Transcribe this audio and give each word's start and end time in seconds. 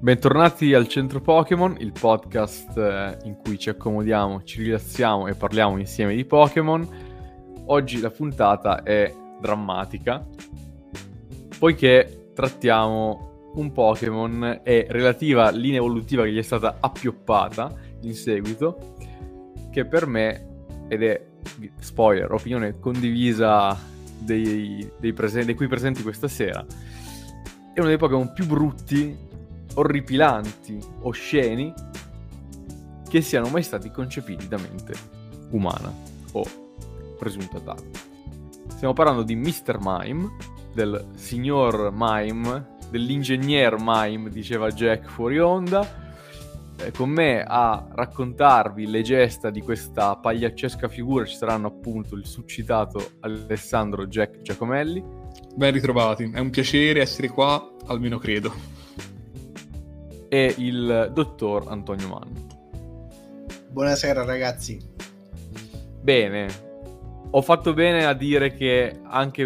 Bentornati 0.00 0.74
al 0.74 0.86
Centro 0.86 1.20
Pokémon, 1.20 1.74
il 1.80 1.90
podcast 1.90 2.78
eh, 2.78 3.18
in 3.24 3.34
cui 3.34 3.58
ci 3.58 3.68
accomodiamo, 3.68 4.44
ci 4.44 4.62
rilassiamo 4.62 5.26
e 5.26 5.34
parliamo 5.34 5.76
insieme 5.76 6.14
di 6.14 6.24
Pokémon. 6.24 6.88
Oggi 7.66 7.98
la 7.98 8.10
puntata 8.10 8.84
è 8.84 9.12
drammatica, 9.40 10.24
poiché 11.58 12.30
trattiamo 12.32 13.50
un 13.54 13.72
Pokémon 13.72 14.60
e 14.62 14.86
relativa 14.88 15.50
linea 15.50 15.78
evolutiva 15.78 16.22
che 16.22 16.30
gli 16.30 16.38
è 16.38 16.42
stata 16.42 16.76
appioppata 16.78 17.74
in 18.02 18.14
seguito, 18.14 18.94
che 19.72 19.84
per 19.84 20.06
me, 20.06 20.66
ed 20.86 21.02
è, 21.02 21.26
spoiler, 21.80 22.30
opinione 22.30 22.78
condivisa 22.78 23.76
dei, 24.16 24.88
dei, 25.00 25.12
presen- 25.12 25.44
dei 25.44 25.56
qui 25.56 25.66
presenti 25.66 26.04
questa 26.04 26.28
sera, 26.28 26.64
è 27.74 27.80
uno 27.80 27.88
dei 27.88 27.98
Pokémon 27.98 28.32
più 28.32 28.46
brutti 28.46 29.26
orripilanti, 29.78 30.78
osceni 31.02 31.72
che 33.08 33.20
siano 33.20 33.48
mai 33.48 33.62
stati 33.62 33.90
concepiti 33.90 34.48
da 34.48 34.58
mente 34.58 34.92
umana 35.50 35.92
o 36.32 36.44
presunta 37.18 37.58
tale. 37.60 37.90
Stiamo 38.68 38.92
parlando 38.92 39.22
di 39.22 39.34
Mr. 39.34 39.78
Mime, 39.80 40.36
del 40.74 41.08
signor 41.14 41.90
Mime, 41.92 42.76
dell'ingegner 42.90 43.76
Mime, 43.78 44.30
diceva 44.30 44.70
Jack 44.70 45.08
fuori 45.08 45.38
onda. 45.38 46.06
Con 46.94 47.10
me 47.10 47.42
a 47.42 47.88
raccontarvi 47.90 48.86
le 48.86 49.02
gesta 49.02 49.50
di 49.50 49.62
questa 49.62 50.14
pagliaccesca 50.16 50.86
figura 50.86 51.24
ci 51.24 51.34
saranno 51.34 51.66
appunto 51.66 52.14
il 52.14 52.24
suscitato 52.24 53.14
Alessandro 53.20 54.06
Jack 54.06 54.42
Giacomelli. 54.42 55.02
Ben 55.56 55.72
ritrovati, 55.72 56.30
è 56.32 56.38
un 56.38 56.50
piacere 56.50 57.00
essere 57.00 57.30
qua, 57.30 57.74
almeno 57.86 58.18
credo 58.18 58.77
e 60.28 60.54
il 60.58 61.10
dottor 61.12 61.66
Antonio 61.68 62.08
Manno. 62.08 62.46
Buonasera 63.70 64.24
ragazzi. 64.24 64.78
Bene, 66.00 66.48
ho 67.30 67.42
fatto 67.42 67.74
bene 67.74 68.06
a 68.06 68.14
dire 68.14 68.54
che 68.54 69.00
anche 69.04 69.42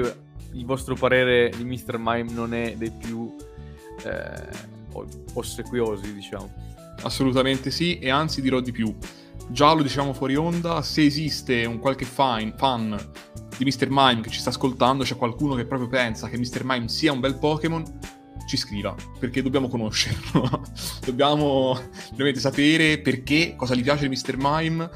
il 0.52 0.64
vostro 0.64 0.94
parere 0.94 1.50
di 1.56 1.64
Mr. 1.64 1.97
Mime 1.98 2.30
non 2.33 2.55
è 2.55 2.74
dei 2.77 2.91
più 2.91 3.34
eh, 4.05 4.48
ossequiosi, 5.34 6.14
diciamo. 6.14 6.50
Assolutamente 7.02 7.70
sì, 7.70 7.98
e 7.98 8.11
anzi 8.11 8.41
dirò 8.41 8.61
di 8.61 8.70
più. 8.70 8.94
Già 9.48 9.72
lo 9.72 9.83
diciamo 9.83 10.12
fuori 10.12 10.36
onda, 10.36 10.83
se 10.83 11.05
esiste 11.05 11.64
un 11.64 11.78
qualche 11.78 12.05
fan, 12.05 12.55
fan 12.56 12.96
di 13.56 13.64
Mr. 13.64 13.89
Mime 13.91 14.20
che 14.20 14.30
ci 14.30 14.39
sta 14.39 14.50
ascoltando, 14.50 15.02
c'è 15.02 15.17
qualcuno 15.17 15.55
che 15.55 15.67
proprio 15.67 15.89
pensa 15.89 16.28
che 16.28 16.39
Mr. 16.39 16.62
Mime 16.64 16.89
sia 16.89 17.12
un 17.12 17.20
bel 17.20 17.39
Pokémon, 17.39 17.83
ci 18.47 18.57
scriva, 18.57 18.95
perché 19.19 19.43
dobbiamo 19.43 19.69
conoscerlo. 19.69 20.62
dobbiamo 21.05 21.79
ovviamente 22.11 22.41
sapere 22.41 22.98
perché, 23.01 23.55
cosa 23.57 23.75
gli 23.75 23.83
piace 23.83 24.09
di 24.09 24.15
Mr. 24.15 24.37
Mime. 24.39 24.91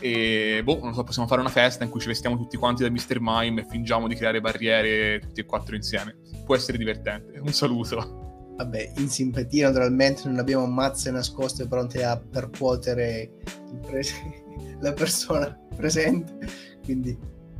E 0.00 0.62
boh, 0.64 0.80
non 0.82 0.94
so, 0.94 1.04
possiamo 1.04 1.28
fare 1.28 1.40
una 1.40 1.50
festa 1.50 1.84
in 1.84 1.90
cui 1.90 2.00
ci 2.00 2.08
vestiamo 2.08 2.36
tutti 2.36 2.56
quanti 2.56 2.82
da 2.82 2.90
Mr. 2.90 3.18
Mime 3.20 3.60
e 3.60 3.66
fingiamo 3.68 4.08
di 4.08 4.16
creare 4.16 4.40
barriere 4.40 5.20
tutti 5.20 5.40
e 5.40 5.44
quattro 5.44 5.76
insieme. 5.76 6.16
Può 6.44 6.56
essere 6.56 6.76
divertente. 6.76 7.38
Un 7.38 7.52
saluto. 7.52 8.54
Vabbè, 8.56 8.92
in 8.96 9.08
simpatia 9.08 9.68
naturalmente 9.68 10.28
non 10.28 10.38
abbiamo 10.38 10.66
mazze 10.66 11.10
nascoste 11.10 11.66
pronte 11.66 12.04
a 12.04 12.18
percuotere 12.18 13.30
prese- 13.80 14.44
la 14.80 14.92
persona 14.92 15.56
presente. 15.74 16.36
Quindi 16.84 17.16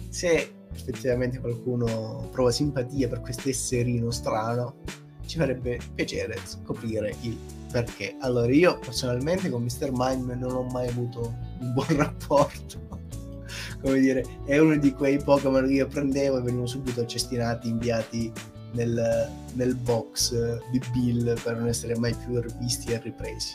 se 0.09 0.53
effettivamente 0.75 1.39
qualcuno 1.39 2.29
prova 2.31 2.51
simpatia 2.51 3.09
per 3.09 3.21
questo 3.21 3.49
esserino 3.49 4.11
strano, 4.11 4.81
ci 5.33 5.39
farebbe 5.39 5.79
piacere 5.95 6.39
scoprire 6.45 7.15
il 7.23 7.39
perché. 7.71 8.17
Allora, 8.21 8.53
io 8.53 8.79
personalmente 8.79 9.49
con 9.49 9.63
Mr. 9.63 9.91
Mime 9.91 10.35
non 10.35 10.53
ho 10.53 10.63
mai 10.65 10.89
avuto 10.89 11.35
un 11.59 11.73
buon 11.73 11.87
rapporto. 11.97 13.01
Come 13.81 13.99
dire, 13.99 14.25
è 14.45 14.59
uno 14.59 14.77
di 14.77 14.93
quei 14.93 15.17
Pokémon 15.17 15.67
che 15.67 15.73
io 15.73 15.87
prendevo 15.87 16.37
e 16.37 16.41
venivano 16.43 16.67
subito 16.67 17.07
cestinati, 17.07 17.71
inviati 17.71 18.31
nel, 18.73 19.31
nel, 19.55 19.75
box 19.75 20.35
di 20.71 20.81
Bill 20.93 21.41
per 21.43 21.57
non 21.57 21.67
essere 21.67 21.99
mai 21.99 22.15
più 22.15 22.39
rivisti 22.39 22.93
e 22.93 23.01
ripresi. 23.03 23.55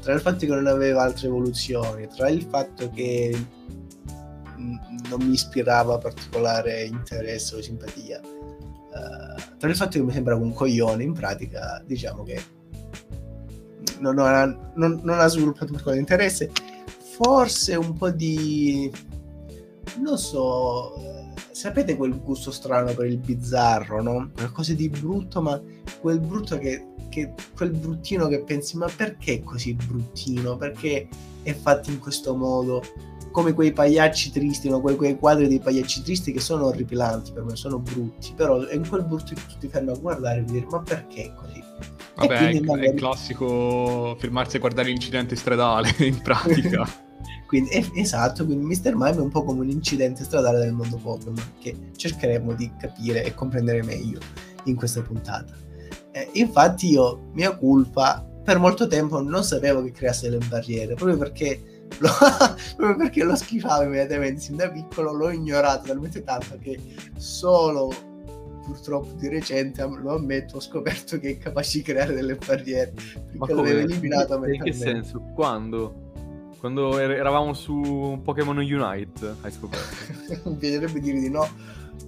Tra 0.00 0.14
il 0.14 0.20
fatto 0.20 0.38
che 0.38 0.46
non 0.46 0.66
aveva 0.66 1.02
altre 1.02 1.26
evoluzioni, 1.26 2.08
tra 2.08 2.30
il 2.30 2.42
fatto 2.42 2.88
che 2.90 3.36
non 4.56 5.20
mi 5.20 5.34
ispirava 5.34 5.98
particolare 5.98 6.84
interesse 6.84 7.56
o 7.56 7.60
simpatia, 7.60 8.20
uh, 8.98 9.56
tra 9.58 9.68
il 9.68 9.76
fatto 9.76 9.98
che 9.98 10.04
mi 10.04 10.12
sembrava 10.12 10.42
un 10.42 10.52
coglione, 10.52 11.02
in 11.02 11.12
pratica, 11.12 11.82
diciamo 11.86 12.22
che 12.22 12.56
non, 14.00 14.18
ha, 14.18 14.44
non, 14.74 15.00
non 15.02 15.20
ha 15.20 15.26
sviluppato 15.26 15.66
particolare 15.66 16.00
interesse. 16.00 16.50
Forse 17.20 17.74
un 17.74 17.94
po' 17.94 18.10
di. 18.10 18.90
non 20.00 20.18
so. 20.18 21.16
Sapete 21.50 21.96
quel 21.96 22.20
gusto 22.20 22.52
strano 22.52 22.94
per 22.94 23.06
il 23.06 23.18
bizzarro, 23.18 24.00
no? 24.00 24.30
Qualcosa 24.32 24.74
di 24.74 24.88
brutto, 24.88 25.42
ma 25.42 25.60
quel 26.00 26.20
brutto 26.20 26.56
che, 26.58 26.86
che. 27.08 27.32
quel 27.56 27.70
bruttino 27.70 28.28
che 28.28 28.42
pensi, 28.44 28.76
ma 28.76 28.88
perché 28.94 29.34
è 29.34 29.42
così 29.42 29.74
bruttino? 29.74 30.56
Perché 30.56 31.08
è 31.42 31.52
fatto 31.54 31.90
in 31.90 31.98
questo 31.98 32.36
modo? 32.36 32.82
Come 33.38 33.52
quei 33.52 33.72
pagliacci 33.72 34.32
tristi, 34.32 34.68
no? 34.68 34.80
quei, 34.80 34.96
quei, 34.96 35.16
quadri 35.16 35.46
dei 35.46 35.60
pagliacci 35.60 36.02
tristi 36.02 36.32
che 36.32 36.40
sono 36.40 36.66
orripilanti 36.66 37.30
per 37.30 37.44
me, 37.44 37.54
sono 37.54 37.78
brutti, 37.78 38.32
però 38.34 38.60
è 38.64 38.74
in 38.74 38.88
quel 38.88 39.04
brutto 39.04 39.32
che 39.32 39.40
tu 39.46 39.58
ti 39.60 39.68
fermi 39.68 39.92
a 39.92 39.94
guardare 39.94 40.40
e 40.40 40.44
dire 40.44 40.66
ma 40.68 40.80
perché 40.80 41.32
così? 41.36 41.62
Vabbè, 42.16 42.48
è, 42.48 42.60
magari... 42.60 42.88
è 42.88 42.94
classico 42.94 44.16
fermarsi 44.18 44.56
a 44.56 44.58
guardare 44.58 44.88
l'incidente 44.88 45.36
stradale 45.36 45.94
in 46.04 46.20
pratica. 46.20 46.84
quindi, 47.46 47.70
è, 47.70 47.86
esatto, 47.94 48.44
quindi 48.44 48.64
Mr. 48.64 48.96
Mime 48.96 49.18
è 49.18 49.20
un 49.20 49.30
po' 49.30 49.44
come 49.44 49.60
un 49.60 49.70
incidente 49.70 50.24
stradale 50.24 50.58
del 50.58 50.72
mondo 50.72 50.96
Pokémon 50.96 51.40
che 51.60 51.76
cercheremo 51.94 52.54
di 52.54 52.68
capire 52.76 53.22
e 53.22 53.34
comprendere 53.34 53.84
meglio 53.84 54.18
in 54.64 54.74
questa 54.74 55.00
puntata. 55.00 55.54
Eh, 56.10 56.28
infatti 56.32 56.90
io, 56.90 57.28
mia 57.34 57.56
colpa, 57.56 58.28
per 58.42 58.58
molto 58.58 58.88
tempo 58.88 59.22
non 59.22 59.44
sapevo 59.44 59.84
che 59.84 59.92
creasse 59.92 60.28
le 60.28 60.38
barriere, 60.38 60.94
proprio 60.94 61.16
perché 61.16 61.77
lo, 61.98 62.08
proprio 62.76 62.96
perché 62.96 63.24
lo 63.24 63.36
schifavo 63.36 63.84
immediatamente 63.84 64.40
sin 64.40 64.56
da 64.56 64.70
piccolo, 64.70 65.12
l'ho 65.12 65.30
ignorato 65.30 65.86
talmente 65.88 66.22
tanto 66.22 66.58
che 66.60 66.78
solo 67.16 67.92
purtroppo 68.68 69.14
di 69.16 69.28
recente, 69.28 69.82
lo 69.82 70.14
ammetto, 70.14 70.56
ho 70.56 70.60
scoperto 70.60 71.18
che 71.18 71.30
è 71.30 71.38
capace 71.38 71.78
di 71.78 71.84
creare 71.84 72.14
delle 72.14 72.34
barriere. 72.34 72.92
Ma 73.32 73.46
come? 73.46 73.70
eliminato 73.70 74.44
In 74.44 74.62
che 74.62 74.72
senso? 74.72 75.20
Quando? 75.34 76.06
Quando 76.58 76.98
er-, 76.98 77.12
eravamo 77.12 77.54
su 77.54 78.20
Pokémon 78.22 78.58
Unite 78.58 79.36
hai 79.40 79.50
scoperto? 79.50 79.96
Mi 80.50 80.56
piacerebbe 80.56 81.00
dire 81.00 81.18
di 81.18 81.30
no, 81.30 81.48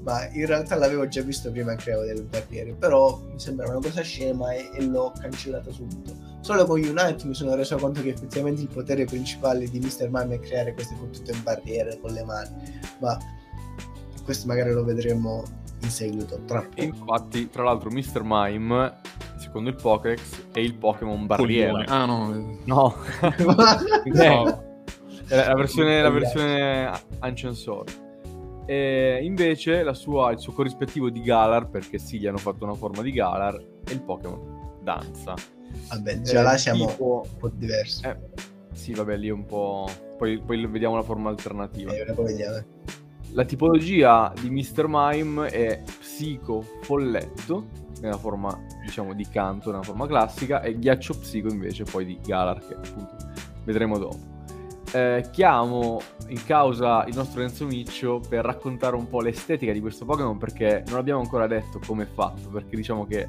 ma 0.03 0.29
in 0.33 0.47
realtà 0.47 0.77
l'avevo 0.77 1.07
già 1.09 1.23
visto 1.23 1.51
prima 1.51 1.75
che 1.75 1.85
creavo 1.85 2.05
delle 2.05 2.23
barriere, 2.23 2.73
però 2.73 3.21
mi 3.33 3.39
sembrava 3.39 3.73
una 3.73 3.81
cosa 3.81 4.03
scema 4.03 4.53
e, 4.53 4.71
e 4.75 4.85
l'ho 4.85 5.13
cancellata 5.19 5.71
subito. 5.71 6.29
Solo 6.41 6.65
con 6.65 6.81
Unite 6.81 7.27
mi 7.27 7.35
sono 7.35 7.55
reso 7.55 7.77
conto 7.77 8.01
che 8.03 8.11
effettivamente 8.11 8.63
il 8.63 8.69
potere 8.69 9.05
principale 9.05 9.69
di 9.69 9.79
Mr. 9.79 10.09
Mime 10.11 10.37
è 10.37 10.41
creare 10.41 10.73
queste 10.73 10.95
fottute 10.95 11.35
barriere 11.43 11.99
con 12.01 12.13
le 12.13 12.25
mani, 12.25 12.81
ma 13.01 13.19
questo 14.25 14.47
magari 14.47 14.73
lo 14.73 14.85
vedremo 14.85 15.43
in 15.83 15.91
seguito. 15.91 16.41
Tra 16.47 16.67
Infatti, 16.77 17.51
tra 17.51 17.65
l'altro, 17.65 17.91
Mr. 17.91 18.23
Mime, 18.25 19.01
secondo 19.39 19.71
il 19.71 19.77
Pokédex, 19.77 20.51
è 20.53 20.61
il 20.61 20.75
Pokémon 20.75 21.27
barriera. 21.27 21.85
Ah 21.87 22.07
no, 22.07 22.29
no. 22.33 22.59
no. 22.65 22.97
la 25.29 25.55
versione, 25.55 26.03
la 26.03 26.11
versione 26.11 26.91
Ancient 27.21 27.55
Sword. 27.55 28.09
E 28.71 29.19
invece 29.25 29.93
sua, 29.95 30.31
il 30.31 30.39
suo 30.39 30.53
corrispettivo 30.53 31.11
di 31.11 31.23
Galar, 31.23 31.69
perché 31.69 31.99
sì, 31.99 32.21
gli 32.21 32.29
hanno 32.29 32.37
fatto 32.37 32.63
una 32.63 32.75
forma 32.75 33.03
di 33.03 33.11
Galar, 33.11 33.61
è 33.85 33.91
il 33.91 34.01
Pokémon 34.01 34.79
Danza. 34.81 35.35
Vabbè, 35.89 36.21
già 36.21 36.39
eh, 36.39 36.43
là 36.45 36.57
siamo 36.57 36.87
tipo... 36.87 37.23
un 37.29 37.37
po' 37.37 37.49
diversi. 37.49 38.07
Eh, 38.07 38.17
sì, 38.73 38.93
vabbè, 38.93 39.17
lì 39.17 39.29
un 39.29 39.45
po'... 39.45 39.89
Poi, 40.17 40.41
poi 40.41 40.65
vediamo 40.69 40.95
una 40.95 41.03
forma 41.03 41.31
alternativa. 41.31 41.93
Eh, 41.93 42.05
vediamo. 42.13 42.65
La 43.33 43.45
tipologia 43.45 44.33
di 44.41 44.49
Mr. 44.51 44.85
Mime 44.87 45.49
è 45.49 45.83
psico 45.99 46.65
folletto, 46.83 47.67
nella 48.01 48.19
forma, 48.19 48.57
diciamo, 48.85 49.15
di 49.15 49.27
canto, 49.29 49.73
nella 49.73 49.83
forma 49.83 50.07
classica, 50.07 50.63
e 50.63 50.79
ghiaccio 50.79 51.19
psico 51.19 51.49
invece 51.49 51.83
poi 51.83 52.05
di 52.05 52.21
Galar, 52.25 52.65
che 52.65 52.75
appunto 52.75 53.17
vedremo 53.65 53.99
dopo. 53.99 54.30
Eh, 54.93 55.29
chiamo 55.31 56.01
in 56.29 56.45
causa 56.45 57.05
il 57.07 57.15
nostro 57.15 57.43
Enzo 57.43 57.65
Miccio 57.65 58.21
per 58.29 58.45
raccontare 58.45 58.97
un 58.97 59.07
po' 59.07 59.21
l'estetica 59.21 59.73
di 59.73 59.81
questo 59.81 60.05
Pokémon 60.05 60.37
perché 60.37 60.83
non 60.89 60.99
abbiamo 60.99 61.21
ancora 61.21 61.47
detto 61.47 61.81
come 61.87 62.05
è 62.05 62.07
fatto, 62.07 62.49
perché 62.49 62.75
diciamo 62.75 63.07
che 63.07 63.29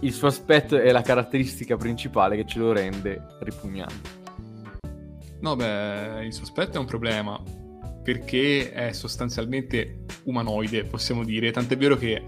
il 0.00 0.12
suo 0.12 0.26
aspetto 0.26 0.76
è 0.76 0.90
la 0.90 1.02
caratteristica 1.02 1.76
principale 1.76 2.36
che 2.36 2.44
ce 2.44 2.58
lo 2.58 2.72
rende 2.72 3.36
ripugnante. 3.40 4.16
No, 5.40 5.54
beh, 5.54 6.24
il 6.24 6.32
suo 6.32 6.42
aspetto 6.42 6.78
è 6.78 6.80
un 6.80 6.86
problema 6.86 7.40
perché 8.02 8.72
è 8.72 8.92
sostanzialmente 8.92 10.04
umanoide, 10.24 10.84
possiamo 10.84 11.22
dire. 11.22 11.52
Tant'è 11.52 11.76
vero 11.76 11.96
che 11.96 12.24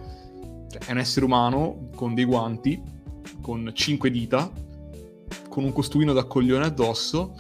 cioè, 0.69 0.83
è 0.87 0.93
un 0.93 0.99
essere 0.99 1.25
umano 1.25 1.88
con 1.97 2.15
dei 2.15 2.25
guanti 2.25 2.81
con 3.41 3.71
5 3.73 4.11
dita, 4.11 4.50
con 5.49 5.65
un 5.65 5.73
costuino 5.73 6.12
da 6.12 6.25
coglione 6.25 6.67
addosso 6.67 7.35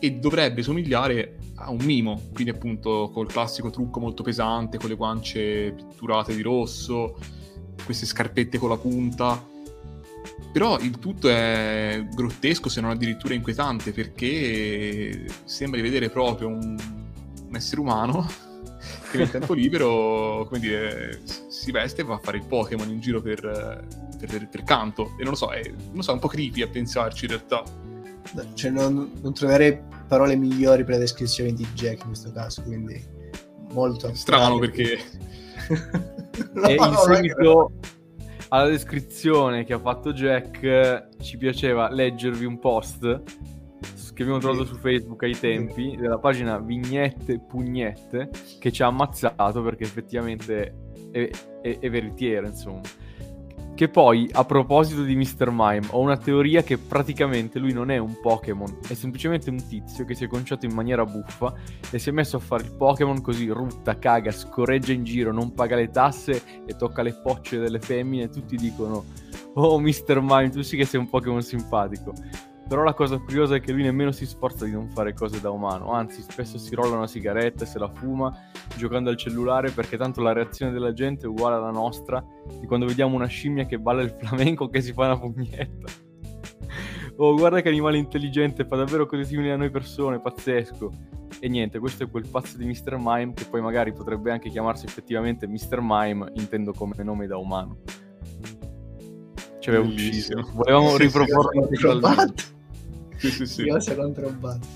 e 0.00 0.12
dovrebbe 0.12 0.62
somigliare 0.62 1.36
a 1.56 1.70
un 1.70 1.84
mimo, 1.84 2.22
quindi 2.32 2.50
appunto 2.50 3.10
col 3.12 3.26
classico 3.26 3.70
trucco 3.70 4.00
molto 4.00 4.22
pesante, 4.22 4.78
con 4.78 4.88
le 4.88 4.94
guance 4.94 5.72
pitturate 5.76 6.34
di 6.34 6.42
rosso, 6.42 7.16
queste 7.84 8.06
scarpette 8.06 8.58
con 8.58 8.68
la 8.68 8.76
punta. 8.76 9.44
Però 10.52 10.78
il 10.78 10.98
tutto 10.98 11.28
è 11.28 12.06
grottesco, 12.14 12.68
se 12.68 12.80
non 12.80 12.90
addirittura 12.90 13.34
inquietante, 13.34 13.92
perché 13.92 15.26
sembra 15.44 15.80
di 15.80 15.86
vedere 15.86 16.10
proprio 16.10 16.48
un, 16.48 16.76
un 17.48 17.56
essere 17.56 17.80
umano 17.80 18.26
che 19.10 19.18
nel 19.18 19.30
tempo 19.30 19.52
libero, 19.54 20.46
come 20.46 20.60
dire, 20.60 21.20
si 21.48 21.70
veste 21.70 22.02
e 22.02 22.04
va 22.04 22.14
a 22.14 22.18
fare 22.18 22.38
il 22.38 22.44
Pokémon 22.44 22.88
in 22.88 23.00
giro 23.00 23.20
per, 23.20 23.40
per, 24.18 24.28
per, 24.28 24.48
per 24.48 24.62
canto. 24.64 25.14
E 25.18 25.22
non 25.22 25.30
lo 25.30 25.36
so, 25.36 25.50
è, 25.50 25.62
non 25.92 26.02
so, 26.02 26.10
è 26.10 26.14
un 26.14 26.20
po' 26.20 26.28
creepy 26.28 26.62
a 26.62 26.68
pensarci 26.68 27.24
in 27.24 27.30
realtà. 27.30 27.62
Cioè, 28.54 28.70
non, 28.70 29.12
non 29.20 29.32
troverei 29.32 29.78
parole 30.08 30.36
migliori 30.36 30.82
per 30.84 30.94
le 30.94 31.00
descrizioni 31.00 31.52
di 31.52 31.66
Jack 31.74 32.00
in 32.00 32.06
questo 32.06 32.32
caso, 32.32 32.62
quindi 32.62 33.00
molto 33.72 34.12
strano 34.14 34.58
perché 34.58 34.98
no, 36.54 36.66
e 36.66 36.74
in 36.74 36.94
seguito 37.04 37.72
alla 38.48 38.68
descrizione 38.68 39.64
che 39.64 39.74
ha 39.74 39.78
fatto 39.78 40.12
Jack 40.12 41.08
ci 41.20 41.36
piaceva 41.36 41.90
leggervi 41.90 42.44
un 42.44 42.58
post 42.58 43.22
che 44.14 44.24
abbiamo 44.24 44.40
trovato 44.40 44.64
su 44.64 44.74
Facebook 44.76 45.22
ai 45.22 45.38
tempi 45.38 45.94
della 45.96 46.18
pagina 46.18 46.58
Vignette 46.58 47.38
Pugnette 47.38 48.30
che 48.58 48.72
ci 48.72 48.82
ha 48.82 48.86
ammazzato 48.86 49.62
perché 49.62 49.84
effettivamente 49.84 50.74
è, 51.12 51.30
è, 51.62 51.78
è 51.78 51.90
veritiero 51.90 52.46
insomma 52.46 52.80
che 53.78 53.88
poi, 53.88 54.28
a 54.32 54.44
proposito 54.44 55.04
di 55.04 55.14
Mr. 55.14 55.50
Mime, 55.52 55.86
ho 55.90 56.00
una 56.00 56.16
teoria 56.16 56.64
che 56.64 56.78
praticamente 56.78 57.60
lui 57.60 57.72
non 57.72 57.92
è 57.92 57.96
un 57.96 58.18
Pokémon, 58.20 58.78
è 58.88 58.94
semplicemente 58.94 59.50
un 59.50 59.68
tizio 59.68 60.04
che 60.04 60.16
si 60.16 60.24
è 60.24 60.26
conciato 60.26 60.66
in 60.66 60.74
maniera 60.74 61.04
buffa 61.04 61.54
e 61.88 62.00
si 62.00 62.08
è 62.08 62.12
messo 62.12 62.38
a 62.38 62.40
fare 62.40 62.64
il 62.64 62.74
Pokémon 62.74 63.20
così 63.20 63.46
rutta, 63.46 63.96
caga, 63.96 64.32
scorreggia 64.32 64.90
in 64.90 65.04
giro, 65.04 65.32
non 65.32 65.54
paga 65.54 65.76
le 65.76 65.90
tasse 65.90 66.42
e 66.66 66.74
tocca 66.74 67.02
le 67.02 67.20
pocce 67.22 67.58
delle 67.58 67.78
femmine 67.78 68.24
e 68.24 68.30
tutti 68.30 68.56
dicono 68.56 69.04
Oh 69.54 69.78
Mr. 69.78 70.18
Mime, 70.22 70.50
tu 70.50 70.62
sì 70.62 70.76
che 70.76 70.84
sei 70.84 70.98
un 70.98 71.08
Pokémon 71.08 71.40
simpatico. 71.40 72.14
Però 72.68 72.82
la 72.82 72.92
cosa 72.92 73.16
curiosa 73.16 73.54
è 73.54 73.60
che 73.60 73.72
lui 73.72 73.82
nemmeno 73.82 74.12
si 74.12 74.26
sforza 74.26 74.66
di 74.66 74.72
non 74.72 74.90
fare 74.90 75.14
cose 75.14 75.40
da 75.40 75.50
umano, 75.50 75.92
anzi 75.92 76.20
spesso 76.20 76.58
si 76.58 76.74
rolla 76.74 76.96
una 76.96 77.06
sigaretta 77.06 77.64
e 77.64 77.66
se 77.66 77.78
la 77.78 77.88
fuma 77.88 78.30
giocando 78.76 79.08
al 79.08 79.16
cellulare 79.16 79.70
perché 79.70 79.96
tanto 79.96 80.20
la 80.20 80.34
reazione 80.34 80.70
della 80.70 80.92
gente 80.92 81.24
è 81.24 81.28
uguale 81.28 81.56
alla 81.56 81.70
nostra 81.70 82.22
di 82.60 82.66
quando 82.66 82.84
vediamo 82.84 83.16
una 83.16 83.26
scimmia 83.26 83.64
che 83.64 83.78
balla 83.78 84.02
il 84.02 84.10
flamenco 84.10 84.68
che 84.68 84.82
si 84.82 84.92
fa 84.92 85.06
una 85.06 85.18
pugnetta. 85.18 85.90
oh, 87.16 87.34
guarda 87.36 87.62
che 87.62 87.68
animale 87.68 87.96
intelligente, 87.96 88.66
fa 88.66 88.76
davvero 88.76 89.06
cose 89.06 89.24
simili 89.24 89.50
a 89.50 89.56
noi 89.56 89.70
persone, 89.70 90.20
pazzesco. 90.20 90.92
E 91.40 91.48
niente, 91.48 91.78
questo 91.78 92.04
è 92.04 92.10
quel 92.10 92.26
pazzo 92.28 92.58
di 92.58 92.66
Mr. 92.66 92.96
Mime 92.98 93.32
che 93.32 93.46
poi 93.46 93.62
magari 93.62 93.94
potrebbe 93.94 94.30
anche 94.30 94.50
chiamarsi 94.50 94.84
effettivamente 94.84 95.46
Mr. 95.46 95.78
Mime, 95.80 96.32
intendo 96.34 96.72
come 96.72 97.02
nome 97.02 97.26
da 97.26 97.38
umano. 97.38 97.78
Ci 99.58 99.68
aveva 99.70 99.84
ucciso. 99.86 100.50
Volevamo 100.52 100.96
riproporlo 100.96 101.68
sì, 103.18 103.30
sì, 103.30 103.46
sì. 103.46 103.62
Io 103.62 103.78
contro 103.96 104.30
Bat. 104.30 104.66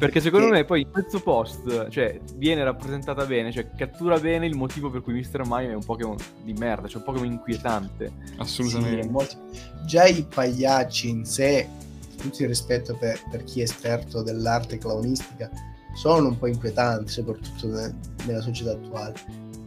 Perché 0.00 0.20
secondo 0.20 0.46
che... 0.46 0.52
me 0.52 0.64
poi 0.64 0.86
questo 0.90 1.20
post 1.20 1.90
cioè, 1.90 2.18
viene 2.36 2.64
rappresentata 2.64 3.26
bene, 3.26 3.52
cioè 3.52 3.68
cattura 3.76 4.18
bene 4.18 4.46
il 4.46 4.56
motivo 4.56 4.88
per 4.88 5.02
cui 5.02 5.12
Mr. 5.12 5.42
Mime 5.44 5.72
è 5.72 5.74
un 5.74 5.84
Pokémon 5.84 6.16
di 6.42 6.54
merda, 6.54 6.88
cioè 6.88 6.98
un 7.00 7.04
Pokémon 7.04 7.30
inquietante. 7.30 8.10
Assolutamente. 8.38 9.02
Sì, 9.02 9.08
molto... 9.10 9.36
Già 9.84 10.06
i 10.06 10.24
pagliacci 10.24 11.10
in 11.10 11.26
sé, 11.26 11.68
tutto 12.16 12.42
il 12.42 12.48
rispetto 12.48 12.96
per, 12.96 13.20
per, 13.30 13.44
chi 13.44 13.60
è 13.60 13.64
esperto 13.64 14.22
dell'arte 14.22 14.78
clownistica, 14.78 15.50
sono 15.94 16.28
un 16.28 16.38
po' 16.38 16.46
inquietanti, 16.46 17.12
soprattutto 17.12 17.68
ne, 17.68 17.94
nella 18.24 18.40
società 18.40 18.72
attuale. 18.72 19.12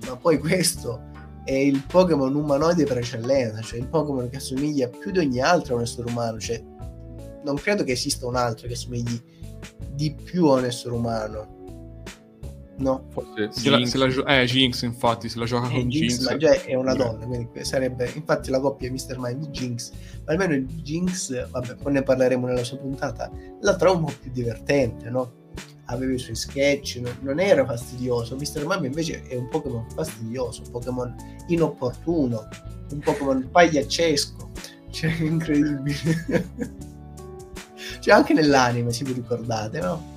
Ma 0.08 0.16
poi 0.16 0.40
questo 0.40 1.12
è 1.44 1.54
il 1.54 1.84
Pokémon 1.86 2.34
umanoide 2.34 2.86
per 2.86 2.98
eccellenza, 2.98 3.62
cioè 3.62 3.78
il 3.78 3.88
Pokémon 3.88 4.28
che 4.30 4.38
assomiglia 4.38 4.88
più 4.88 5.12
di 5.12 5.20
ogni 5.20 5.42
altro 5.42 5.76
a 5.76 5.78
un 5.78 5.84
essere 5.84 6.10
umano, 6.10 6.40
cioè 6.40 6.60
non 7.44 7.56
credo 7.56 7.84
che 7.84 7.92
esista 7.92 8.26
un 8.28 8.36
altro 8.36 8.68
che 8.68 8.74
assomigli 8.74 9.22
di 9.92 10.14
più 10.14 10.48
a 10.48 10.58
un 10.58 10.66
essere 10.66 10.94
umano. 10.94 11.62
No, 12.76 13.06
forse 13.10 13.50
se 13.52 13.70
la, 13.70 13.86
se 13.86 13.98
la 14.00 14.08
gio- 14.08 14.26
eh, 14.26 14.46
Jinx 14.46 14.82
infatti 14.82 15.30
se 15.30 15.38
la 15.38 15.46
gioca 15.46 15.68
eh, 15.68 15.80
con 15.80 15.90
Jinx, 15.90 16.16
Jinx 16.16 16.26
ma 16.26 16.38
già 16.38 16.54
è 16.54 16.74
una 16.74 16.96
donna 16.96 17.24
quindi 17.24 17.64
sarebbe 17.64 18.12
infatti 18.16 18.50
la 18.50 18.60
coppia 18.60 18.92
Mr. 18.92 19.18
Mime 19.20 19.38
di 19.38 19.48
Jinx 19.50 19.92
ma 20.26 20.32
almeno 20.32 20.56
il 20.56 20.66
Jinx 20.66 21.50
vabbè 21.50 21.76
poi 21.76 21.94
ne 21.94 22.02
parleremo 22.02 22.48
nella 22.48 22.64
sua 22.64 22.78
puntata 22.78 23.32
la 23.62 23.76
trovo 23.76 24.00
un 24.00 24.06
po' 24.06 24.14
più 24.20 24.32
divertente 24.32 25.08
no? 25.12 25.34
aveva 25.86 26.14
i 26.14 26.18
suoi 26.18 26.36
sketch 26.36 26.96
non, 26.96 27.16
non 27.22 27.40
era 27.40 27.64
fastidioso 27.64 28.36
Mr. 28.36 28.66
Mime 28.66 28.88
invece 28.88 29.22
è 29.28 29.36
un 29.36 29.50
Pokémon 29.50 29.86
fastidioso 29.92 30.64
un 30.64 30.72
Pokémon 30.72 31.16
inopportuno 31.50 32.48
un 32.90 33.00
Pokémon 33.00 33.50
pagliaccesco 33.52 34.50
cioè 34.90 35.12
incredibile 35.22 36.93
cioè 38.04 38.16
anche 38.16 38.34
nell'anime, 38.34 38.92
se 38.92 39.06
vi 39.06 39.14
ricordate, 39.14 39.80
no? 39.80 40.12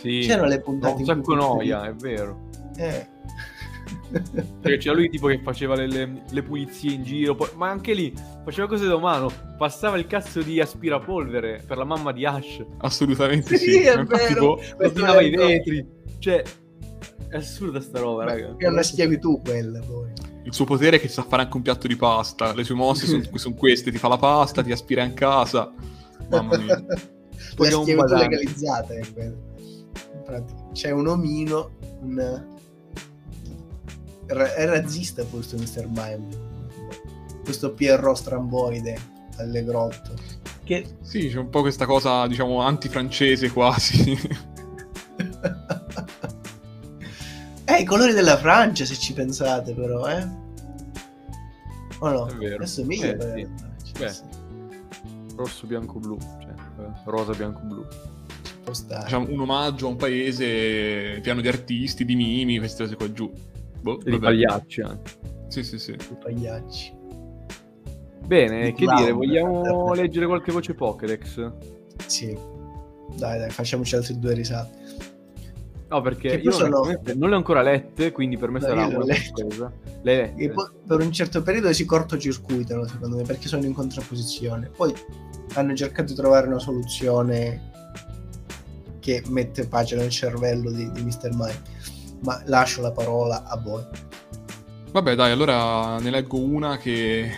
Sì. 0.00 0.24
C'erano 0.26 0.48
le 0.48 0.60
puntate 0.60 0.94
no, 0.94 0.98
un 0.98 1.04
sacco 1.04 1.34
noia, 1.36 1.86
è 1.86 1.94
vero. 1.94 2.48
Eh. 2.76 3.06
Cioè, 4.60 4.76
c'era 4.78 4.96
lui 4.96 5.08
tipo 5.08 5.28
che 5.28 5.40
faceva 5.40 5.76
le, 5.76 5.86
le, 5.86 6.22
le 6.28 6.42
pulizie 6.42 6.90
in 6.90 7.04
giro, 7.04 7.36
poi, 7.36 7.48
ma 7.54 7.70
anche 7.70 7.92
lì 7.92 8.12
faceva 8.44 8.66
cose 8.66 8.88
da 8.88 8.96
umano, 8.96 9.30
passava 9.56 9.98
il 9.98 10.08
cazzo 10.08 10.42
di 10.42 10.60
aspirapolvere 10.60 11.62
per 11.64 11.76
la 11.76 11.84
mamma 11.84 12.10
di 12.10 12.26
Ash. 12.26 12.64
Assolutamente 12.78 13.56
sì. 13.56 13.70
sì. 13.70 13.82
è 13.82 14.02
vero. 14.02 14.58
ordinava 14.76 15.20
i 15.20 15.30
vetri. 15.30 15.86
Cioè, 16.18 16.42
è 17.28 17.36
assurda 17.36 17.80
sta 17.80 18.00
roba, 18.00 18.24
ma 18.24 18.32
raga. 18.32 18.56
È 18.56 18.66
una 18.66 18.82
schiavitù 18.82 19.40
quella 19.42 19.78
poi. 19.78 20.10
Il 20.42 20.52
suo 20.52 20.64
potere 20.64 20.96
è 20.96 21.00
che 21.00 21.06
sa 21.06 21.22
fare 21.22 21.42
anche 21.42 21.56
un 21.56 21.62
piatto 21.62 21.86
di 21.86 21.94
pasta. 21.94 22.52
Le 22.52 22.64
sue 22.64 22.74
mosse 22.74 23.06
sono, 23.06 23.22
sono 23.38 23.54
queste: 23.54 23.92
ti 23.92 23.98
fa 23.98 24.08
la 24.08 24.18
pasta, 24.18 24.64
ti 24.64 24.72
aspira 24.72 25.04
in 25.04 25.14
casa. 25.14 25.72
Mamma 26.28 26.56
mia. 26.58 26.84
Poi 27.54 27.70
la 27.70 27.80
schiavitù 27.82 28.14
legalizzata 28.14 28.94
è 28.94 29.00
quella. 29.12 29.36
C'è 30.72 30.90
un 30.90 31.06
omino, 31.08 31.70
un... 32.00 32.44
È 34.26 34.64
razzista 34.66 35.24
questo 35.24 35.56
Mr. 35.56 35.86
Mime. 35.88 36.26
Questo 37.42 37.72
Pierrot 37.72 38.16
stramboide 38.16 38.98
allegrotto. 39.36 40.12
Che... 40.64 40.98
Sì, 41.00 41.30
c'è 41.30 41.38
un 41.38 41.48
po' 41.48 41.62
questa 41.62 41.86
cosa, 41.86 42.26
diciamo, 42.26 42.60
antifrancese 42.60 43.50
quasi. 43.50 44.18
eh, 47.64 47.80
i 47.80 47.84
colori 47.84 48.12
della 48.12 48.36
Francia, 48.36 48.84
se 48.84 48.96
ci 48.96 49.14
pensate, 49.14 49.72
però, 49.72 50.06
eh? 50.08 50.28
O 52.00 52.10
no? 52.10 52.26
È 52.26 52.34
vero. 52.34 52.56
Adesso 52.56 52.84
mica. 52.84 53.06
Eh, 53.06 53.48
sì. 53.82 53.92
Beh, 53.98 54.12
rosso, 55.36 55.66
bianco, 55.66 55.98
blu. 55.98 56.18
Rosa, 57.04 57.32
bianco, 57.32 57.60
blu. 57.62 57.86
Diciamo 59.02 59.26
un 59.30 59.40
omaggio 59.40 59.86
a 59.86 59.90
un 59.90 59.96
paese 59.96 61.20
pieno 61.22 61.40
di 61.40 61.48
artisti, 61.48 62.04
di 62.04 62.14
mimi, 62.14 62.58
queste 62.58 62.84
cose 62.84 62.96
qua 62.96 63.10
giù. 63.12 63.32
Boh, 63.80 63.98
di 64.02 64.18
pagliacci 64.18 64.80
anche. 64.82 65.12
Sì, 65.48 65.62
sì, 65.62 65.78
sì. 65.78 65.92
I 65.92 66.16
pagliacci. 66.20 66.96
Bene, 68.26 68.66
di 68.66 68.72
che 68.74 68.84
clown, 68.84 69.00
dire, 69.00 69.12
vogliamo 69.12 69.92
leggere 69.94 70.26
qualche 70.26 70.52
voce 70.52 70.74
Pokédex? 70.74 71.52
Sì. 72.06 72.36
Dai, 73.16 73.38
dai, 73.38 73.50
facciamoci 73.50 73.96
altre 73.96 74.18
due 74.18 74.34
risate. 74.34 74.76
No, 75.88 76.02
perché 76.02 76.34
io 76.34 76.50
sono... 76.50 76.82
non 77.14 77.30
le 77.30 77.34
ho 77.34 77.38
ancora 77.38 77.62
lette, 77.62 78.12
quindi 78.12 78.36
per 78.36 78.50
me 78.50 78.60
no, 78.60 78.66
sarà 78.66 78.86
una 78.86 79.14
sorpresa. 79.14 79.72
Le 80.02 80.16
lette. 80.16 80.54
per 80.86 81.00
un 81.00 81.12
certo 81.12 81.42
periodo 81.42 81.72
si 81.72 81.84
cortocircuitano, 81.84 82.86
secondo 82.86 83.16
me, 83.16 83.22
perché 83.22 83.48
sono 83.48 83.64
in 83.64 83.72
contrapposizione. 83.72 84.70
Poi 84.74 84.94
hanno 85.54 85.74
cercato 85.74 86.08
di 86.08 86.14
trovare 86.14 86.46
una 86.46 86.58
soluzione 86.58 87.70
che 89.00 89.22
mette 89.28 89.66
pace 89.66 89.96
nel 89.96 90.10
cervello 90.10 90.70
di, 90.70 90.90
di 90.92 91.02
Mr. 91.02 91.30
Mime. 91.30 91.62
Ma 92.20 92.42
lascio 92.46 92.80
la 92.82 92.92
parola 92.92 93.44
a 93.44 93.56
voi. 93.56 93.82
Vabbè, 94.92 95.14
dai, 95.14 95.32
allora 95.32 95.98
ne 95.98 96.10
leggo 96.10 96.38
una 96.38 96.78
che, 96.78 97.30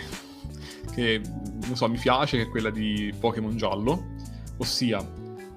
che 0.93 1.21
non 1.65 1.75
so, 1.75 1.87
mi 1.87 1.97
piace, 1.97 2.37
che 2.37 2.43
è 2.43 2.49
quella 2.49 2.69
di 2.69 3.13
Pokémon 3.19 3.55
Giallo, 3.57 4.05
ossia 4.57 5.05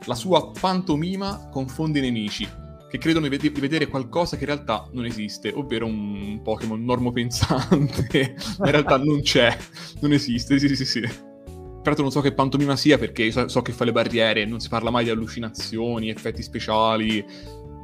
la 0.07 0.15
sua 0.15 0.51
pantomima 0.51 1.49
confonde 1.51 2.01
i 2.01 2.03
nemici, 2.03 2.49
che 2.95 3.01
credono 3.01 3.27
di 3.27 3.49
vedere 3.49 3.89
qualcosa 3.89 4.37
che 4.37 4.45
in 4.45 4.51
realtà 4.51 4.89
non 4.93 5.05
esiste, 5.05 5.51
ovvero 5.53 5.85
un 5.85 6.39
Pokémon 6.45 6.85
normopensante, 6.85 8.37
ma 8.59 8.67
in 8.67 8.71
realtà 8.71 8.99
non 8.99 9.21
c'è, 9.21 9.57
non 9.99 10.13
esiste, 10.13 10.61
sì, 10.61 10.77
sì, 10.77 10.85
sì. 10.85 11.01
Peraltro 11.01 12.03
non 12.03 12.13
so 12.13 12.21
che 12.21 12.33
pantomima 12.33 12.77
sia 12.77 12.97
perché 12.97 13.33
so, 13.33 13.49
so, 13.49 13.63
che 13.63 13.73
fa 13.73 13.85
le 13.85 13.91
barriere, 13.91 14.45
non 14.45 14.61
si 14.61 14.69
parla 14.69 14.91
mai 14.91 15.03
di 15.03 15.11
allucinazioni, 15.11 16.09
effetti 16.09 16.41
speciali 16.41 17.19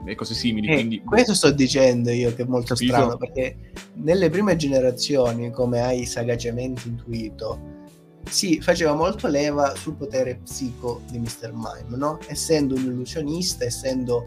e 0.06 0.14
cose 0.14 0.34
simili. 0.34 0.68
Eh, 0.68 0.74
quindi... 0.74 1.00
Questo 1.00 1.34
sto 1.34 1.50
dicendo 1.50 2.10
io 2.10 2.32
che 2.32 2.42
è 2.42 2.46
molto 2.46 2.74
Capito? 2.74 2.92
strano 2.92 3.16
perché 3.16 3.72
nelle 3.94 4.30
prime 4.30 4.54
generazioni, 4.54 5.50
come 5.50 5.80
hai 5.80 6.06
sagacemente 6.06 6.86
intuito, 6.86 7.58
si 8.28 8.60
faceva 8.60 8.94
molto 8.94 9.26
leva 9.26 9.74
sul 9.74 9.96
potere 9.96 10.36
psico 10.36 11.00
di 11.10 11.18
Mr. 11.18 11.50
Mime, 11.52 11.96
no? 11.96 12.20
Essendo 12.28 12.76
un 12.76 12.84
illusionista, 12.84 13.64
essendo 13.64 14.22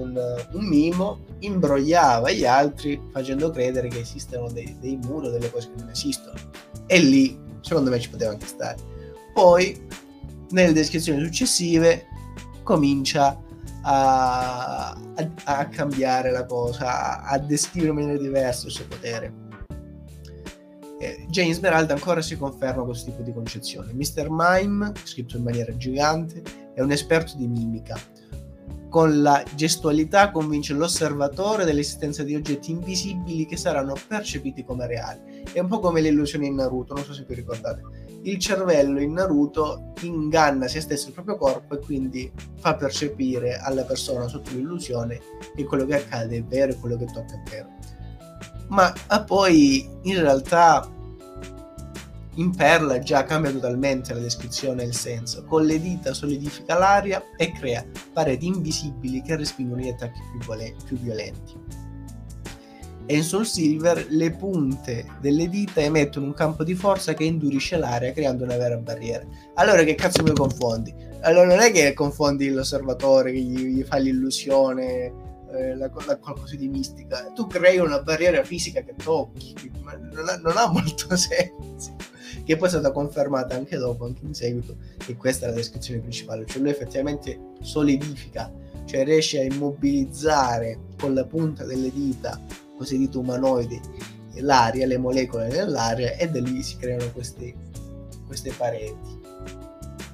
un, 0.00 0.46
un, 0.52 0.64
mimo, 0.64 1.24
imbrogliava 1.40 2.30
gli 2.30 2.44
altri 2.44 3.00
facendo 3.12 3.50
credere 3.50 3.88
che 3.88 4.00
esistano 4.00 4.50
dei, 4.50 4.76
dei 4.80 4.98
muri 5.02 5.28
o 5.28 5.30
delle 5.30 5.50
cose 5.50 5.70
che 5.74 5.80
non 5.80 5.90
esistono. 5.90 6.38
E 6.86 6.98
lì, 6.98 7.38
secondo 7.60 7.90
me, 7.90 7.98
ci 7.98 8.10
poteva 8.10 8.32
anche 8.32 8.46
stare. 8.46 8.76
Poi, 9.32 9.86
nelle 10.50 10.72
descrizioni 10.72 11.22
successive, 11.24 12.06
comincia 12.62 13.40
a, 13.82 14.90
a, 14.90 15.32
a 15.44 15.68
cambiare 15.68 16.30
la 16.30 16.44
cosa, 16.44 17.22
a, 17.22 17.30
a 17.30 17.38
descrivere 17.38 17.90
in 17.90 17.96
maniera 17.96 18.18
diversa 18.18 18.66
il 18.66 18.72
suo 18.72 18.86
potere 18.86 19.44
eh, 20.98 21.26
James 21.28 21.58
Merald 21.58 21.90
ancora 21.90 22.22
si 22.22 22.36
conferma 22.36 22.82
questo 22.84 23.10
tipo 23.10 23.22
di 23.22 23.32
concezione. 23.32 23.92
Mr. 23.92 24.28
Mime, 24.30 24.92
scritto 25.02 25.36
in 25.36 25.42
maniera 25.42 25.76
gigante, 25.76 26.42
è 26.74 26.80
un 26.80 26.90
esperto 26.90 27.36
di 27.36 27.46
mimica. 27.46 27.98
Con 28.88 29.20
la 29.20 29.42
gestualità 29.54 30.30
convince 30.30 30.72
l'osservatore 30.72 31.64
dell'esistenza 31.64 32.22
di 32.22 32.34
oggetti 32.34 32.70
invisibili 32.70 33.46
che 33.46 33.56
saranno 33.56 33.94
percepiti 34.06 34.64
come 34.64 34.86
reali. 34.86 35.42
È 35.52 35.58
un 35.58 35.68
po' 35.68 35.80
come 35.80 36.00
l'illusione 36.00 36.46
in 36.46 36.54
Naruto, 36.54 36.94
non 36.94 37.04
so 37.04 37.12
se 37.12 37.24
vi 37.26 37.34
ricordate. 37.34 37.82
Il 38.22 38.38
cervello 38.38 39.00
in 39.00 39.12
Naruto 39.12 39.92
inganna 40.02 40.68
se 40.68 40.80
stesso 40.80 41.08
il 41.08 41.14
proprio 41.14 41.36
corpo 41.36 41.74
e 41.74 41.78
quindi 41.78 42.32
fa 42.58 42.74
percepire 42.74 43.56
alla 43.58 43.82
persona 43.82 44.28
sotto 44.28 44.50
l'illusione 44.50 45.20
che 45.54 45.64
quello 45.64 45.84
che 45.84 45.96
accade 45.96 46.38
è 46.38 46.44
vero 46.44 46.72
e 46.72 46.76
quello 46.76 46.96
che 46.96 47.06
tocca 47.06 47.34
è 47.34 47.50
vero 47.50 47.68
ma 48.68 48.92
poi 49.24 49.88
in 50.02 50.20
realtà 50.20 50.88
in 52.36 52.54
Perla 52.54 52.98
già 52.98 53.24
cambia 53.24 53.50
totalmente 53.50 54.12
la 54.12 54.20
descrizione 54.20 54.82
e 54.82 54.86
il 54.86 54.94
senso. 54.94 55.44
Con 55.44 55.64
le 55.64 55.80
dita 55.80 56.12
solidifica 56.12 56.76
l'aria 56.76 57.22
e 57.36 57.52
crea 57.52 57.84
pareti 58.12 58.46
invisibili 58.46 59.22
che 59.22 59.36
respingono 59.36 59.80
gli 59.80 59.88
attacchi 59.88 60.20
più, 60.84 60.98
violenti. 60.98 61.54
E 63.08 63.16
in 63.16 63.22
Soul 63.22 63.46
Silver 63.46 64.06
le 64.10 64.32
punte 64.32 65.06
delle 65.20 65.48
dita 65.48 65.80
emettono 65.80 66.26
un 66.26 66.34
campo 66.34 66.64
di 66.64 66.74
forza 66.74 67.14
che 67.14 67.24
indurisce 67.24 67.76
l'aria 67.76 68.12
creando 68.12 68.44
una 68.44 68.56
vera 68.56 68.76
barriera. 68.76 69.24
Allora 69.54 69.82
che 69.84 69.94
cazzo 69.94 70.22
mi 70.22 70.32
confondi? 70.32 70.92
Allora 71.20 71.46
non 71.46 71.60
è 71.60 71.70
che 71.70 71.94
confondi 71.94 72.50
l'osservatore 72.50 73.32
che 73.32 73.38
gli, 73.38 73.76
gli 73.76 73.82
fa 73.82 73.96
l'illusione 73.96 75.24
eh, 75.52 75.74
la, 75.76 75.90
la, 76.06 76.16
qualcosa 76.18 76.56
di 76.56 76.68
mistica, 76.68 77.30
tu 77.32 77.46
crei 77.46 77.78
una 77.78 78.02
barriera 78.02 78.42
fisica 78.42 78.82
che 78.82 78.94
tocchi, 78.96 79.54
non 80.12 80.28
ha, 80.28 80.36
non 80.36 80.56
ha 80.56 80.66
molto 80.66 81.14
senso. 81.16 81.94
Che 82.46 82.56
poi 82.56 82.68
è 82.68 82.70
stata 82.70 82.92
confermata 82.92 83.56
anche 83.56 83.76
dopo, 83.76 84.04
anche 84.04 84.24
in 84.24 84.32
seguito, 84.32 84.76
che 84.98 85.16
questa 85.16 85.46
è 85.46 85.48
la 85.48 85.56
descrizione 85.56 85.98
principale, 85.98 86.46
cioè 86.46 86.62
lui 86.62 86.70
effettivamente 86.70 87.36
solidifica, 87.60 88.52
cioè 88.84 89.02
riesce 89.02 89.40
a 89.40 89.42
immobilizzare 89.42 90.78
con 90.96 91.12
la 91.12 91.24
punta 91.24 91.64
delle 91.64 91.90
dita, 91.90 92.40
così 92.76 92.98
dito 92.98 93.18
umanoidi, 93.18 93.80
l'aria, 94.34 94.86
le 94.86 94.96
molecole 94.96 95.48
nell'aria 95.48 96.14
e 96.14 96.30
da 96.30 96.38
lì 96.38 96.62
si 96.62 96.76
creano 96.76 97.10
queste, 97.10 97.52
queste 98.28 98.52
pareti 98.56 99.20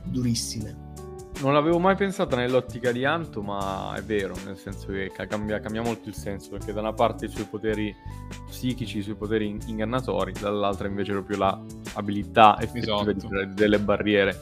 durissime 0.05 0.82
non 1.41 1.53
l'avevo 1.55 1.79
mai 1.79 1.97
pensata 1.97 2.37
nell'ottica 2.37 2.93
di 2.93 3.05
Anto, 3.05 3.43
ma 3.43 3.95
è 3.97 4.03
vero, 4.03 4.35
nel 4.45 4.57
senso 4.57 4.89
che 4.89 5.11
cambia, 5.29 5.61
cambia, 5.61 5.83
molto 5.83 6.09
il 6.09 6.15
senso, 6.15 6.51
perché 6.51 6.73
da 6.73 6.81
una 6.81 6.93
parte 6.93 7.25
i 7.25 7.29
suoi 7.29 7.47
poteri 7.47 7.95
psichici, 8.47 8.99
i 8.99 9.03
suoi 9.03 9.17
poteri 9.17 9.59
ingannatori, 9.67 10.33
dall'altra 10.39 10.87
invece 10.87 11.13
proprio 11.13 11.39
l'abilità 11.39 12.57
effettiva 12.61 13.01
esatto. 13.01 13.13
di 13.13 13.27
creare 13.27 13.55
delle 13.55 13.79
barriere. 13.81 14.41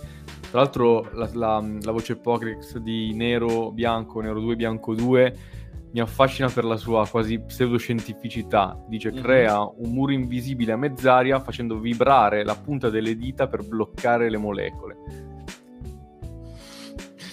Tra 0.51 0.61
l'altro 0.61 1.09
la, 1.13 1.31
la, 1.33 1.65
la 1.81 1.91
voce 1.93 2.17
Pokédex 2.17 2.77
di 2.79 3.15
Nero 3.15 3.71
Bianco, 3.71 4.21
Nero 4.21 4.41
2 4.41 4.57
Bianco 4.57 4.95
2 4.95 5.37
mi 5.93 6.01
affascina 6.01 6.49
per 6.49 6.65
la 6.65 6.77
sua 6.77 7.07
quasi 7.09 7.39
pseudoscientificità. 7.41 8.79
Dice 8.89 9.13
mm-hmm. 9.13 9.23
crea 9.23 9.61
un 9.61 9.93
muro 9.93 10.13
invisibile 10.13 10.73
a 10.73 10.77
mezz'aria 10.77 11.41
facendo 11.41 11.79
vibrare 11.79 12.45
la 12.45 12.57
punta 12.57 12.91
delle 12.91 13.17
dita 13.17 13.47
per 13.47 13.65
bloccare 13.65 14.29
le 14.29 14.37
molecole 14.37 15.30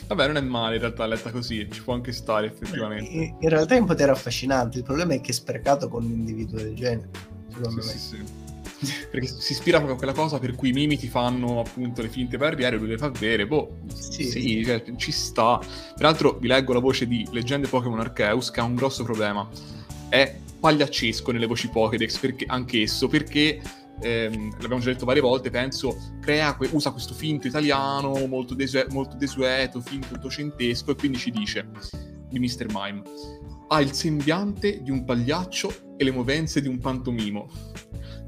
Vabbè, 0.08 0.28
non 0.28 0.38
è 0.38 0.42
male 0.42 0.76
in 0.76 0.82
realtà 0.82 1.06
letta 1.06 1.32
così, 1.32 1.68
ci 1.70 1.84
può 1.84 1.94
anche 1.94 2.12
stare 2.14 2.48
effettivamente. 2.48 3.10
In, 3.10 3.36
in 3.40 3.50
realtà 3.50 3.76
è 3.76 3.80
un 3.80 3.86
potere 3.86 4.12
affascinante, 4.12 4.78
il 4.78 4.84
problema 4.84 5.14
è 5.14 5.22
che 5.22 5.32
è 5.32 5.34
sprecato 5.34 5.90
con 5.90 6.06
un 6.06 6.12
individuo 6.12 6.58
del 6.58 6.74
genere, 6.74 7.10
secondo 7.54 7.82
sì, 7.82 7.88
me. 7.88 7.94
Sì, 7.94 8.00
sì. 8.00 8.46
Perché 9.10 9.28
si 9.28 9.54
ispira 9.54 9.78
proprio 9.78 9.96
a 9.96 9.98
quella 9.98 10.14
cosa 10.14 10.38
per 10.38 10.54
cui 10.54 10.70
i 10.70 10.72
mimiti 10.72 11.08
fanno 11.08 11.60
appunto 11.60 12.04
le 12.04 12.10
finte 12.10 12.38
barriere, 12.38 12.78
lui 12.78 12.90
le 12.90 12.98
fa 12.98 13.10
bere, 13.10 13.48
boh, 13.48 13.80
sì, 13.94 14.64
cioè, 14.64 14.84
ci 14.96 15.12
sta. 15.12 15.60
Peraltro 15.96 16.38
vi 16.40 16.48
leggo 16.48 16.74
la 16.74 16.80
voce 16.80 17.08
di 17.08 17.28
Leggende 17.32 17.68
Pokémon 17.68 18.00
Arceus 18.00 18.52
che 18.52 18.60
ha 18.60 18.64
un 18.64 18.76
grosso 18.76 19.04
problema. 19.04 19.50
È 20.10 20.40
pagliaccesco 20.60 21.32
nelle 21.32 21.48
voci 21.48 21.70
Pokédex, 21.70 22.20
perché, 22.20 22.46
anch'esso, 22.48 23.08
perché 23.08 23.62
ehm, 24.00 24.52
l'abbiamo 24.60 24.80
già 24.80 24.92
detto 24.92 25.06
varie 25.06 25.22
volte, 25.22 25.50
penso, 25.50 25.98
crea, 26.22 26.56
usa 26.72 26.92
questo 26.92 27.14
finto 27.14 27.48
italiano 27.48 28.26
molto, 28.28 28.54
desue- 28.54 28.88
molto 28.90 29.16
desueto, 29.16 29.82
finto 29.82 30.16
ottocentesco, 30.16 30.92
e 30.92 30.96
quindi 30.96 31.18
ci 31.18 31.32
dice 31.32 31.70
di 32.30 32.40
Mr. 32.40 32.66
Mime, 32.72 33.02
ha 33.70 33.82
il 33.82 33.92
sembiante 33.94 34.82
di 34.82 34.92
un 34.92 35.04
pagliaccio 35.04 35.96
e 35.98 36.04
le 36.04 36.12
movenze 36.12 36.62
di 36.62 36.68
un 36.68 36.80
pantomimo. 36.80 37.50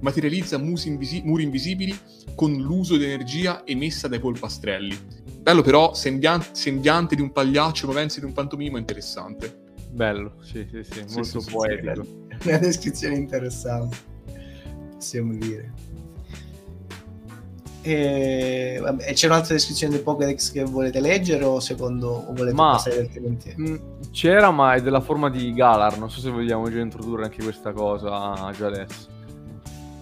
Materializza 0.01 0.57
invisi- 0.57 1.21
muri 1.23 1.43
invisibili 1.43 1.97
con 2.35 2.53
l'uso 2.53 2.97
di 2.97 3.03
energia 3.03 3.65
emessa 3.65 4.07
dai 4.07 4.19
polpastrelli. 4.19 4.97
Bello 5.41 5.61
però, 5.61 5.93
sembiante, 5.93 6.49
sembiante 6.53 7.15
di 7.15 7.21
un 7.21 7.31
pagliaccio 7.31 7.85
e 7.85 7.87
movenze 7.87 8.19
di 8.19 8.25
un 8.25 8.33
pantomimo 8.33 8.77
interessante. 8.77 9.67
Bello, 9.91 10.35
sì, 10.41 10.67
sì, 10.69 10.83
sì, 10.83 11.03
molto 11.13 11.39
sì, 11.39 11.51
poetico. 11.51 12.03
Sì, 12.03 12.47
una 12.47 12.57
descrizione 12.57 13.15
interessante 13.15 14.08
possiamo 14.99 15.33
dire. 15.33 15.71
E, 17.81 18.77
vabbè, 18.81 19.13
c'è 19.13 19.27
un'altra 19.27 19.53
descrizione 19.53 19.93
del 19.93 20.03
Pokédex 20.03 20.51
che 20.51 20.63
volete 20.65 20.99
leggere 20.99 21.45
o 21.45 21.61
secondo 21.61 22.09
o 22.09 22.33
volete 22.33 22.53
ma, 22.53 22.71
passare? 22.71 23.09
Mh, 23.55 23.69
mm, 23.69 23.75
c'era 24.11 24.51
ma 24.51 24.73
è 24.73 24.81
della 24.81 24.99
forma 24.99 25.29
di 25.29 25.53
Galar, 25.53 25.97
non 25.97 26.11
so 26.11 26.19
se 26.19 26.29
vogliamo 26.29 26.69
già 26.69 26.79
introdurre 26.79 27.23
anche 27.23 27.41
questa 27.41 27.71
cosa 27.71 28.51
già 28.55 28.67
adesso. 28.67 29.17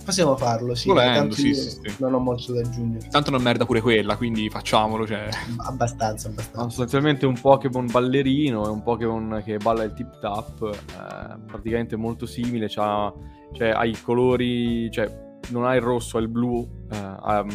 Possiamo 0.08 0.38
farlo, 0.38 0.74
sì. 0.74 0.88
Volendo, 0.88 1.36
sì, 1.36 1.54
sì, 1.54 1.70
sì, 1.70 1.96
Non 1.98 2.14
ho 2.14 2.20
molto 2.20 2.54
da 2.54 2.62
aggiungere. 2.62 3.10
Tanto 3.10 3.30
non 3.30 3.42
merda 3.42 3.66
pure 3.66 3.82
quella, 3.82 4.16
quindi 4.16 4.50
facciamolo. 4.50 5.06
Cioè... 5.06 5.28
Abbastanza, 5.58 6.30
abbastanza. 6.30 6.70
Sostanzialmente 6.70 7.26
un 7.26 7.38
Pokémon 7.38 7.88
ballerino, 7.88 8.66
è 8.66 8.70
un 8.70 8.84
Pokémon 8.84 9.42
che 9.44 9.58
balla 9.58 9.84
il 9.84 9.92
tip 9.92 10.18
tap, 10.22 10.62
eh, 10.64 11.40
praticamente 11.46 11.98
molto 11.98 12.26
simile, 12.26 12.68
c'ha, 12.70 13.14
cioè, 13.52 13.72
ha 13.72 13.84
i 13.84 14.00
colori, 14.02 14.90
cioè 14.92 15.12
non 15.50 15.66
ha 15.66 15.76
il 15.76 15.82
rosso, 15.82 16.16
ha 16.16 16.22
il 16.22 16.30
blu, 16.30 16.66
eh, 16.90 16.96
ha 16.98 17.46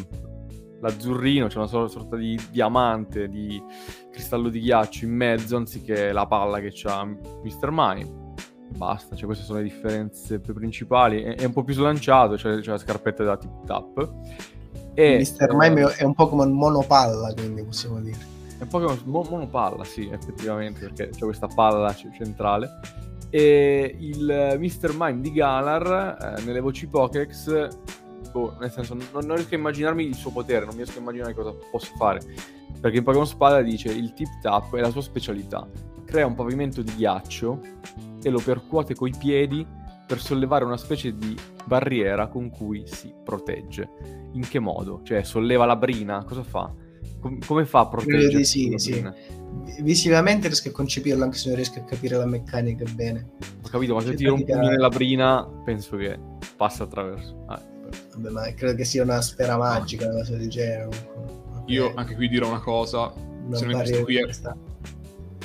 l'azzurrino, 0.82 1.47
c'è 1.47 1.56
una 1.56 1.66
sorta 1.66 2.16
di 2.16 2.38
diamante, 2.50 3.28
di 3.28 3.62
cristallo 4.11 4.50
di 4.50 4.61
ghiaccio 4.61 5.06
in 5.06 5.14
mezzo, 5.14 5.56
anziché 5.56 6.12
la 6.12 6.26
palla 6.26 6.61
che 6.61 6.71
c'ha 6.71 7.02
Mr. 7.06 7.71
Mime 7.71 8.22
basta, 8.76 9.14
cioè 9.14 9.26
queste 9.26 9.45
sono 9.45 9.59
le 9.59 9.64
differenze 9.64 10.41
più 10.41 10.55
principali. 10.55 11.23
È, 11.23 11.37
è 11.37 11.45
un 11.45 11.52
po' 11.52 11.62
più 11.62 11.75
slanciato, 11.75 12.37
cioè, 12.37 12.61
cioè 12.61 12.75
la 12.75 12.79
scarpetta 12.79 13.25
da 13.25 13.37
tip 13.37 13.64
tap. 13.64 14.12
E, 14.95 15.19
Mr. 15.19 15.55
Mime 15.55 15.81
eh, 15.83 15.97
è 15.97 16.05
un 16.05 16.14
Pokémon 16.14 16.50
monopalla, 16.50 17.33
quindi 17.33 17.62
possiamo 17.62 18.00
dire. 18.00 18.19
È 18.59 18.62
un 18.62 18.69
Pokémon 18.69 19.00
mo- 19.05 19.26
monopalla, 19.29 19.85
sì, 19.85 20.09
effettivamente, 20.11 20.81
perché 20.81 21.09
c'è 21.11 21.25
questa 21.25 21.47
palla 21.47 21.93
c- 21.93 22.11
centrale. 22.12 22.81
E 23.31 23.97
il 23.99 24.57
Mr. 24.59 24.95
Mime 24.97 25.21
di 25.21 25.33
Galar, 25.33 26.37
eh, 26.38 26.43
nelle 26.43 26.61
voci 26.61 26.87
Pokéx, 26.87 27.69
boh, 28.31 28.57
nel 28.61 28.71
senso, 28.71 28.95
non, 28.95 29.07
non, 29.25 29.37
riesco 29.37 29.55
a 29.55 29.59
immaginarmi 29.59 30.05
il 30.05 30.14
suo 30.14 30.31
potere, 30.31 30.67
non 30.67 30.76
riesco 30.76 30.99
a 30.99 31.00
immaginare 31.00 31.35
cosa 31.35 31.55
possa 31.71 31.93
fare. 31.97 32.21
Perché 32.79 32.99
in 32.99 33.05
Pokémon 33.05 33.26
Spada 33.26 33.62
dice 33.62 33.91
il 33.91 34.12
tip 34.12 34.41
tap 34.43 34.75
è 34.76 34.81
la 34.81 34.91
sua 34.91 35.02
specialità. 35.02 35.67
Crea 36.05 36.26
un 36.26 36.35
pavimento 36.35 36.83
di 36.83 36.95
ghiaccio 36.95 37.61
e 38.23 38.31
lo 38.31 38.41
percuote 38.41 38.95
coi 38.95 39.12
piedi 39.17 39.67
per 40.07 40.21
sollevare 40.21 40.64
una 40.64 40.76
specie 40.76 41.17
di 41.17 41.37
barriera 41.64 42.29
con 42.29 42.50
cui 42.50 42.83
si 42.87 43.12
protegge. 43.25 43.88
In 44.33 44.47
che 44.49 44.59
modo? 44.59 45.00
Cioè, 45.05 45.23
solleva 45.23 45.64
la 45.64 45.76
brina? 45.76 46.25
Cosa 46.25 46.43
fa? 46.43 46.73
Com- 47.21 47.38
come 47.45 47.64
fa 47.64 47.81
a 47.81 47.88
proteggere? 47.88 48.45
Sì, 48.45 48.73
sì. 48.76 49.05
Visivamente 49.81 50.49
riesco 50.49 50.69
a 50.69 50.73
concepirlo 50.73 51.25
anche 51.25 51.37
se 51.37 51.49
non 51.49 51.57
riesco 51.57 51.79
a 51.79 51.85
capire 51.85 52.17
la 52.17 52.26
meccanica 52.26 52.85
bene. 52.95 53.33
Ho 53.64 53.69
capito, 53.69 53.95
ma 53.95 54.00
se 54.00 54.14
tiro 54.14 54.35
un 54.35 54.45
pugno 54.45 54.69
nella 54.69 54.88
brina, 54.88 55.49
penso 55.64 55.97
che 55.97 56.19
passa 56.57 56.85
attraverso. 56.85 57.45
Ah, 57.47 57.61
Vabbè, 58.14 58.31
ma 58.31 58.52
credo 58.55 58.75
che 58.75 58.85
sia 58.85 59.02
una 59.02 59.21
sfera 59.21 59.57
magica, 59.57 60.07
una 60.07 60.19
cosa 60.19 60.37
del 60.37 60.49
genere. 60.49 60.88
Io 61.67 61.93
anche 61.95 62.14
qui 62.14 62.29
dirò 62.29 62.49
una 62.49 62.61
cosa. 62.61 63.12
Non 63.17 63.55
se 63.55 63.67
non 63.67 63.75
questo 63.75 64.02
qui 64.02 64.17
è... 64.17 64.26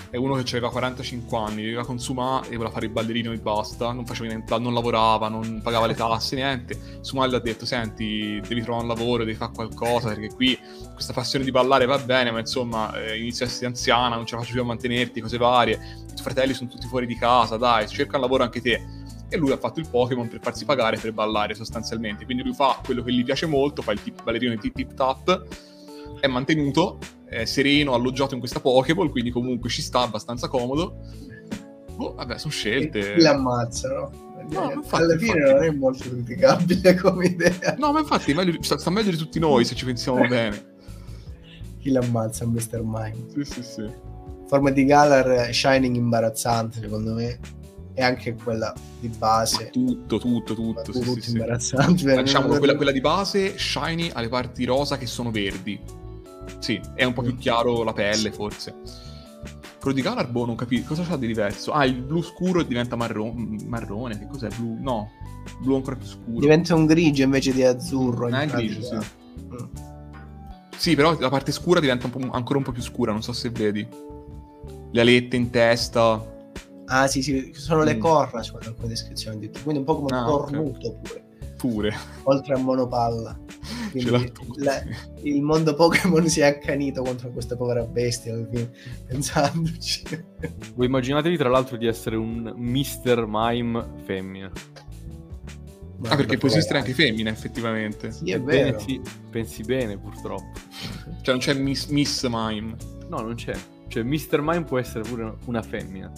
È 0.09 0.15
uno 0.15 0.35
che 0.35 0.43
aveva 0.51 0.71
45 0.71 1.37
anni, 1.37 1.63
viveva 1.63 1.83
con 1.83 1.99
Suma 1.99 2.41
e 2.45 2.51
voleva 2.51 2.69
fare 2.69 2.85
il 2.85 2.91
ballerino 2.91 3.33
e 3.33 3.37
basta, 3.37 3.91
non, 3.91 4.05
faceva 4.05 4.29
niente, 4.29 4.57
non 4.57 4.73
lavorava, 4.73 5.27
non 5.27 5.59
pagava 5.61 5.85
le 5.85 5.95
tasse, 5.95 6.35
niente. 6.35 6.79
Suma 7.01 7.27
gli 7.27 7.35
ha 7.35 7.39
detto, 7.39 7.65
senti, 7.65 8.39
devi 8.47 8.61
trovare 8.61 8.83
un 8.85 8.89
lavoro, 8.89 9.25
devi 9.25 9.35
fare 9.35 9.51
qualcosa, 9.53 10.09
perché 10.09 10.33
qui 10.33 10.57
questa 10.93 11.11
passione 11.11 11.43
di 11.43 11.51
ballare 11.51 11.85
va 11.85 11.97
bene, 11.97 12.31
ma 12.31 12.39
insomma, 12.39 12.93
eh, 12.97 13.19
inizia 13.19 13.45
a 13.45 13.49
essere 13.49 13.65
anziana, 13.65 14.15
non 14.15 14.25
ce 14.25 14.35
la 14.35 14.41
faccio 14.41 14.53
più 14.53 14.61
a 14.61 14.65
mantenerti, 14.65 15.19
cose 15.19 15.37
varie. 15.37 15.73
I 15.73 16.05
tuoi 16.07 16.21
fratelli 16.21 16.53
sono 16.53 16.69
tutti 16.69 16.87
fuori 16.87 17.05
di 17.05 17.17
casa, 17.17 17.57
dai, 17.57 17.87
cerca 17.89 18.15
un 18.15 18.21
lavoro 18.21 18.43
anche 18.43 18.61
te. 18.61 18.81
E 19.29 19.35
lui 19.35 19.51
ha 19.51 19.57
fatto 19.57 19.81
il 19.81 19.89
Pokémon 19.89 20.29
per 20.29 20.39
farsi 20.41 20.63
pagare 20.63 20.97
per 20.97 21.11
ballare 21.11 21.53
sostanzialmente. 21.53 22.23
Quindi 22.23 22.43
lui 22.43 22.53
fa 22.53 22.79
quello 22.81 23.03
che 23.03 23.11
gli 23.11 23.25
piace 23.25 23.45
molto, 23.45 23.81
fa 23.81 23.91
il 23.91 24.01
tip 24.01 24.23
ballerino 24.23 24.55
di 24.55 24.71
tip 24.71 24.93
tap, 24.93 25.45
è 26.19 26.27
mantenuto 26.27 26.97
è 27.25 27.43
sereno, 27.45 27.93
alloggiato 27.93 28.33
in 28.33 28.39
questa 28.39 28.59
Pokéball, 28.62 29.09
quindi 29.09 29.31
comunque 29.31 29.69
ci 29.69 29.81
sta 29.81 30.01
abbastanza 30.01 30.47
comodo. 30.47 30.97
Boh, 31.95 32.13
vabbè, 32.13 32.38
sono 32.38 32.51
scelte. 32.53 33.15
Chi 33.15 33.21
l'ammazzano? 33.21 34.25
No, 34.50 34.71
infatti, 34.71 35.03
Alla 35.03 35.17
fine 35.17 35.31
infatti. 35.39 35.53
non 35.53 35.63
è 35.63 35.71
molto 35.71 36.09
criticabile 36.09 36.95
come 37.01 37.25
idea. 37.25 37.75
No, 37.77 37.91
ma 37.91 38.00
infatti 38.00 38.33
meglio- 38.33 38.62
sta, 38.62 38.77
sta 38.77 38.89
meglio 38.89 39.12
di 39.12 39.17
tutti 39.17 39.39
noi 39.39 39.65
se 39.65 39.75
ci 39.75 39.83
pensiamo 39.83 40.25
bene. 40.25 40.75
Chi 41.79 41.89
l'ammazza 41.89 42.45
Mr. 42.45 42.81
Mime? 42.83 43.25
Sì, 43.33 43.43
sì, 43.43 43.63
sì. 43.63 43.86
Forma 44.47 44.69
di 44.71 44.86
Galar 44.86 45.53
Shining 45.53 45.95
imbarazzante, 45.95 46.79
secondo 46.79 47.13
me. 47.13 47.39
E 47.93 48.03
anche 48.03 48.36
quella 48.41 48.74
di 49.00 49.09
base. 49.09 49.69
Tutto, 49.71 50.17
tutto, 50.19 50.53
tutto. 50.53 50.93
Sì, 50.93 51.00
tutto 51.00 51.13
sì, 51.15 51.21
sì. 51.21 51.31
imbarazzante. 51.31 52.15
Ma 52.15 52.21
Diciamo 52.21 52.47
quella, 52.57 52.75
quella 52.75 52.91
di 52.91 53.01
base, 53.01 53.57
shiny 53.57 54.12
ha 54.13 54.21
le 54.21 54.29
parti 54.29 54.63
rosa 54.65 54.97
che 54.97 55.07
sono 55.07 55.31
verdi. 55.31 56.05
Sì, 56.60 56.80
è 56.96 57.04
un 57.04 57.13
po' 57.13 57.22
più 57.22 57.34
Mm. 57.34 57.38
chiaro 57.38 57.84
la 57.84 57.94
pelle, 57.94 58.32
forse. 58.32 58.75
Quello 59.80 59.96
di 59.96 60.01
Galar, 60.01 60.30
boh, 60.30 60.46
non 60.46 60.56
capisco. 60.56 60.88
Cosa 60.89 61.04
c'ha 61.04 61.18
di 61.18 61.27
diverso? 61.27 61.72
Ah, 61.72 61.86
il 61.86 62.01
blu 62.01 62.22
scuro 62.22 62.63
diventa 62.63 62.96
marro- 62.96 63.34
marrone. 63.34 64.18
Che 64.20 64.27
cos'è? 64.27 64.50
Blu? 64.58 64.77
No, 64.82 65.10
blu 65.62 65.75
ancora 65.75 65.96
più 65.96 66.08
scuro. 66.08 66.39
Diventa 66.39 66.75
un 66.75 66.86
grigio 66.86 67.24
invece 67.24 67.54
di 67.54 67.63
azzurro. 67.63 68.27
Eh, 68.27 68.46
grigio, 68.48 68.82
sì. 68.82 68.96
Mm. 68.96 69.58
Sì, 70.75 70.96
però 70.96 71.18
la 71.20 71.30
parte 71.30 71.51
scura 71.51 71.80
diventa 71.80 72.10
un 72.13 72.30
ancora 72.34 72.58
un 72.60 72.63
po' 72.63 72.72
più 72.72 72.82
scura, 72.82 73.12
non 73.12 73.22
so 73.24 73.34
se 73.34 73.50
vedi. 73.50 73.88
Le 74.92 75.01
alette 75.01 75.36
in 75.36 75.50
testa. 75.50 76.36
Ah, 76.86 77.08
sì, 77.08 77.22
sì, 77.22 77.51
sono 77.56 77.84
le 77.84 77.96
Mm. 77.96 78.00
corna 78.00 78.42
su 78.44 78.56
alcune 78.56 78.88
descrizioni. 78.88 79.39
di- 79.39 79.50
Quindi 79.62 79.80
un 79.80 79.84
po' 79.86 79.96
come 80.01 80.08
un 80.12 80.18
Ah, 80.18 80.24
cornuto 80.25 80.94
pure, 81.01 81.24
Pure. 81.57 81.93
oltre 82.23 82.53
a 82.53 82.57
monopalla. 82.57 83.37
Quindi 83.91 84.31
la- 84.57 84.83
il 85.23 85.41
mondo 85.41 85.73
Pokémon 85.73 86.27
si 86.27 86.41
è 86.41 86.45
accanito 86.45 87.01
contro 87.01 87.29
questa 87.31 87.55
povera 87.55 87.83
bestia 87.83 88.33
alla 88.33 88.45
fine, 88.51 88.69
pensandoci. 89.07 90.03
Voi 90.75 90.85
immaginatevi 90.85 91.35
tra 91.37 91.49
l'altro 91.49 91.77
di 91.77 91.87
essere 91.87 92.15
un 92.15 92.53
Mr. 92.55 93.25
Mime 93.27 93.85
femmina. 94.05 94.51
Ah, 96.09 96.15
perché 96.15 96.37
può 96.37 96.47
esistere 96.47 96.77
anche 96.79 96.93
femmina, 96.93 97.31
effettivamente. 97.31 98.11
Sì, 98.11 98.29
è 98.29 98.35
Ebbene 98.35 98.63
vero. 98.71 98.79
sì, 98.79 99.01
pensi 99.31 99.63
bene 99.63 99.97
purtroppo. 99.97 100.51
Cioè, 101.23 101.33
non 101.33 101.39
c'è 101.39 101.53
Miss, 101.55 101.87
Miss 101.87 102.23
Mime. 102.29 102.75
No, 103.09 103.21
non 103.21 103.33
c'è. 103.33 103.55
Cioè, 103.87 104.03
Mr. 104.03 104.41
Mime 104.41 104.63
può 104.63 104.77
essere 104.77 105.01
pure 105.09 105.37
una 105.45 105.63
femmina. 105.63 106.11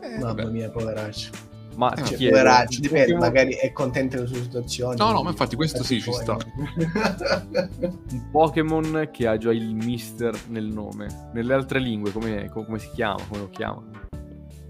Eh, 0.00 0.10
Mamma 0.18 0.26
vabbè. 0.32 0.50
mia, 0.50 0.70
poveraccio. 0.70 1.30
Ma 1.76 1.92
Eh, 1.92 2.04
Cioè, 2.04 2.28
poveraccio, 2.30 2.76
un 2.76 2.80
dipende, 2.80 3.12
Pokémon- 3.12 3.20
magari 3.20 3.52
è 3.54 3.72
contento 3.72 4.16
delle 4.16 4.28
sue 4.28 4.42
situazioni. 4.42 4.96
No, 4.96 5.12
no, 5.12 5.22
ma 5.22 5.30
infatti 5.30 5.56
questo 5.56 5.82
sì, 5.84 6.00
ci 6.00 6.10
sta. 6.10 6.36
un 6.36 8.30
Pokémon 8.30 9.08
che 9.12 9.26
ha 9.26 9.36
già 9.36 9.52
il 9.52 9.74
Mister 9.74 10.34
nel 10.48 10.64
nome. 10.64 11.30
Nelle 11.34 11.52
altre 11.54 11.78
lingue, 11.78 12.12
come, 12.12 12.48
co- 12.48 12.64
come 12.64 12.78
si 12.78 12.88
chiama? 12.94 13.20
Come 13.28 13.40
lo 13.42 13.50
chiama? 13.50 13.82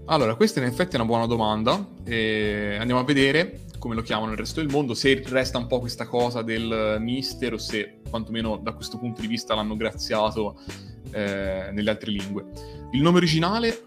Allora, 0.09 0.35
questa 0.35 0.59
in 0.59 0.65
effetti 0.65 0.93
è 0.93 0.99
una 0.99 1.07
buona 1.07 1.25
domanda. 1.25 1.85
E 2.03 2.75
andiamo 2.79 2.99
a 2.99 3.03
vedere 3.03 3.61
come 3.79 3.93
lo 3.95 4.01
chiamano 4.01 4.29
nel 4.29 4.37
resto 4.39 4.59
del 4.59 4.69
mondo, 4.71 4.93
se 4.93 5.23
resta 5.27 5.57
un 5.59 5.67
po' 5.67 5.79
questa 5.79 6.07
cosa 6.07 6.41
del 6.41 6.97
mister 6.99 7.53
o 7.53 7.57
se 7.57 7.99
quantomeno 8.09 8.57
da 8.57 8.73
questo 8.73 8.97
punto 8.97 9.21
di 9.21 9.27
vista 9.27 9.53
l'hanno 9.53 9.75
graziato 9.75 10.59
eh, 11.11 11.69
nelle 11.71 11.89
altre 11.89 12.11
lingue. 12.11 12.45
Il 12.91 13.01
nome 13.01 13.17
originale 13.17 13.83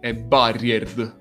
è 0.00 0.14
Barrier, 0.14 1.16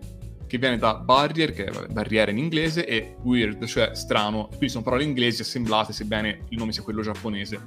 che 0.53 0.59
viene 0.59 0.77
da 0.77 0.93
barrier, 0.93 1.51
che 1.51 1.65
è 1.65 1.87
barriera 1.87 2.29
in 2.29 2.37
inglese, 2.37 2.85
e 2.85 3.15
weird, 3.23 3.65
cioè 3.65 3.95
strano. 3.95 4.49
Quindi 4.49 4.69
sono 4.69 4.83
parole 4.83 5.03
inglesi 5.03 5.41
assemblate, 5.41 5.93
sebbene 5.93 6.41
il 6.49 6.59
nome 6.59 6.71
sia 6.71 6.83
quello 6.83 7.01
giapponese. 7.01 7.59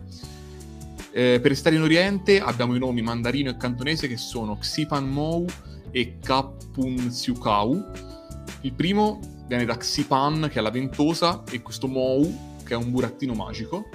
Eh, 1.11 1.41
per 1.43 1.51
restare 1.51 1.75
in 1.75 1.83
Oriente 1.83 2.41
abbiamo 2.41 2.77
i 2.77 2.79
nomi 2.79 3.03
mandarino 3.03 3.51
e 3.51 3.57
cantonese 3.57 4.07
che 4.07 4.17
sono 4.17 4.57
Xipan 4.59 5.05
Mou 5.05 5.45
e 5.91 6.19
Kapun 6.23 7.09
Tsiukau. 7.09 7.85
Il 8.61 8.73
primo 8.73 9.19
viene 9.49 9.65
da 9.65 9.77
Xipan, 9.77 10.49
che 10.49 10.61
è 10.61 10.63
la 10.63 10.71
ventosa, 10.71 11.43
e 11.51 11.63
questo 11.63 11.89
Mou, 11.89 12.39
che 12.63 12.75
è 12.75 12.77
un 12.77 12.93
burattino 12.93 13.35
magico, 13.35 13.89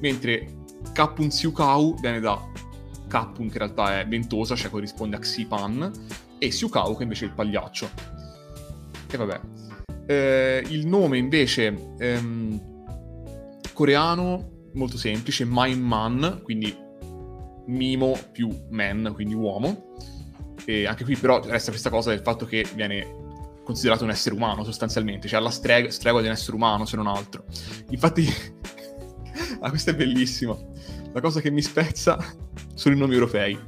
mentre 0.00 0.54
Kapun 0.94 1.28
Tsiukau 1.28 2.00
viene 2.00 2.20
da 2.20 2.42
Kapun, 3.08 3.48
che 3.48 3.58
in 3.58 3.58
realtà 3.58 4.00
è 4.00 4.08
ventosa, 4.08 4.56
cioè 4.56 4.70
corrisponde 4.70 5.16
a 5.16 5.18
Xipan, 5.18 5.92
e 6.38 6.48
Tsiukau, 6.48 6.96
che 6.96 7.02
invece 7.02 7.26
è 7.26 7.28
il 7.28 7.34
pagliaccio. 7.34 8.16
E 9.10 9.16
vabbè. 9.16 9.40
Eh, 10.06 10.64
il 10.68 10.86
nome 10.86 11.18
invece 11.18 11.94
ehm, 11.98 12.84
coreano, 13.72 14.68
molto 14.74 14.96
semplice, 14.96 15.44
Mime 15.46 15.76
Man, 15.76 16.40
quindi 16.42 16.74
Mimo 17.66 18.18
più 18.32 18.48
Man, 18.70 19.12
quindi 19.14 19.34
uomo. 19.34 19.94
E 20.64 20.86
anche 20.86 21.04
qui 21.04 21.16
però 21.16 21.40
resta 21.44 21.70
questa 21.70 21.90
cosa 21.90 22.10
del 22.10 22.20
fatto 22.20 22.44
che 22.44 22.66
viene 22.74 23.26
considerato 23.64 24.04
un 24.04 24.10
essere 24.10 24.34
umano 24.34 24.64
sostanzialmente, 24.64 25.28
cioè 25.28 25.38
alla 25.38 25.50
streg- 25.50 25.88
stregua 25.88 26.22
di 26.22 26.26
un 26.26 26.32
essere 26.32 26.56
umano 26.56 26.86
se 26.86 26.96
non 26.96 27.06
altro. 27.06 27.44
Infatti, 27.90 28.26
ah, 29.60 29.68
questa 29.68 29.90
è 29.90 29.94
bellissima. 29.94 30.56
La 31.12 31.20
cosa 31.20 31.40
che 31.40 31.50
mi 31.50 31.62
spezza 31.62 32.18
sono 32.74 32.94
i 32.94 32.98
nomi 32.98 33.12
europei, 33.14 33.58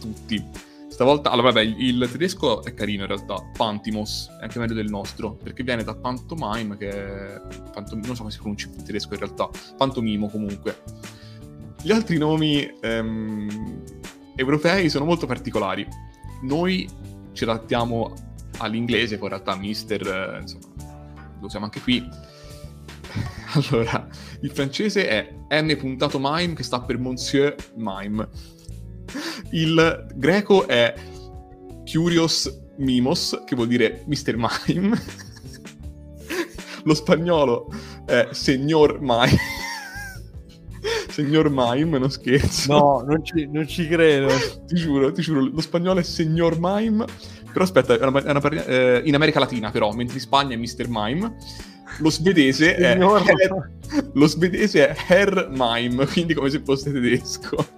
tutti. 0.00 0.66
Stavolta, 0.98 1.30
allora 1.30 1.52
vabbè, 1.52 1.76
il, 1.78 2.08
tedesco 2.10 2.64
è 2.64 2.74
carino 2.74 3.02
in 3.02 3.06
realtà, 3.06 3.36
Pantimos, 3.56 4.30
è 4.40 4.42
anche 4.42 4.58
meglio 4.58 4.74
del 4.74 4.88
nostro, 4.90 5.34
perché 5.34 5.62
viene 5.62 5.84
da 5.84 5.94
Pantomime, 5.94 6.76
che 6.76 6.88
è... 6.88 7.40
pantom- 7.72 8.04
non 8.04 8.16
so 8.16 8.22
come 8.22 8.32
si 8.32 8.38
pronuncia 8.38 8.66
in 8.66 8.82
tedesco 8.82 9.14
in 9.14 9.20
realtà, 9.20 9.48
Pantomimo 9.76 10.28
comunque. 10.28 10.82
Gli 11.80 11.92
altri 11.92 12.18
nomi 12.18 12.68
ehm, 12.80 13.84
europei 14.34 14.90
sono 14.90 15.04
molto 15.04 15.26
particolari. 15.26 15.86
Noi 16.42 16.88
ci 17.32 17.44
adattiamo 17.44 18.12
all'inglese, 18.58 19.18
poi 19.18 19.28
in 19.28 19.34
realtà 19.34 19.54
Mister, 19.54 20.04
eh, 20.04 20.40
insomma, 20.40 20.66
lo 21.38 21.46
usiamo 21.46 21.66
anche 21.66 21.80
qui. 21.80 22.02
Allora, 23.54 24.06
il 24.40 24.50
francese 24.50 25.08
è 25.08 25.62
M.Mime, 25.62 26.54
che 26.54 26.62
sta 26.64 26.80
per 26.80 26.98
Monsieur 26.98 27.54
Mime. 27.76 28.56
Il 29.50 30.06
greco 30.14 30.66
è 30.66 30.94
Curious 31.90 32.66
Mimos, 32.76 33.42
che 33.44 33.54
vuol 33.54 33.68
dire 33.68 34.04
Mr. 34.06 34.36
Mime. 34.36 35.00
Lo 36.84 36.94
spagnolo 36.94 37.72
è 38.04 38.28
Signor 38.32 38.98
Mime. 39.00 39.38
Signor 41.10 41.50
Mime, 41.50 41.98
non 41.98 42.10
scherzo. 42.10 42.72
No, 42.72 43.04
non 43.06 43.24
ci, 43.24 43.48
non 43.50 43.66
ci 43.66 43.88
credo. 43.88 44.28
ti 44.66 44.76
giuro, 44.76 45.10
ti 45.12 45.22
giuro, 45.22 45.40
lo 45.40 45.60
spagnolo 45.60 45.98
è 45.98 46.02
Signor 46.02 46.56
Mime, 46.60 47.04
però 47.52 47.64
aspetta, 47.64 47.98
è 47.98 48.04
una, 48.04 48.22
è 48.22 48.30
una 48.30 48.64
eh, 48.66 49.02
in 49.04 49.14
America 49.14 49.40
Latina 49.40 49.70
però, 49.70 49.90
mentre 49.92 50.14
in 50.14 50.20
Spagna 50.20 50.54
è 50.54 50.58
Mr. 50.58 50.86
Mime. 50.88 51.36
Lo 51.98 52.10
svedese 52.10 52.76
è 52.76 52.96
Herr- 52.96 53.70
lo 54.12 54.26
svedese 54.26 54.88
è 54.88 54.96
Herr 55.08 55.48
Mime, 55.50 56.06
quindi 56.06 56.34
come 56.34 56.50
se 56.50 56.60
fosse 56.64 56.92
tedesco. 56.92 57.77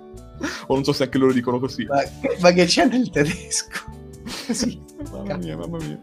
O 0.66 0.74
non 0.74 0.84
so 0.84 0.92
se 0.92 1.04
anche 1.04 1.18
loro 1.18 1.32
dicono 1.32 1.58
così. 1.58 1.84
Ma, 1.84 2.02
ma 2.40 2.52
che 2.52 2.64
c'è 2.66 2.86
nel 2.86 3.10
tedesco? 3.10 3.98
Sì. 4.52 4.80
Mamma 5.12 5.36
mia, 5.36 5.56
mamma 5.56 5.78
mia. 5.78 5.98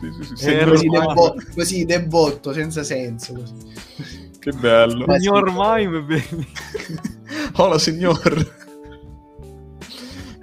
Sì, 0.00 0.10
sì, 0.12 0.24
sì. 0.24 0.36
Signor 0.44 0.68
così, 0.70 0.88
debbo- 0.88 1.34
così 1.54 1.84
debotto, 1.84 2.52
senza 2.52 2.82
senso. 2.84 3.32
così. 3.34 3.54
Che 4.38 4.52
bello. 4.52 5.04
Ma- 5.06 5.18
Signor 5.18 5.50
Mime, 5.54 6.02
bene. 6.02 6.46
Hola, 7.56 7.78
signor. 7.78 8.54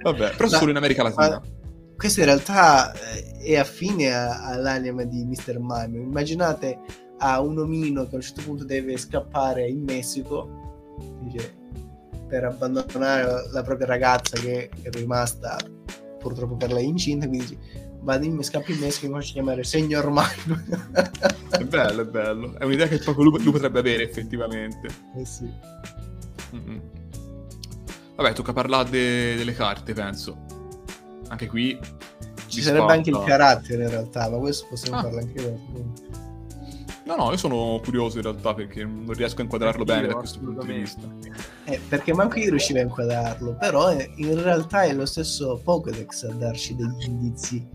Vabbè, 0.02 0.30
però 0.36 0.48
Ma- 0.50 0.58
solo 0.58 0.70
in 0.70 0.76
America 0.76 1.02
Latina. 1.02 1.28
ma- 1.28 1.42
Questo 1.96 2.20
in 2.20 2.26
realtà 2.26 2.92
eh, 2.92 3.38
è 3.42 3.56
affine 3.56 4.12
a- 4.12 4.44
all'anima 4.44 5.04
di 5.04 5.24
Mr. 5.24 5.56
Mime. 5.60 5.98
Immaginate 5.98 6.78
a 7.18 7.40
un 7.40 7.58
omino 7.58 8.02
che 8.06 8.12
a 8.12 8.16
un 8.16 8.22
certo 8.22 8.42
punto 8.42 8.64
deve 8.64 8.96
scappare 8.96 9.66
in 9.68 9.82
Messico 9.84 10.62
dice, 11.22 11.54
per 12.28 12.44
abbandonare 12.44 13.48
la 13.52 13.62
propria 13.62 13.86
ragazza 13.86 14.38
che 14.38 14.70
è 14.82 14.90
rimasta 14.90 15.56
purtroppo 16.18 16.56
per 16.56 16.72
lei 16.72 16.86
incinta. 16.86 17.26
Quindi 17.26 17.46
dice, 17.46 17.92
vado 18.00 18.24
in, 18.24 18.42
scappo 18.42 18.72
in 18.72 18.78
Messico 18.78 19.06
e 19.06 19.08
mi 19.10 19.14
faccio 19.16 19.32
chiamare 19.32 19.64
Signor 19.64 20.10
Mime. 20.10 20.64
È 21.50 21.64
bello, 21.64 22.02
è 22.02 22.06
bello. 22.06 22.58
È 22.58 22.64
un'idea 22.64 22.88
che 22.88 22.98
proprio 22.98 23.24
lui, 23.24 23.42
lui 23.42 23.52
potrebbe 23.52 23.78
avere 23.78 24.02
effettivamente. 24.02 24.88
Eh 25.16 25.24
sì. 25.24 25.48
Mm-mm. 26.54 26.80
Vabbè, 28.16 28.32
tocca 28.32 28.52
parlare 28.52 28.90
de- 28.90 29.34
delle 29.36 29.54
carte, 29.54 29.92
penso. 29.92 30.44
Anche 31.28 31.46
qui 31.48 31.78
Ci 32.46 32.62
sarebbe 32.62 32.92
anche 32.92 33.10
il 33.10 33.22
carattere 33.24 33.84
in 33.84 33.90
realtà, 33.90 34.28
ma 34.30 34.38
questo 34.38 34.66
possiamo 34.68 34.98
Ah. 34.98 35.02
farlo 35.02 35.18
anche 35.18 35.42
dopo. 35.42 35.92
No, 37.06 37.16
no, 37.16 37.30
io 37.30 37.36
sono 37.36 37.80
curioso 37.82 38.16
in 38.16 38.22
realtà 38.22 38.54
perché 38.54 38.82
non 38.82 39.12
riesco 39.12 39.40
a 39.40 39.42
inquadrarlo 39.44 39.84
bene 39.84 40.06
da 40.06 40.14
questo 40.14 40.38
punto 40.38 40.64
di 40.64 40.72
vista. 40.72 41.02
Eh, 41.64 41.78
perché 41.86 42.14
manco 42.14 42.38
io 42.38 42.48
riuscivo 42.48 42.78
a 42.78 42.82
inquadrarlo, 42.82 43.56
però 43.56 43.92
eh, 43.92 44.10
in 44.16 44.42
realtà 44.42 44.84
è 44.84 44.94
lo 44.94 45.04
stesso 45.04 45.60
Pokédex 45.62 46.24
a 46.24 46.32
darci 46.32 46.74
degli 46.74 47.04
indizi 47.04 47.66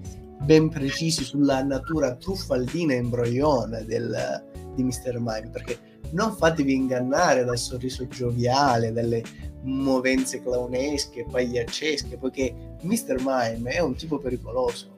ben 0.42 0.70
precisi 0.70 1.24
sulla 1.24 1.62
natura 1.62 2.16
truffaldina 2.16 2.94
e 2.94 2.98
imbrogliona 2.98 3.82
del, 3.82 4.44
di 4.74 4.84
Mr. 4.84 5.18
Mime, 5.20 5.50
perché 5.52 5.78
non 6.12 6.36
fatevi 6.36 6.74
ingannare 6.74 7.44
dal 7.44 7.58
sorriso 7.58 8.08
gioviale, 8.08 8.92
dalle 8.92 9.22
movenze 9.64 10.42
clownesche, 10.42 11.26
pagliaccesche, 11.30 12.18
poiché 12.18 12.78
Mr. 12.82 13.18
Mime 13.20 13.72
è 13.72 13.80
un 13.80 13.96
tipo 13.96 14.18
pericoloso, 14.18 14.98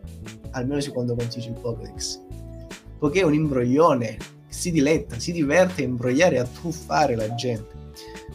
almeno 0.51 0.79
secondo 0.79 1.15
quanto 1.15 1.35
dice 1.35 1.49
il 1.49 1.59
Pokédex, 1.59 2.21
poiché 3.01 3.21
è 3.21 3.23
un 3.23 3.33
imbroglione, 3.33 4.15
si 4.47 4.69
diletta, 4.69 5.17
si 5.17 5.31
diverte 5.31 5.81
a 5.81 5.85
imbrogliare 5.85 6.35
e 6.35 6.39
a 6.39 6.45
truffare 6.45 7.15
la 7.15 7.33
gente. 7.33 7.89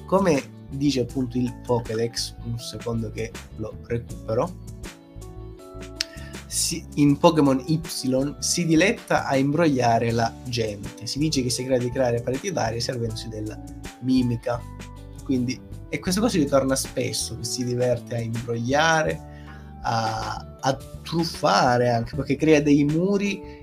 Come 0.07 0.43
dice 0.71 1.03
appunto 1.03 1.39
il 1.39 1.55
Pokédex, 1.65 2.35
un 2.47 2.59
secondo 2.59 3.13
che 3.13 3.31
lo 3.59 3.77
recupero, 3.87 4.57
si- 6.49 6.85
in 6.97 7.17
Pokémon 7.17 7.63
Y 7.65 7.81
si 8.41 8.67
diletta 8.67 9.25
a 9.25 9.37
imbrogliare 9.37 10.11
la 10.11 10.35
gente. 10.49 11.07
Si 11.07 11.21
dice 11.21 11.45
che 11.45 11.51
si 11.51 11.63
grada 11.63 11.85
di 11.85 11.91
creare 11.93 12.21
pareti 12.21 12.51
d'aria 12.51 12.81
servendosi 12.81 13.29
della 13.29 13.57
mimica. 14.01 14.61
Quindi, 15.23 15.61
e 15.89 16.01
questa 16.01 16.21
cosa 16.21 16.39
ritorna 16.39 16.75
spesso, 16.75 17.37
che 17.39 17.45
si 17.45 17.65
diverte 17.65 18.17
a 18.17 18.21
imbrogliare, 18.21 19.35
a, 19.83 20.59
a 20.61 20.77
truffare 21.05 21.89
anche, 21.89 22.17
perché 22.17 22.35
crea 22.35 22.61
dei 22.61 22.83
muri 22.83 23.56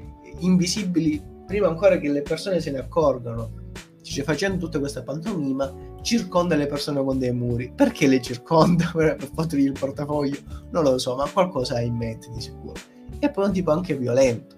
invisibili 0.46 1.22
prima 1.46 1.68
ancora 1.68 1.98
che 1.98 2.10
le 2.10 2.22
persone 2.22 2.60
se 2.60 2.72
ne 2.72 2.80
accorgano. 2.80 3.62
Dice, 4.02 4.24
facendo 4.24 4.58
tutta 4.58 4.80
questa 4.80 5.02
pantomima, 5.02 5.74
circonda 6.02 6.56
le 6.56 6.66
persone 6.66 7.04
con 7.04 7.18
dei 7.18 7.32
muri. 7.32 7.72
Perché 7.74 8.08
le 8.08 8.22
circonda? 8.22 8.92
Per 8.94 9.30
fottergli 9.34 9.66
il 9.66 9.78
portafoglio? 9.78 10.38
Non 10.72 10.84
lo 10.84 10.98
so, 10.98 11.16
ma 11.16 11.30
qualcosa 11.30 11.76
ha 11.76 11.82
in 11.82 11.96
mente 11.96 12.30
di 12.34 12.42
sicuro. 12.42 12.74
E 13.20 13.30
poi 13.30 13.46
è 13.46 13.48
un 13.48 13.54
tipo 13.54 13.72
anche 13.72 13.96
violento. 13.96 14.58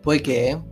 Poiché, 0.00 0.62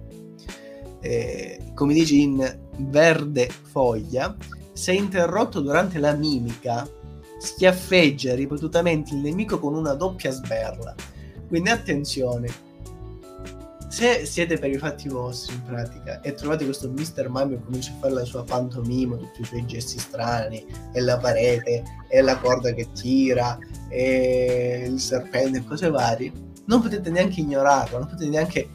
eh, 1.00 1.72
come 1.74 1.94
dice 1.94 2.14
in 2.14 2.58
Verde 2.78 3.48
Foglia, 3.48 4.36
se 4.72 4.92
interrotto 4.92 5.60
durante 5.60 5.98
la 5.98 6.12
mimica, 6.12 6.88
schiaffeggia 7.38 8.34
ripetutamente 8.34 9.14
il 9.14 9.20
nemico 9.20 9.58
con 9.58 9.74
una 9.74 9.94
doppia 9.94 10.30
sberla. 10.30 10.94
Quindi 11.48 11.70
attenzione, 11.70 12.48
se 13.88 14.26
siete 14.26 14.58
per 14.58 14.70
i 14.70 14.78
fatti 14.78 15.08
vostri 15.08 15.54
in 15.54 15.62
pratica 15.62 16.20
e 16.20 16.34
trovate 16.34 16.64
questo 16.64 16.90
Mr. 16.90 17.28
Mime 17.28 17.56
che 17.56 17.64
comincia 17.64 17.92
a 17.92 18.00
fare 18.00 18.14
la 18.14 18.24
sua 18.24 18.44
pantomima, 18.44 19.16
tutti 19.16 19.42
i 19.42 19.44
suoi 19.44 19.64
gesti 19.66 19.98
strani, 19.98 20.66
e 20.92 21.00
la 21.00 21.18
parete, 21.18 21.82
e 22.08 22.20
la 22.20 22.36
corda 22.38 22.72
che 22.72 22.88
tira, 22.92 23.58
e 23.88 24.86
il 24.88 24.98
serpente 24.98 25.58
e 25.58 25.64
cose 25.64 25.88
varie, 25.90 26.32
non 26.66 26.82
potete 26.82 27.10
neanche 27.10 27.40
ignorarlo, 27.40 27.98
non 27.98 28.08
potete 28.08 28.28
neanche 28.28 28.68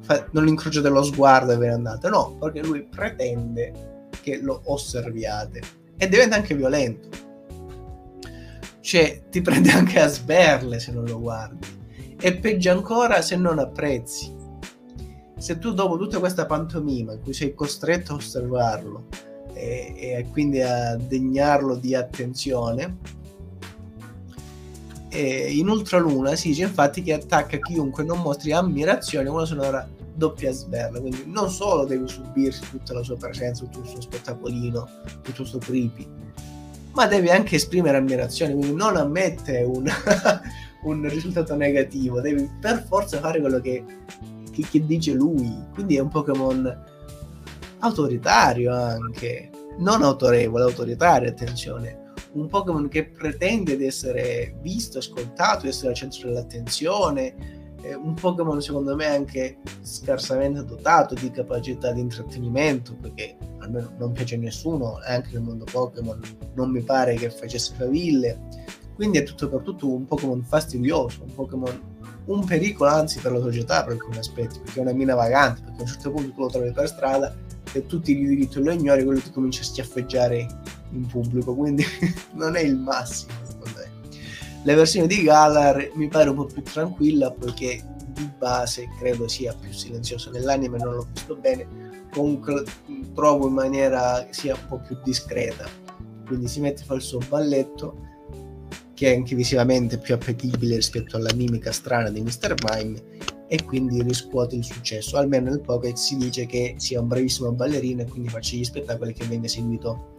fa- 0.00 0.26
non 0.30 0.46
incrociate 0.46 0.88
lo 0.88 1.02
sguardo 1.02 1.52
e 1.52 1.56
ve 1.56 1.66
ne 1.66 1.74
andate, 1.74 2.08
no, 2.08 2.36
perché 2.38 2.62
lui 2.62 2.84
pretende 2.84 4.08
che 4.22 4.38
lo 4.40 4.62
osserviate 4.66 5.60
e 5.96 6.08
diventa 6.08 6.36
anche 6.36 6.54
violento. 6.54 7.08
Cioè, 8.80 9.24
ti 9.30 9.42
prende 9.42 9.70
anche 9.70 9.98
a 10.00 10.06
sberle 10.06 10.78
se 10.78 10.92
non 10.92 11.04
lo 11.04 11.18
guardi. 11.18 11.66
E 12.18 12.36
peggio 12.36 12.70
ancora 12.70 13.20
se 13.20 13.34
non 13.34 13.58
apprezzi. 13.58 14.35
Se 15.38 15.58
tu 15.58 15.72
dopo 15.72 15.98
tutta 15.98 16.18
questa 16.18 16.46
pantomima 16.46 17.12
in 17.12 17.20
cui 17.22 17.34
sei 17.34 17.54
costretto 17.54 18.12
a 18.12 18.16
osservarlo 18.16 19.06
e, 19.52 19.94
e 19.96 20.28
quindi 20.32 20.62
a 20.62 20.96
degnarlo 20.96 21.76
di 21.76 21.94
attenzione, 21.94 22.98
in 25.18 25.68
Ultraluna 25.68 26.34
si 26.34 26.48
dice 26.48 26.64
infatti 26.64 27.02
che 27.02 27.14
attacca 27.14 27.58
chiunque 27.58 28.04
non 28.04 28.20
mostri 28.20 28.52
ammirazione 28.52 29.28
una 29.28 29.44
sonora 29.44 29.88
doppia 30.14 30.50
sberla. 30.52 31.00
Quindi 31.00 31.24
non 31.26 31.50
solo 31.50 31.84
devi 31.84 32.08
subirsi 32.08 32.68
tutta 32.70 32.92
la 32.94 33.02
sua 33.02 33.16
presenza, 33.16 33.64
tutto 33.64 33.80
il 33.80 33.86
suo 33.86 34.00
spettacolino, 34.00 34.88
tutto 35.22 35.42
il 35.42 35.48
suo 35.48 35.58
creepy, 35.58 36.06
ma 36.92 37.06
devi 37.06 37.30
anche 37.30 37.56
esprimere 37.56 37.96
ammirazione. 37.96 38.54
Quindi 38.54 38.74
non 38.74 38.96
ammette 38.96 39.62
un, 39.62 39.86
un 40.84 41.08
risultato 41.08 41.54
negativo, 41.54 42.20
devi 42.20 42.50
per 42.60 42.84
forza 42.86 43.18
fare 43.18 43.40
quello 43.40 43.60
che, 43.60 43.84
che, 44.56 44.66
che 44.70 44.86
dice 44.86 45.12
lui. 45.12 45.52
Quindi 45.74 45.96
è 45.96 46.00
un 46.00 46.08
Pokémon 46.08 46.84
autoritario 47.80 48.74
anche, 48.74 49.50
non 49.78 50.02
autorevole, 50.02 50.64
autoritario, 50.64 51.28
attenzione. 51.28 52.04
Un 52.32 52.48
Pokémon 52.48 52.88
che 52.88 53.06
pretende 53.06 53.76
di 53.76 53.86
essere 53.86 54.56
visto, 54.60 54.98
ascoltato, 54.98 55.62
di 55.62 55.68
essere 55.68 55.88
al 55.88 55.94
centro 55.94 56.28
dell'attenzione. 56.28 57.64
È 57.80 57.94
un 57.94 58.14
Pokémon 58.14 58.60
secondo 58.60 58.96
me 58.96 59.06
anche 59.06 59.58
scarsamente 59.82 60.64
dotato 60.64 61.14
di 61.14 61.30
capacità 61.30 61.92
di 61.92 62.00
intrattenimento, 62.00 62.96
perché 63.00 63.36
almeno 63.58 63.92
non 63.98 64.12
piace 64.12 64.34
a 64.34 64.38
nessuno, 64.38 64.98
anche 65.04 65.30
nel 65.32 65.42
mondo 65.42 65.64
Pokémon 65.70 66.20
non 66.54 66.70
mi 66.70 66.82
pare 66.82 67.14
che 67.14 67.30
facesse 67.30 67.74
faville. 67.76 68.64
Quindi 68.94 69.18
è 69.18 69.22
tutto 69.22 69.48
per 69.48 69.60
tutto 69.60 69.88
un 69.92 70.06
Pokémon 70.06 70.42
fastidioso, 70.42 71.22
un 71.22 71.34
Pokémon 71.34 71.80
un 72.26 72.44
pericolo 72.44 72.90
anzi 72.90 73.18
per 73.20 73.32
la 73.32 73.40
società 73.40 73.84
per 73.84 73.92
alcuni 73.94 74.18
aspetti, 74.18 74.58
perché 74.60 74.78
è 74.80 74.82
una 74.82 74.92
mina 74.92 75.14
vagante, 75.14 75.62
perché 75.62 75.78
a 75.78 75.82
un 75.82 75.88
certo 75.88 76.10
punto 76.10 76.32
tu 76.32 76.40
lo 76.40 76.48
trovi 76.48 76.72
per 76.72 76.88
strada 76.88 77.34
e 77.72 77.86
tutti 77.86 78.12
i 78.12 78.16
diritti 78.16 78.62
lo 78.62 78.72
ignori, 78.72 79.04
quello 79.04 79.20
ti 79.20 79.30
comincia 79.30 79.60
a 79.60 79.64
schiaffeggiare 79.64 80.46
in 80.92 81.06
pubblico, 81.06 81.54
quindi 81.54 81.84
non 82.34 82.56
è 82.56 82.60
il 82.60 82.76
massimo 82.76 83.32
secondo 83.44 83.78
me. 83.78 83.90
La 84.64 84.74
versione 84.74 85.06
di 85.06 85.22
Galar 85.22 85.90
mi 85.94 86.08
pare 86.08 86.30
un 86.30 86.36
po' 86.36 86.46
più 86.46 86.62
tranquilla 86.62 87.30
poiché 87.30 87.84
di 88.08 88.30
base 88.38 88.88
credo 88.98 89.28
sia 89.28 89.54
più 89.54 89.72
silenzioso 89.72 90.30
nell'anime, 90.30 90.78
non 90.78 90.94
l'ho 90.94 91.06
visto 91.12 91.36
bene, 91.36 91.66
comunque 92.10 92.64
trovo 93.14 93.46
in 93.46 93.54
maniera 93.54 94.26
sia 94.30 94.54
un 94.54 94.66
po' 94.68 94.80
più 94.84 94.96
discreta, 95.04 95.66
quindi 96.26 96.48
si 96.48 96.60
mette 96.60 96.82
a 96.82 96.84
fare 96.86 96.98
il 96.98 97.04
suo 97.04 97.20
balletto 97.28 98.14
che 98.96 99.12
è 99.12 99.14
anche 99.14 99.34
visivamente 99.34 99.98
più 99.98 100.14
appetibile 100.14 100.76
rispetto 100.76 101.18
alla 101.18 101.32
mimica 101.34 101.70
strana 101.70 102.08
di 102.08 102.22
Mr. 102.22 102.54
Mime 102.64 103.02
e 103.46 103.62
quindi 103.62 104.02
riscuote 104.02 104.56
il 104.56 104.64
successo. 104.64 105.18
Almeno 105.18 105.50
nel 105.50 105.60
Pocket 105.60 105.96
si 105.96 106.16
dice 106.16 106.46
che 106.46 106.76
sia 106.78 106.98
un 107.02 107.06
bravissimo 107.06 107.52
ballerino 107.52 108.00
e 108.00 108.06
quindi 108.06 108.30
faccia 108.30 108.56
gli 108.56 108.64
spettacoli 108.64 109.12
che 109.12 109.26
viene 109.26 109.48
seguito 109.48 110.14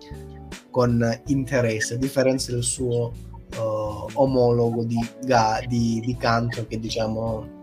con 0.69 1.21
interesse, 1.25 1.95
a 1.95 1.97
differenza 1.97 2.51
del 2.51 2.61
suo 2.61 3.11
uh, 3.55 4.07
omologo 4.13 4.83
di, 4.83 4.99
ga, 5.25 5.59
di, 5.67 5.99
di, 6.05 6.15
canto 6.15 6.67
che 6.67 6.79
diciamo 6.79 7.55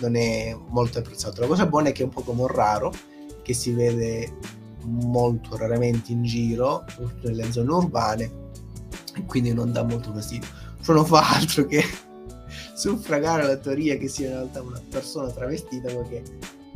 non 0.00 0.16
è 0.16 0.54
molto 0.68 0.98
apprezzato. 0.98 1.40
La 1.40 1.46
cosa 1.46 1.64
buona 1.64 1.88
è 1.88 1.92
che 1.92 2.02
è 2.02 2.04
un 2.04 2.10
Pokémon 2.10 2.46
raro, 2.46 2.92
che 3.42 3.54
si 3.54 3.72
vede 3.72 4.36
molto 4.84 5.56
raramente 5.56 6.12
in 6.12 6.24
giro, 6.24 6.84
soprattutto 6.88 7.28
nelle 7.28 7.50
zone 7.50 7.72
urbane, 7.72 8.30
e 9.18 9.24
quindi 9.24 9.52
non 9.52 9.72
dà 9.72 9.82
molto 9.82 10.12
fastidio. 10.12 10.48
Ciò 10.82 10.92
non 10.92 11.04
fa 11.04 11.36
altro 11.36 11.66
che 11.66 11.82
suffragare 12.74 13.46
la 13.46 13.56
teoria 13.56 13.96
che 13.96 14.08
sia 14.08 14.28
in 14.28 14.32
realtà 14.34 14.62
una 14.62 14.80
persona 14.88 15.28
travestita 15.30 15.92
perché 15.92 16.22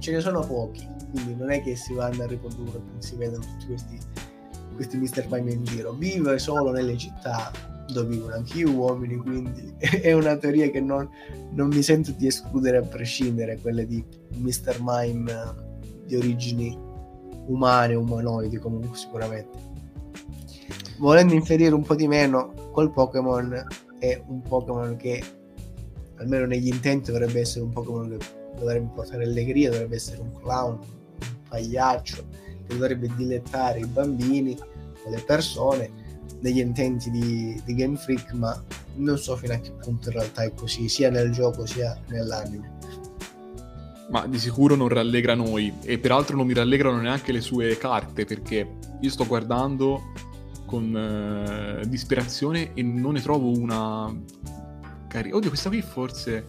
ce 0.00 0.12
ne 0.12 0.20
sono 0.20 0.40
pochi, 0.40 0.86
quindi 1.10 1.34
non 1.36 1.50
è 1.50 1.62
che 1.62 1.76
si 1.76 1.94
vanno 1.94 2.24
a 2.24 2.26
riprodurre, 2.26 2.80
si 2.98 3.14
vedono 3.14 3.44
tutti 3.44 3.66
questi, 3.66 3.98
questi 4.74 4.96
Mr. 4.96 5.28
Mime 5.30 5.52
in 5.52 5.64
giro, 5.64 5.92
vive 5.92 6.38
solo 6.38 6.72
nelle 6.72 6.98
città 6.98 7.52
dove 7.92 8.08
vivono 8.08 8.34
anche 8.34 8.58
gli 8.58 8.64
uomini, 8.64 9.16
quindi 9.16 9.74
è 9.78 10.12
una 10.12 10.36
teoria 10.36 10.70
che 10.70 10.80
non, 10.80 11.08
non 11.52 11.68
mi 11.68 11.82
sento 11.82 12.10
di 12.12 12.26
escludere 12.26 12.78
a 12.78 12.82
prescindere, 12.82 13.58
quelle 13.60 13.86
di 13.86 14.04
Mr. 14.38 14.78
Mime 14.80 15.70
di 16.06 16.16
origini 16.16 16.76
umane, 17.46 17.94
umanoidi 17.94 18.56
comunque 18.58 18.96
sicuramente. 18.96 19.71
Volendo 20.98 21.34
inferire 21.34 21.74
un 21.74 21.82
po' 21.82 21.94
di 21.94 22.06
meno, 22.06 22.52
quel 22.72 22.90
Pokémon 22.90 23.66
è 23.98 24.22
un 24.26 24.42
Pokémon 24.42 24.96
che 24.96 25.22
almeno 26.16 26.46
negli 26.46 26.68
intenti 26.68 27.10
dovrebbe 27.10 27.40
essere 27.40 27.64
un 27.64 27.70
Pokémon 27.70 28.16
che 28.16 28.26
dovrebbe 28.56 28.90
portare 28.94 29.24
allegria, 29.24 29.70
dovrebbe 29.70 29.96
essere 29.96 30.20
un 30.20 30.32
clown, 30.40 30.78
un 30.78 31.48
pagliaccio, 31.48 32.24
che 32.66 32.74
dovrebbe 32.74 33.10
dilettare 33.16 33.80
i 33.80 33.86
bambini 33.86 34.56
o 35.04 35.10
le 35.10 35.22
persone 35.26 35.90
negli 36.40 36.58
intenti 36.58 37.10
di, 37.10 37.60
di 37.64 37.74
Game 37.74 37.96
Freak, 37.96 38.32
ma 38.32 38.60
non 38.96 39.18
so 39.18 39.36
fino 39.36 39.54
a 39.54 39.58
che 39.58 39.72
punto 39.72 40.08
in 40.08 40.16
realtà 40.16 40.42
è 40.42 40.52
così, 40.54 40.88
sia 40.88 41.10
nel 41.10 41.30
gioco 41.30 41.66
sia 41.66 41.98
nell'anime. 42.08 42.78
Ma 44.10 44.26
di 44.26 44.38
sicuro 44.38 44.74
non 44.74 44.88
rallegra 44.88 45.34
noi 45.34 45.72
e 45.82 45.98
peraltro 45.98 46.36
non 46.36 46.46
mi 46.46 46.52
rallegrano 46.52 47.00
neanche 47.00 47.32
le 47.32 47.40
sue 47.40 47.78
carte 47.78 48.26
perché 48.26 48.68
io 49.00 49.10
sto 49.10 49.26
guardando 49.26 50.12
con 50.72 51.82
uh, 51.82 51.86
disperazione 51.86 52.70
e 52.72 52.82
non 52.82 53.12
ne 53.12 53.20
trovo 53.20 53.50
una 53.50 54.10
carina. 55.06 55.36
Oddio, 55.36 55.50
questa 55.50 55.68
qui 55.68 55.82
forse... 55.82 56.46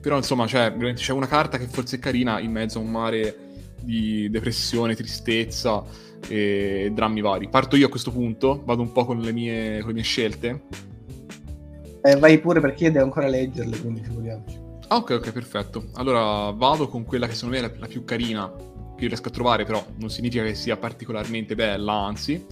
Però 0.00 0.16
insomma, 0.16 0.46
cioè, 0.46 0.72
c'è 0.94 1.12
una 1.12 1.26
carta 1.26 1.58
che 1.58 1.66
forse 1.66 1.96
è 1.96 1.98
carina 1.98 2.38
in 2.38 2.52
mezzo 2.52 2.78
a 2.78 2.82
un 2.82 2.90
mare 2.90 3.36
di 3.82 4.30
depressione, 4.30 4.94
tristezza 4.94 5.82
e 6.28 6.90
drammi 6.94 7.20
vari. 7.20 7.48
Parto 7.48 7.74
io 7.74 7.86
a 7.86 7.90
questo 7.90 8.12
punto, 8.12 8.62
vado 8.64 8.82
un 8.82 8.92
po' 8.92 9.04
con 9.04 9.18
le 9.18 9.32
mie, 9.32 9.80
con 9.80 9.88
le 9.88 9.94
mie 9.94 10.02
scelte. 10.04 10.62
Eh, 12.02 12.16
vai 12.16 12.38
pure 12.38 12.60
perché 12.60 12.84
io 12.84 12.92
devo 12.92 13.04
ancora 13.04 13.26
leggerle, 13.26 13.78
quindi 13.78 14.02
figuriamoci. 14.02 14.58
Ah, 14.88 14.96
ok, 14.96 15.10
ok, 15.10 15.32
perfetto. 15.32 15.84
Allora 15.94 16.50
vado 16.52 16.88
con 16.88 17.04
quella 17.04 17.26
che 17.26 17.34
secondo 17.34 17.56
me 17.56 17.62
è 17.62 17.68
la, 17.68 17.72
la 17.80 17.86
più 17.86 18.04
carina 18.04 18.50
che 19.00 19.08
riesco 19.08 19.28
a 19.28 19.32
trovare, 19.32 19.64
però 19.64 19.84
non 19.96 20.10
significa 20.10 20.44
che 20.44 20.54
sia 20.54 20.76
particolarmente 20.76 21.54
bella, 21.54 21.92
anzi, 21.92 22.46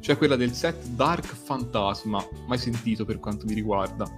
cioè 0.00 0.16
quella 0.16 0.36
del 0.36 0.52
set 0.52 0.86
Dark 0.86 1.26
Fantasma, 1.26 2.26
mai 2.46 2.58
sentito 2.58 3.04
per 3.04 3.20
quanto 3.20 3.46
mi 3.46 3.54
riguarda, 3.54 4.10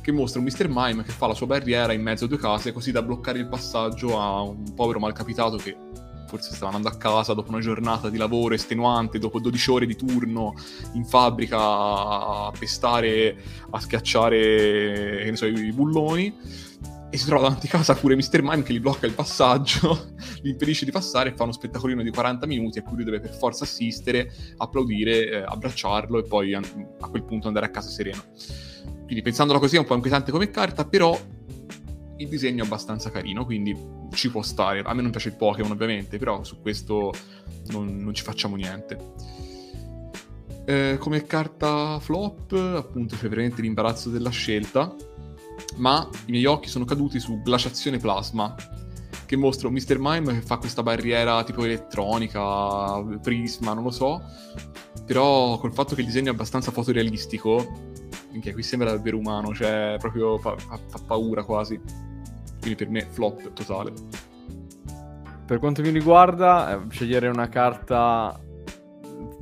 che 0.00 0.12
mostra 0.12 0.40
un 0.40 0.46
Mr. 0.46 0.66
Mime 0.68 1.02
che 1.02 1.12
fa 1.12 1.26
la 1.26 1.34
sua 1.34 1.46
barriera 1.46 1.92
in 1.92 2.00
mezzo 2.00 2.24
a 2.24 2.28
due 2.28 2.38
case 2.38 2.72
così 2.72 2.92
da 2.92 3.02
bloccare 3.02 3.38
il 3.38 3.48
passaggio 3.48 4.20
a 4.20 4.40
un 4.40 4.72
povero 4.74 5.00
malcapitato 5.00 5.56
che 5.56 5.76
forse 6.26 6.54
stava 6.54 6.74
andando 6.74 6.88
a 6.88 6.98
casa 6.98 7.34
dopo 7.34 7.50
una 7.50 7.60
giornata 7.60 8.08
di 8.08 8.16
lavoro 8.16 8.54
estenuante, 8.54 9.18
dopo 9.18 9.40
12 9.40 9.70
ore 9.70 9.86
di 9.86 9.96
turno 9.96 10.54
in 10.92 11.04
fabbrica 11.04 11.58
a 11.58 12.52
pestare, 12.56 13.36
a 13.70 13.80
schiacciare 13.80 15.34
so, 15.34 15.46
i 15.46 15.72
bulloni 15.72 16.34
e 17.08 17.18
si 17.18 17.26
trova 17.26 17.42
davanti 17.42 17.66
a 17.66 17.70
casa 17.70 17.94
pure 17.94 18.16
Mr. 18.16 18.42
Mime 18.42 18.62
che 18.62 18.72
gli 18.72 18.80
blocca 18.80 19.06
il 19.06 19.12
passaggio, 19.12 20.12
gli 20.42 20.48
impedisce 20.48 20.84
di 20.84 20.90
passare 20.90 21.30
e 21.30 21.34
fa 21.34 21.44
uno 21.44 21.52
spettacolino 21.52 22.02
di 22.02 22.10
40 22.10 22.46
minuti 22.46 22.78
a 22.78 22.82
cui 22.82 22.96
lui 22.96 23.04
deve 23.04 23.20
per 23.20 23.32
forza 23.32 23.64
assistere, 23.64 24.32
applaudire, 24.56 25.30
eh, 25.30 25.36
abbracciarlo 25.46 26.18
e 26.18 26.22
poi 26.24 26.54
a, 26.54 26.60
a, 27.00 27.08
quel 27.08 27.22
punto 27.24 27.46
andare 27.46 27.66
a 27.66 27.70
casa 27.70 27.88
sereno. 27.88 28.22
Quindi 29.04 29.22
pensandola 29.22 29.60
così 29.60 29.76
è 29.76 29.78
un 29.78 29.84
po' 29.84 29.94
inquietante 29.94 30.32
come 30.32 30.50
carta, 30.50 30.84
però 30.84 31.16
il 32.18 32.28
disegno 32.28 32.64
è 32.64 32.66
abbastanza 32.66 33.10
carino, 33.10 33.44
quindi 33.44 33.76
ci 34.12 34.30
può 34.30 34.42
stare. 34.42 34.80
A 34.80 34.92
me 34.92 35.02
non 35.02 35.10
piace 35.10 35.28
il 35.28 35.36
Pokémon 35.36 35.70
ovviamente, 35.70 36.18
però 36.18 36.42
su 36.42 36.60
questo 36.60 37.12
non, 37.68 37.98
non 37.98 38.14
ci 38.14 38.24
facciamo 38.24 38.56
niente. 38.56 39.14
Eh, 40.64 40.96
come 40.98 41.24
carta 41.24 42.00
flop, 42.00 42.52
appunto 42.52 43.14
c'è 43.14 43.28
veramente 43.28 43.62
l'imbarazzo 43.62 44.10
della 44.10 44.30
scelta 44.30 44.92
ma 45.76 46.08
i 46.26 46.30
miei 46.30 46.46
occhi 46.46 46.68
sono 46.68 46.84
caduti 46.84 47.18
su 47.20 47.40
Glaciazione 47.42 47.98
Plasma, 47.98 48.54
che 49.26 49.36
mostra 49.36 49.68
un 49.68 49.74
Mr. 49.74 49.96
Mime 49.98 50.34
che 50.34 50.40
fa 50.40 50.56
questa 50.56 50.82
barriera 50.82 51.42
tipo 51.44 51.64
elettronica, 51.64 53.02
prisma, 53.20 53.74
non 53.74 53.82
lo 53.82 53.90
so, 53.90 54.22
però 55.04 55.58
col 55.58 55.72
fatto 55.72 55.94
che 55.94 56.00
il 56.00 56.06
disegno 56.06 56.30
è 56.30 56.34
abbastanza 56.34 56.70
fotorealistico, 56.70 57.94
minchia, 58.30 58.52
qui 58.52 58.62
sembra 58.62 58.90
davvero 58.90 59.18
umano, 59.18 59.52
cioè 59.54 59.96
proprio 59.98 60.38
fa, 60.38 60.56
fa, 60.56 60.78
fa 60.86 60.98
paura 61.04 61.44
quasi. 61.44 61.80
Quindi 62.60 62.76
per 62.76 62.88
me 62.88 63.06
flop 63.08 63.52
totale. 63.52 63.92
Per 65.46 65.58
quanto 65.58 65.82
mi 65.82 65.90
riguarda, 65.90 66.72
eh, 66.72 66.90
scegliere 66.90 67.28
una 67.28 67.48
carta 67.48 68.40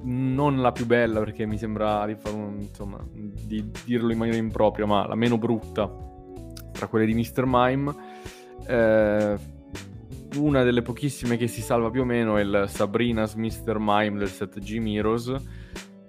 non 0.02 0.60
la 0.60 0.70
più 0.70 0.84
bella 0.84 1.20
perché 1.20 1.46
mi 1.46 1.56
sembra 1.56 2.04
di, 2.04 2.16
un, 2.30 2.58
insomma, 2.60 2.98
di 3.10 3.70
dirlo 3.84 4.12
in 4.12 4.18
maniera 4.18 4.38
impropria, 4.38 4.84
ma 4.84 5.06
la 5.06 5.14
meno 5.14 5.38
brutta 5.38 6.12
tra 6.74 6.88
quelle 6.88 7.06
di 7.06 7.14
Mr. 7.14 7.44
Mime. 7.46 7.94
Eh, 8.66 9.36
una 10.36 10.62
delle 10.64 10.82
pochissime 10.82 11.36
che 11.36 11.46
si 11.46 11.62
salva 11.62 11.90
più 11.90 12.02
o 12.02 12.04
meno 12.04 12.36
è 12.36 12.42
il 12.42 12.64
Sabrina's 12.68 13.34
Mr. 13.34 13.76
Mime 13.78 14.18
del 14.18 14.28
set 14.28 14.58
G 14.58 14.78
Miros, 14.78 15.32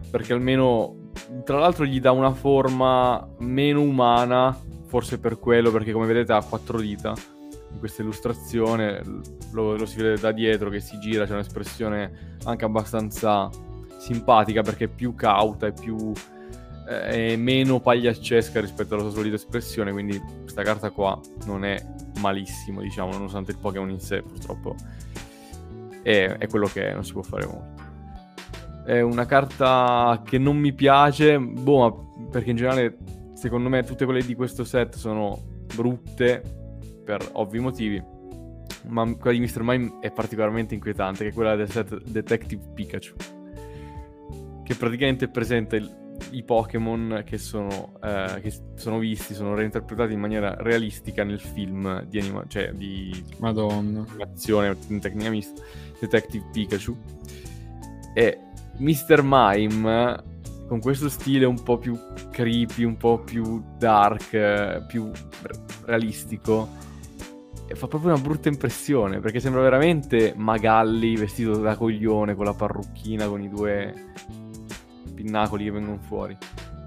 perché 0.10 0.34
almeno, 0.34 1.12
tra 1.44 1.60
l'altro, 1.60 1.86
gli 1.86 2.02
dà 2.02 2.12
una 2.12 2.32
forma 2.32 3.28
meno 3.40 3.82
umana, 3.82 4.58
forse 4.88 5.20
per 5.20 5.40
quello, 5.40 5.72
perché 5.72 5.92
come 5.92 6.08
vedete 6.08 6.34
ha 6.34 6.44
quattro 6.44 6.80
dita 6.80 7.14
in 7.72 7.80
questa 7.80 8.02
illustrazione, 8.02 9.02
lo, 9.52 9.76
lo 9.76 9.86
si 9.86 9.98
vede 9.98 10.20
da 10.20 10.32
dietro 10.32 10.70
che 10.70 10.80
si 10.80 10.98
gira, 10.98 11.26
c'è 11.26 11.34
un'espressione 11.34 12.38
anche 12.46 12.66
abbastanza 12.66 13.50
simpatica 13.98 14.62
perché 14.62 14.86
è 14.86 14.88
più 14.88 15.16
cauta 15.16 15.68
e 15.68 15.74
più 15.74 16.12
è 16.86 17.36
meno 17.36 17.80
pagliaccesca 17.80 18.60
rispetto 18.60 18.94
alla 18.94 19.04
sua 19.04 19.12
solita 19.12 19.36
espressione, 19.36 19.92
quindi 19.92 20.22
questa 20.42 20.64
carta 20.64 20.90
qua 20.92 21.20
non 21.46 21.66
è 21.66 21.84
malissimo, 22.20 22.82
diciamo, 22.82 23.12
nonostante 23.12 23.52
il 23.52 23.58
Pokémon 23.58 23.90
in 23.90 24.00
sé 24.00 24.22
purtroppo 24.22 24.76
è, 26.02 26.36
è 26.38 26.48
quello 26.48 26.68
che 26.68 26.90
è, 26.90 26.94
non 26.94 27.04
si 27.04 27.14
può 27.14 27.24
fare 27.24 27.46
molto. 27.46 27.84
È 28.86 29.02
una 29.02 29.26
carta 29.26 30.22
che 30.24 30.38
non 30.38 30.58
mi 30.58 30.74
piace, 30.74 31.40
boh, 31.40 32.30
perché 32.30 32.52
in 32.52 32.58
generale 32.58 32.98
secondo 33.34 33.68
me 33.68 33.84
tutte 33.84 34.06
quelle 34.06 34.24
di 34.24 34.36
questo 34.36 34.64
set 34.64 34.96
sono 34.96 35.42
brutte 35.76 36.44
per 37.04 37.28
ovvi 37.34 37.60
motivi, 37.60 38.04
ma 38.88 39.12
quella 39.16 39.38
di 39.38 39.44
Mr. 39.44 39.62
Mime 39.62 39.98
è 40.02 40.12
particolarmente 40.12 40.76
inquietante, 40.76 41.24
che 41.24 41.32
è 41.32 41.34
quella 41.34 41.56
del 41.56 41.70
set 41.70 42.00
Detective 42.04 42.64
Pikachu 42.76 43.16
che 44.66 44.74
praticamente 44.74 45.28
presenta 45.28 45.76
il, 45.76 46.05
i 46.32 46.44
Pokémon 46.44 47.24
che 47.26 47.38
sono, 47.38 47.94
eh, 48.04 48.40
che 48.42 48.54
sono 48.76 49.00
visti, 49.00 49.34
sono 49.34 49.56
reinterpretati 49.56 50.14
in 50.14 50.20
maniera 50.20 50.56
realistica 50.58 51.24
nel 51.24 51.40
film 51.40 52.04
di, 52.04 52.20
anima- 52.20 52.44
cioè 52.48 52.72
di 52.74 53.24
Madonna. 53.40 54.06
animazione, 54.08 54.78
tecnica 55.00 55.30
mista, 55.30 55.62
Detective 56.00 56.46
Pikachu. 56.52 56.98
E 58.14 58.40
Mr. 58.78 59.22
Mime, 59.24 60.24
con 60.68 60.80
questo 60.80 61.10
stile 61.10 61.46
un 61.46 61.62
po' 61.62 61.78
più 61.78 61.98
creepy, 62.32 62.84
un 62.84 62.98
po' 62.98 63.20
più 63.20 63.64
dark, 63.78 64.86
più 64.88 65.12
realistico, 65.86 66.84
fa 67.74 67.88
proprio 67.88 68.14
una 68.14 68.22
brutta 68.22 68.48
impressione 68.48 69.20
perché 69.20 69.40
sembra 69.40 69.62
veramente 69.62 70.34
Magalli 70.36 71.16
vestito 71.16 71.58
da 71.58 71.76
coglione 71.76 72.36
con 72.36 72.46
la 72.46 72.54
parrucchina, 72.54 73.28
con 73.28 73.42
i 73.42 73.50
due 73.50 74.14
pinnacoli 75.26 75.64
che 75.64 75.72
vengono 75.72 75.98
fuori. 75.98 76.38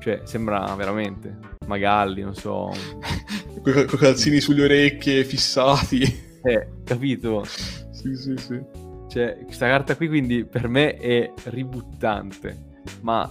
Cioè, 0.00 0.20
sembra 0.24 0.72
veramente 0.76 1.36
Magalli, 1.66 2.22
non 2.22 2.34
so. 2.34 2.70
con 3.62 3.76
i 3.76 3.96
calzini 3.96 4.38
sulle 4.40 4.64
orecchie 4.64 5.24
fissati. 5.24 6.02
Eh, 6.42 6.68
capito? 6.84 7.44
sì, 7.44 8.14
sì, 8.14 8.36
sì. 8.36 8.60
Cioè, 9.08 9.40
questa 9.44 9.66
carta 9.66 9.96
qui 9.96 10.06
quindi 10.06 10.44
per 10.44 10.68
me 10.68 10.94
è 10.94 11.32
ributtante, 11.44 12.80
ma 13.00 13.28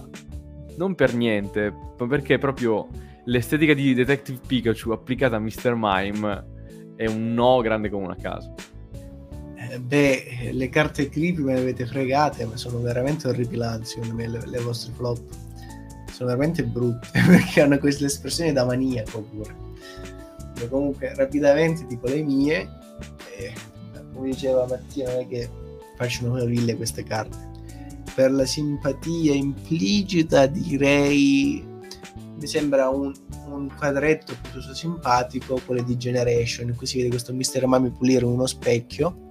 non 0.76 0.94
per 0.94 1.14
niente, 1.14 1.72
ma 1.98 2.06
perché 2.06 2.36
proprio 2.36 2.88
l'estetica 3.24 3.72
di 3.74 3.94
Detective 3.94 4.40
Pikachu 4.46 4.90
applicata 4.90 5.36
a 5.36 5.40
Mr. 5.40 5.74
Mime 5.74 6.56
è 6.96 7.06
un 7.06 7.32
no 7.32 7.60
grande 7.60 7.88
come 7.88 8.04
una 8.04 8.16
casa. 8.20 8.52
Eh, 9.70 9.78
beh, 9.78 10.50
le 10.52 10.68
carte 10.70 11.08
creepy 11.10 11.42
me 11.42 11.54
le 11.54 11.60
avete 11.60 11.86
fregate, 11.86 12.44
ma 12.46 12.56
sono 12.56 12.80
veramente 12.80 13.28
orripilanti 13.28 13.86
secondo 13.86 14.14
me 14.14 14.26
le, 14.26 14.40
le 14.46 14.58
vostre 14.60 14.92
flop. 14.94 15.20
Sono 16.10 16.30
veramente 16.30 16.64
brutte 16.64 17.08
perché 17.26 17.60
hanno 17.60 17.78
queste 17.78 18.06
espressioni 18.06 18.52
da 18.52 18.64
maniaco 18.64 19.22
pure. 19.22 19.54
E 20.58 20.68
comunque, 20.68 21.14
rapidamente, 21.14 21.86
tipo 21.86 22.06
le 22.08 22.22
mie, 22.22 22.68
eh, 23.36 23.52
come 24.14 24.30
diceva 24.30 24.66
Mattia, 24.66 25.10
non 25.10 25.20
è 25.20 25.28
che 25.28 25.48
facciano 25.96 26.32
meraviglie 26.32 26.76
queste 26.76 27.04
carte. 27.04 27.36
Per 28.14 28.32
la 28.32 28.46
simpatia 28.46 29.34
implicita 29.34 30.46
direi 30.46 31.64
mi 32.40 32.46
sembra 32.46 32.88
un, 32.88 33.12
un 33.46 33.68
quadretto 33.76 34.34
piuttosto 34.40 34.74
simpatico, 34.74 35.60
quello 35.64 35.82
di 35.82 35.96
Generation, 35.96 36.68
in 36.68 36.76
cui 36.76 36.86
si 36.86 36.96
vede 36.96 37.10
questo 37.10 37.34
Mr. 37.34 37.66
Mami 37.66 37.90
pulire 37.90 38.24
uno 38.24 38.46
specchio 38.46 39.26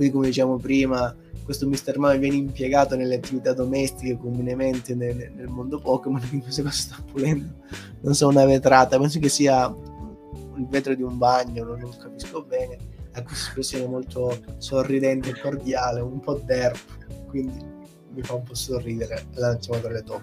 quindi 0.00 0.14
come 0.14 0.26
diciamo 0.28 0.56
prima, 0.56 1.14
questo 1.44 1.68
Mr. 1.68 1.98
Mime 1.98 2.18
viene 2.18 2.36
impiegato 2.36 2.96
nelle 2.96 3.16
attività 3.16 3.52
domestiche 3.52 4.16
comunemente 4.16 4.94
nel, 4.94 5.30
nel 5.34 5.48
mondo 5.48 5.78
Pokémon, 5.78 6.18
quindi 6.20 6.44
questo 6.44 6.62
cosa 6.62 6.74
sta 6.74 6.96
pulendo, 7.12 7.52
non 8.00 8.14
so, 8.14 8.28
una 8.28 8.46
vetrata, 8.46 8.98
penso 8.98 9.18
che 9.18 9.28
sia 9.28 9.66
il 10.56 10.66
vetro 10.68 10.94
di 10.94 11.02
un 11.02 11.18
bagno, 11.18 11.64
non, 11.64 11.80
non 11.80 11.94
capisco 11.98 12.42
bene, 12.44 12.78
ha 13.12 13.22
questa 13.22 13.48
espressione 13.48 13.86
molto 13.86 14.42
sorridente 14.56 15.38
cordiale, 15.38 16.00
un 16.00 16.20
po' 16.20 16.40
derp, 16.46 17.26
quindi 17.26 17.62
mi 18.14 18.22
fa 18.22 18.36
un 18.36 18.42
po' 18.42 18.54
sorridere 18.54 19.26
la 19.34 19.54
chiamatore 19.56 20.02
top. 20.02 20.22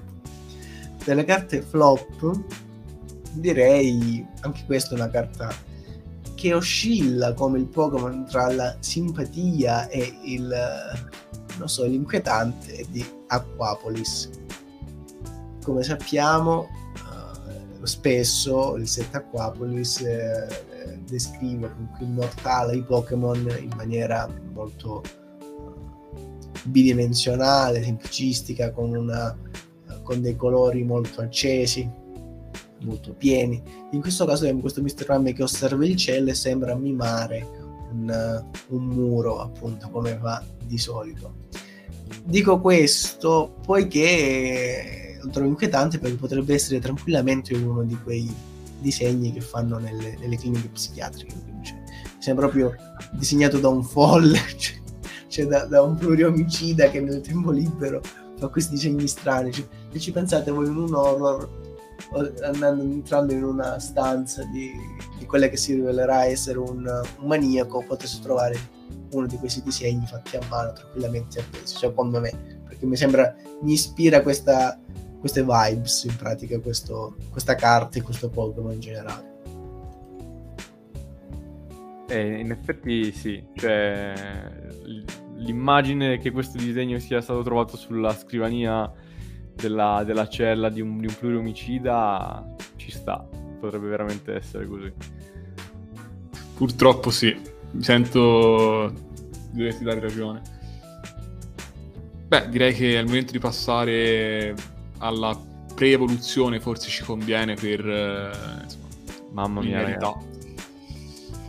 Delle 1.06 1.24
carte 1.24 1.62
flop, 1.62 2.32
direi 3.34 4.26
anche 4.40 4.64
questa 4.66 4.96
è 4.96 4.98
una 4.98 5.10
carta 5.10 5.54
che 6.38 6.54
oscilla 6.54 7.34
come 7.34 7.58
il 7.58 7.66
Pokémon 7.66 8.24
tra 8.30 8.54
la 8.54 8.78
simpatia 8.80 9.90
e 9.90 10.20
il, 10.22 10.56
non 11.58 11.68
so, 11.68 11.84
l'inquietante 11.84 12.86
di 12.90 13.04
Aquapolis. 13.26 14.30
Come 15.64 15.82
sappiamo, 15.82 16.68
uh, 16.94 17.84
spesso 17.84 18.76
il 18.76 18.88
set 18.88 19.16
Aquapolis 19.16 19.98
uh, 19.98 21.00
descrive 21.08 21.72
comunque 21.74 22.06
immortale 22.06 22.76
i 22.76 22.84
Pokémon 22.84 23.40
in 23.60 23.72
maniera 23.76 24.30
molto 24.54 25.02
uh, 25.40 26.30
bidimensionale, 26.66 27.82
semplicistica, 27.82 28.72
con, 28.72 28.96
una, 28.96 29.36
con 30.04 30.22
dei 30.22 30.36
colori 30.36 30.84
molto 30.84 31.22
accesi 31.22 32.06
molto 32.82 33.14
pieni. 33.14 33.62
In 33.92 34.02
questo 34.02 34.26
caso 34.26 34.44
abbiamo 34.44 34.62
questo 34.62 34.82
Mr. 34.82 35.06
Rime 35.08 35.34
che 35.34 35.44
osserva 35.44 35.86
il 35.86 35.96
cielo 35.96 36.30
e 36.30 36.36
sembra 36.36 36.76
mimare 36.76 37.48
un, 37.92 38.44
un 38.68 38.84
muro, 38.84 39.40
appunto, 39.40 39.90
come 39.90 40.18
fa 40.22 40.44
di 40.66 40.78
solito. 40.78 41.46
Dico 42.24 42.60
questo 42.60 43.56
poiché 43.66 45.20
lo 45.22 45.30
trovo 45.30 45.50
inquietante 45.50 46.00
perché 46.00 46.16
potrebbe 46.16 46.54
essere 46.54 46.80
tranquillamente 46.80 47.54
uno 47.54 47.84
di 47.84 47.98
quei 48.02 48.34
disegni 48.80 49.34
che 49.34 49.42
fanno 49.42 49.78
nelle, 49.78 50.18
nelle 50.20 50.38
cliniche 50.38 50.70
psichiatriche. 50.70 51.36
Cioè, 51.64 51.84
sembra 52.20 52.48
proprio 52.48 52.76
disegnato 53.12 53.60
da 53.60 53.70
un 53.70 53.84
folle, 53.84 54.40
cioè, 54.58 54.76
cioè 55.28 55.46
da, 55.46 55.66
da, 55.66 55.82
un 55.82 55.96
pluriomicida 55.96 56.90
che 56.90 57.00
nel 57.02 57.22
tempo 57.22 57.52
libero 57.52 58.02
fa 58.38 58.48
questi 58.48 58.74
disegni 58.74 59.08
strani. 59.08 59.52
Cioè, 59.52 59.66
se 59.92 60.00
ci 60.00 60.12
pensate 60.12 60.52
voi 60.52 60.68
in 60.68 60.76
un 60.76 60.94
horror, 60.94 61.67
andando 62.44 62.84
entrando 62.84 63.34
in 63.34 63.44
una 63.44 63.80
stanza 63.80 64.44
di, 64.46 64.72
di 65.18 65.26
quella 65.26 65.48
che 65.48 65.58
si 65.58 65.74
rivelerà 65.74 66.26
essere 66.26 66.60
un, 66.60 66.86
un 67.20 67.28
maniaco, 67.28 67.84
potreste 67.86 68.22
trovare 68.22 68.58
uno 69.12 69.26
di 69.26 69.38
questi 69.38 69.62
disegni 69.64 70.06
fatti 70.06 70.36
a 70.36 70.42
mano 70.50 70.74
tranquillamente 70.74 71.40
appesi, 71.40 71.76
cioè, 71.76 71.90
secondo 71.90 72.20
me, 72.20 72.62
perché 72.68 72.86
mi 72.86 72.96
sembra, 72.96 73.34
mi 73.62 73.74
ispira 73.74 74.22
questa, 74.22 74.80
queste 75.20 75.44
vibes 75.44 76.04
in 76.04 76.16
pratica, 76.16 76.60
questo, 76.60 77.16
questa 77.32 77.56
carta 77.56 77.98
e 77.98 78.02
questo 78.02 78.30
Pokémon 78.30 78.74
in 78.74 78.80
generale. 78.80 79.36
Eh, 82.10 82.40
in 82.40 82.52
effetti 82.52 83.12
sì, 83.12 83.44
cioè 83.56 84.14
l'immagine 85.36 86.18
che 86.20 86.32
questo 86.32 86.58
disegno 86.58 87.00
sia 87.00 87.20
stato 87.20 87.44
trovato 87.44 87.76
sulla 87.76 88.14
scrivania 88.14 88.90
della, 89.58 90.04
della 90.06 90.28
cella 90.30 90.70
di 90.70 90.82
un, 90.82 91.00
di 91.00 91.08
un 91.08 91.16
pluriomicida 91.18 92.56
ci 92.78 92.92
sta, 92.92 93.28
potrebbe 93.60 93.88
veramente 93.88 94.34
essere 94.34 94.66
così. 94.68 94.92
Purtroppo 96.56 97.10
sì, 97.10 97.36
mi 97.72 97.84
sento 97.84 98.92
di 99.52 99.58
doverti 99.58 99.84
dare 99.84 100.00
ragione. 100.00 100.42
Beh, 102.28 102.50
direi 102.50 102.74
che 102.74 102.96
è 102.96 103.00
il 103.00 103.06
momento 103.06 103.32
di 103.32 103.40
passare 103.40 104.56
alla 104.98 105.38
pre-evoluzione, 105.74 106.60
forse 106.60 106.90
ci 106.90 107.04
conviene 107.04 107.54
per... 107.54 107.88
Eh, 107.88 108.64
insomma, 108.64 108.86
Mamma 109.32 109.62
mia, 109.62 109.84
verità. 109.84 110.18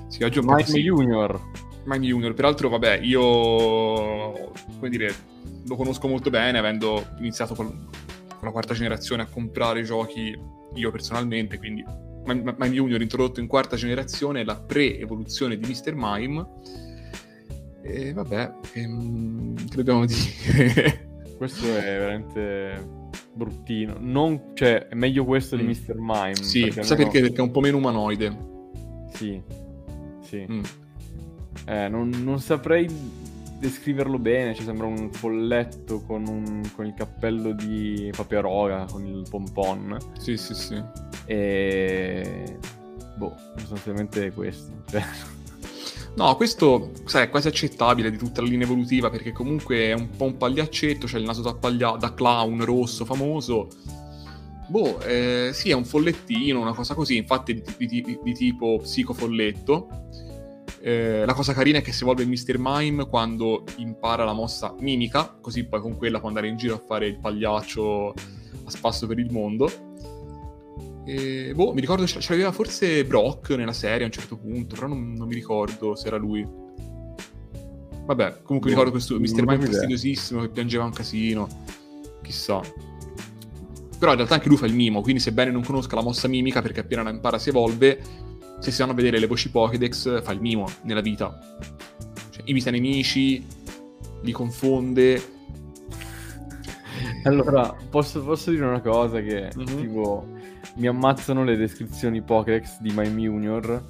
Sì, 0.09 0.23
oggi 0.23 0.41
Mime. 0.41 0.63
Junior. 0.65 1.41
Mime 1.85 2.07
Junior, 2.07 2.35
peraltro, 2.35 2.69
vabbè, 2.69 2.99
io... 3.03 3.23
come 3.23 4.89
dire, 4.91 5.15
lo 5.67 5.77
conosco 5.77 6.09
molto 6.09 6.31
bene, 6.31 6.59
avendo 6.59 7.09
iniziato 7.19 7.55
con, 7.55 7.67
con 7.69 8.41
la 8.41 8.51
quarta 8.51 8.75
generazione 8.75 9.23
a 9.23 9.27
comprare 9.27 9.83
giochi 9.83 10.37
io 10.75 10.91
personalmente, 10.91 11.59
quindi 11.59 11.85
Mime 12.25 12.71
Junior 12.71 13.01
introdotto 13.01 13.41
in 13.41 13.47
quarta 13.47 13.77
generazione, 13.77 14.45
la 14.45 14.57
pre-evoluzione 14.57 15.57
di 15.57 15.67
Mr. 15.67 15.95
Mime. 15.95 16.47
E 17.83 18.13
vabbè, 18.13 18.53
ehm, 18.75 19.55
che 19.55 19.77
dobbiamo 19.77 20.05
dire? 20.05 21.09
questo 21.39 21.67
è 21.67 21.81
veramente 21.81 23.07
bruttino. 23.33 23.97
Non, 23.99 24.51
cioè, 24.55 24.89
è 24.89 24.95
meglio 24.95 25.25
questo 25.25 25.57
mm. 25.57 25.59
di 25.59 25.65
Mr. 25.65 25.95
Mime. 25.97 26.35
Sì, 26.35 26.63
perché 26.65 26.83
sai 26.83 26.97
perché? 26.97 27.21
Perché 27.21 27.37
è 27.37 27.41
un 27.43 27.51
po' 27.51 27.61
meno 27.61 27.79
umanoide. 27.79 28.37
Sì, 29.15 29.41
sì. 30.21 30.45
Mm. 30.51 30.63
Eh, 31.67 31.89
non, 31.89 32.11
non, 32.23 32.41
saprei 32.41 32.89
descriverlo 33.59 34.19
bene, 34.19 34.55
ci 34.55 34.63
sembra 34.63 34.87
un 34.87 35.11
folletto 35.13 36.03
con, 36.03 36.27
un, 36.27 36.63
con 36.75 36.87
il 36.87 36.95
cappello 36.95 37.53
di 37.53 38.11
Papiaroga, 38.15 38.87
con 38.91 39.05
il 39.07 39.27
pompon. 39.29 39.97
Sì, 40.19 40.37
sì, 40.37 40.55
sì. 40.55 40.83
E... 41.27 42.59
Boh, 43.17 43.35
sostanzialmente 43.57 44.31
questo. 44.33 44.83
Cioè... 44.89 45.03
No, 46.17 46.35
questo 46.35 46.91
sai, 47.05 47.27
è 47.27 47.29
quasi 47.29 47.47
accettabile 47.47 48.11
di 48.11 48.17
tutta 48.17 48.41
la 48.41 48.49
linea 48.49 48.67
evolutiva 48.67 49.09
perché 49.09 49.31
comunque 49.31 49.87
è 49.87 49.93
un 49.93 50.11
po' 50.11 50.25
un 50.25 50.37
pagliaccetto, 50.37 51.07
c'è 51.07 51.19
il 51.19 51.25
naso 51.25 51.43
da, 51.43 51.55
paglia- 51.55 51.97
da 51.97 52.13
clown 52.13 52.65
rosso 52.65 53.05
famoso. 53.05 53.69
Boh, 54.69 55.01
eh, 55.01 55.51
sì, 55.53 55.71
è 55.71 55.75
un 55.75 55.85
follettino, 55.85 56.61
una 56.61 56.75
cosa 56.75 56.95
così, 56.95 57.17
infatti 57.17 57.55
di, 57.55 57.63
di, 57.87 58.03
di, 58.03 58.19
di 58.23 58.35
tipo 58.35 58.79
psicofolletto. 58.83 59.89
Eh, 60.81 61.25
la 61.27 61.35
cosa 61.35 61.53
carina 61.53 61.79
è 61.79 61.83
che 61.83 61.93
si 61.93 62.03
evolve 62.03 62.23
in 62.23 62.31
Mr. 62.31 62.57
Mime 62.59 63.09
quando 63.09 63.65
impara 63.77 64.25
la 64.25 64.33
mossa 64.33 64.75
mimica, 64.79 65.37
così 65.41 65.65
poi 65.65 65.81
con 65.81 65.97
quella 65.97 66.19
può 66.19 66.29
andare 66.29 66.49
in 66.49 66.57
giro 66.57 66.75
a 66.75 66.83
fare 66.85 67.07
il 67.07 67.19
pagliaccio 67.19 68.15
a 68.65 68.71
spasso 68.71 69.07
per 69.07 69.19
il 69.19 69.33
mondo. 69.33 69.71
E, 71.05 71.53
boh, 71.55 71.73
mi 71.73 71.81
ricordo 71.81 72.07
ce 72.07 72.21
l'aveva 72.29 72.53
forse 72.53 73.05
Brock 73.07 73.51
nella 73.51 73.73
serie 73.73 74.03
a 74.03 74.07
un 74.07 74.13
certo 74.13 74.37
punto, 74.37 74.75
però 74.75 74.87
non, 74.87 75.15
non 75.15 75.27
mi 75.27 75.35
ricordo 75.35 75.95
se 75.95 76.07
era 76.07 76.17
lui. 76.17 76.47
Vabbè, 78.05 78.43
comunque 78.43 78.71
mi 78.71 78.77
ricordo 78.77 78.91
questo 78.91 79.19
Mr. 79.19 79.45
Mime 79.47 79.67
fastidiosissimo 79.67 80.43
che 80.43 80.49
piangeva 80.49 80.85
un 80.85 80.93
casino. 80.93 81.49
Chissà. 82.23 82.61
Però 83.99 84.11
in 84.13 84.17
realtà 84.17 84.35
anche 84.35 84.49
lui 84.49 84.57
fa 84.57 84.67
il 84.67 84.75
mimo, 84.75 85.01
quindi 85.01 85.21
sebbene 85.21 85.51
non 85.51 85.65
conosca 85.65 85.97
la 85.97 86.03
mossa 86.03 86.29
mimica 86.29 86.63
perché 86.63 86.81
appena 86.81 87.03
la 87.03 87.11
impara 87.11 87.39
si 87.39 87.49
evolve, 87.49 88.01
se 88.59 88.71
si 88.71 88.79
vanno 88.81 88.93
a 88.93 88.97
vedere 88.97 89.19
le 89.19 89.27
voci 89.27 89.51
Pokédex 89.51 90.23
fa 90.23 90.33
il 90.33 90.41
mimo 90.41 90.67
nella 90.83 91.01
vita. 91.01 91.39
Cioè, 92.31 92.43
imita 92.45 92.71
nemici, 92.71 93.47
li 94.23 94.33
confonde. 94.33 95.37
Allora, 97.25 97.75
posso, 97.91 98.23
posso 98.23 98.51
dire 98.51 98.65
una 98.65 98.81
cosa 98.81 99.21
che 99.21 99.51
mm-hmm. 99.57 99.81
tipo 99.81 100.27
mi 100.77 100.87
ammazzano 100.87 101.45
le 101.45 101.57
descrizioni 101.57 102.23
Pokédex 102.23 102.81
di 102.81 102.91
Mime 102.91 103.23
Junior 103.23 103.83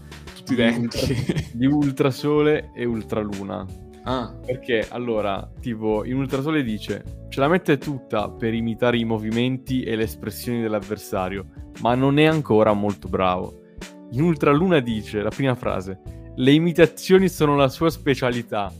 tutti 0.49 0.55
denti 0.55 1.51
di 1.53 1.67
Ultrasole 1.67 2.71
e 2.75 2.85
Ultraluna. 2.85 3.67
Ah. 4.05 4.35
Perché 4.45 4.87
allora, 4.89 5.51
tipo, 5.61 6.05
in 6.05 6.17
Ultrasole 6.17 6.63
dice: 6.63 7.27
Ce 7.29 7.41
la 7.41 7.49
mette 7.49 7.77
tutta 7.77 8.31
per 8.31 8.55
imitare 8.55 8.97
i 8.97 9.05
movimenti 9.05 9.83
e 9.83 9.97
le 9.97 10.05
espressioni 10.05 10.63
dell'avversario, 10.63 11.47
ma 11.83 11.95
non 11.95 12.19
è 12.19 12.25
ancora 12.25 12.73
molto 12.73 13.09
bravo. 13.09 13.67
In 14.13 14.23
Ultraluna 14.23 14.81
dice, 14.81 15.23
la 15.23 15.31
prima 15.31 15.55
frase: 15.55 16.01
Le 16.37 16.53
imitazioni 16.53 17.29
sono 17.29 17.57
la 17.57 17.69
sua 17.69 17.91
specialità. 17.91 18.73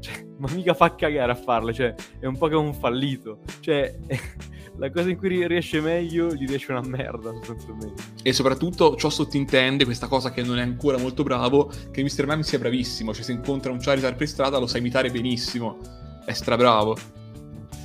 Cioè, 0.00 0.24
ma 0.38 0.48
mica 0.52 0.74
fa 0.74 0.94
cagare 0.94 1.32
a 1.32 1.36
farle, 1.36 1.72
cioè, 1.72 1.94
è 2.18 2.26
un 2.26 2.36
po' 2.36 2.48
che 2.48 2.56
un 2.56 2.74
fallito. 2.74 3.40
Cioè. 3.60 3.98
la 4.76 4.90
cosa 4.90 5.08
in 5.08 5.16
cui 5.16 5.46
riesce 5.46 5.80
meglio 5.80 6.34
gli 6.34 6.46
riesce 6.46 6.72
una 6.72 6.82
merda 6.82 7.32
sostanzialmente. 7.32 8.02
E 8.22 8.32
soprattutto 8.32 8.96
ciò 8.96 9.08
sottintende 9.08 9.84
questa 9.84 10.08
cosa 10.08 10.32
che 10.32 10.42
non 10.42 10.58
è 10.58 10.62
ancora 10.62 10.98
molto 10.98 11.22
bravo, 11.22 11.70
che 11.90 12.02
Mr. 12.02 12.26
Mime 12.26 12.42
sia 12.42 12.58
bravissimo, 12.58 13.14
cioè 13.14 13.22
se 13.22 13.32
incontra 13.32 13.70
un 13.70 13.78
Charizard 13.78 14.16
per 14.16 14.28
strada 14.28 14.58
lo 14.58 14.66
sa 14.66 14.78
imitare 14.78 15.10
benissimo, 15.10 15.78
è 16.24 16.32
strabravo. 16.32 16.96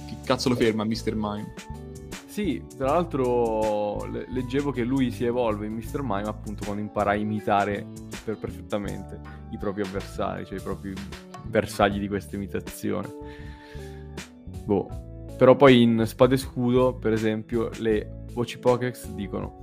Chi 0.07 0.17
cazzo 0.23 0.49
lo 0.49 0.55
ferma 0.55 0.83
Mr. 0.83 1.13
Mime? 1.15 1.53
Sì, 2.29 2.63
tra 2.77 2.91
l'altro 2.91 4.05
leggevo 4.05 4.69
che 4.69 4.83
lui 4.83 5.09
si 5.09 5.25
evolve 5.25 5.65
in 5.65 5.73
Mr. 5.73 6.03
Mime 6.03 6.29
appunto 6.29 6.63
quando 6.63 6.79
impara 6.79 7.09
a 7.09 7.15
imitare 7.15 7.87
per 8.23 8.37
perfettamente 8.37 9.19
i 9.49 9.57
propri 9.57 9.81
avversari, 9.81 10.45
cioè 10.45 10.59
i 10.59 10.61
propri 10.61 10.93
bersagli 11.45 11.97
di 11.97 12.07
questa 12.07 12.35
imitazione. 12.35 13.07
Boh, 14.63 15.25
però 15.39 15.55
poi 15.55 15.81
in 15.81 16.03
Spade 16.05 16.35
e 16.35 16.37
Scudo, 16.37 16.93
per 16.93 17.13
esempio, 17.13 17.71
le 17.79 18.25
voci 18.31 18.59
Pokédex 18.59 19.07
dicono 19.07 19.61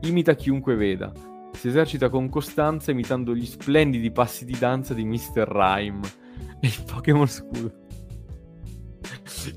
imita 0.00 0.34
chiunque 0.34 0.74
veda. 0.74 1.12
Si 1.52 1.68
esercita 1.68 2.08
con 2.08 2.30
costanza 2.30 2.92
imitando 2.92 3.34
gli 3.34 3.44
splendidi 3.44 4.10
passi 4.10 4.46
di 4.46 4.56
danza 4.58 4.94
di 4.94 5.04
Mr. 5.04 5.46
Rhyme 5.46 6.00
e 6.60 6.66
il 6.66 6.82
Pokémon 6.90 7.28
Scudo. 7.28 7.85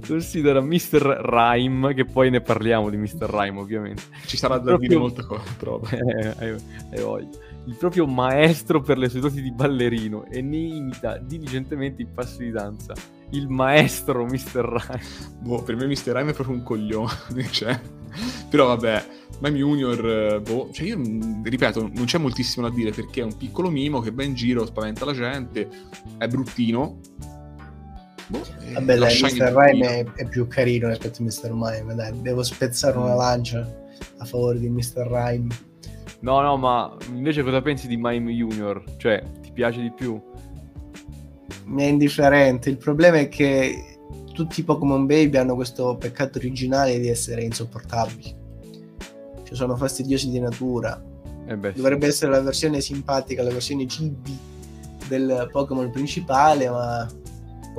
Considera 0.05 0.61
Mr. 0.61 1.21
Rhyme, 1.23 1.93
che 1.93 2.05
poi 2.05 2.29
ne 2.29 2.41
parliamo 2.41 2.89
di 2.89 2.97
Mr. 2.97 3.29
Rhyme 3.29 3.59
ovviamente. 3.59 4.03
Ci 4.25 4.37
sarà 4.37 4.57
da 4.57 4.63
proprio... 4.63 4.87
dire 4.87 4.99
molto 4.99 5.25
cosa, 5.25 5.51
però. 5.57 5.79
eh, 5.89 6.35
eh, 6.39 6.55
eh, 6.91 7.27
il 7.65 7.75
proprio 7.75 8.07
maestro 8.07 8.81
per 8.81 8.97
le 8.97 9.09
sue 9.09 9.19
doti 9.19 9.41
di 9.41 9.51
ballerino 9.51 10.25
e 10.25 10.41
ne 10.41 10.57
imita 10.57 11.17
diligentemente 11.17 12.01
i 12.01 12.07
passi 12.07 12.45
di 12.45 12.51
danza 12.51 12.93
il 13.31 13.47
maestro 13.47 14.25
Mr. 14.25 14.63
Rhyme. 14.63 15.37
Boh, 15.41 15.61
per 15.61 15.75
me 15.75 15.85
Mr. 15.85 16.13
Rhyme 16.13 16.31
è 16.31 16.33
proprio 16.33 16.55
un 16.55 16.63
coglione, 16.63 17.11
cioè. 17.51 17.79
Però 18.49 18.65
vabbè, 18.67 19.05
Mime 19.39 19.57
Junior, 19.57 20.09
eh, 20.09 20.41
boh, 20.41 20.69
cioè 20.71 20.87
io 20.87 20.99
ripeto, 21.43 21.91
non 21.93 22.05
c'è 22.05 22.17
moltissimo 22.17 22.67
da 22.67 22.73
dire 22.73 22.91
perché 22.91 23.21
è 23.21 23.23
un 23.23 23.37
piccolo 23.37 23.69
mimo 23.69 23.99
che 23.99 24.11
va 24.11 24.23
in 24.23 24.33
giro, 24.33 24.65
spaventa 24.65 25.05
la 25.05 25.13
gente, 25.13 25.69
è 26.17 26.27
bruttino. 26.27 26.99
Boh, 28.29 28.41
vabbè, 28.73 28.97
dai, 28.97 29.19
Mr. 29.21 29.53
Rhyme 29.53 29.87
è, 29.87 30.05
è, 30.13 30.27
più 30.27 30.47
carino 30.47 30.87
rispetto 30.87 31.21
a 31.21 31.25
Mr. 31.25 31.51
Mime, 31.53 31.95
dai, 31.95 32.21
devo 32.21 32.43
spezzare 32.43 32.97
una 32.97 33.15
lancia 33.15 33.67
a 34.17 34.25
favore 34.25 34.59
di 34.59 34.69
Mr. 34.69 35.07
Rhyme. 35.09 35.47
No, 36.21 36.41
no, 36.41 36.57
ma 36.57 36.95
invece 37.09 37.43
cosa 37.43 37.61
pensi 37.61 37.87
di 37.87 37.97
Mime 37.97 38.31
Junior? 38.31 38.83
Cioè, 38.97 39.23
ti 39.41 39.51
piace 39.51 39.81
di 39.81 39.91
più? 39.91 40.21
mi 41.69 41.83
è 41.83 41.87
indifferente. 41.87 42.69
Il 42.69 42.77
problema 42.77 43.17
è 43.17 43.29
che 43.29 43.99
tutti 44.33 44.59
i 44.59 44.63
Pokémon 44.63 45.05
Baby 45.05 45.37
hanno 45.37 45.55
questo 45.55 45.95
peccato 45.95 46.37
originale 46.37 46.99
di 46.99 47.07
essere 47.07 47.43
insopportabili. 47.43 48.35
cioè 49.43 49.55
sono 49.55 49.75
fastidiosi 49.75 50.29
di 50.29 50.39
natura. 50.39 51.01
Eh 51.45 51.57
beh, 51.57 51.71
sì. 51.71 51.77
Dovrebbe 51.77 52.07
essere 52.07 52.31
la 52.31 52.41
versione 52.41 52.81
simpatica, 52.81 53.43
la 53.43 53.51
versione 53.51 53.85
chibi 53.85 54.37
del 55.07 55.49
Pokémon 55.51 55.89
principale, 55.89 56.69
ma 56.69 57.07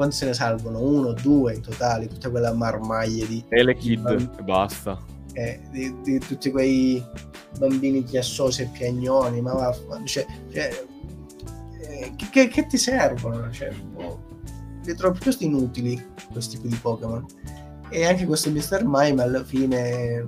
quanti 0.01 0.17
se 0.17 0.25
ne 0.25 0.33
salvono? 0.33 0.81
Uno, 0.81 1.13
due 1.13 1.53
in 1.55 1.61
totale, 1.61 2.07
tutta 2.07 2.31
quella 2.31 2.55
marmaglia 2.55 3.27
di, 3.27 3.45
Elekid 3.51 4.01
Bam- 4.01 4.33
e 4.39 4.43
basta. 4.43 4.99
eh, 5.35 5.61
di, 5.71 5.95
di 6.03 6.19
tutti 6.19 6.51
quei 6.51 7.05
bambini 7.59 8.03
chiassosi 8.03 8.63
e 8.63 8.71
piagnoni, 8.73 9.43
ma 9.43 9.53
vaffa- 9.53 10.01
cioè, 10.05 10.25
cioè, 10.51 10.85
eh, 11.83 12.13
che, 12.31 12.49
che- 12.49 12.67
ti 12.67 12.79
servono? 12.79 13.51
Cioè, 13.51 13.71
boh, 13.75 14.23
li 14.87 14.95
trovo 14.95 15.13
piuttosto 15.13 15.45
inutili 15.45 16.03
questo 16.33 16.57
tipo 16.57 16.69
di 16.69 16.77
Pokémon. 16.77 17.27
E 17.91 18.07
anche 18.07 18.25
questo 18.25 18.51
Mr. 18.51 18.85
Mime 18.87 19.23
alla 19.23 19.45
fine 19.45 20.27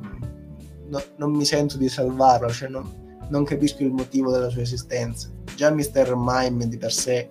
no- 0.89 1.03
non 1.17 1.31
mi 1.31 1.47
sento 1.47 1.79
di 1.79 1.89
salvarlo, 1.89 2.51
cioè 2.51 2.69
non, 2.69 2.85
non 3.31 3.45
capisco 3.45 3.83
il 3.85 3.93
motivo 3.93 4.31
della 4.31 4.51
sua 4.51 4.61
esistenza. 4.61 5.31
Già 5.57 5.71
Mr. 5.71 6.13
Mime 6.15 6.69
di 6.69 6.77
per 6.77 6.93
sé 6.93 7.31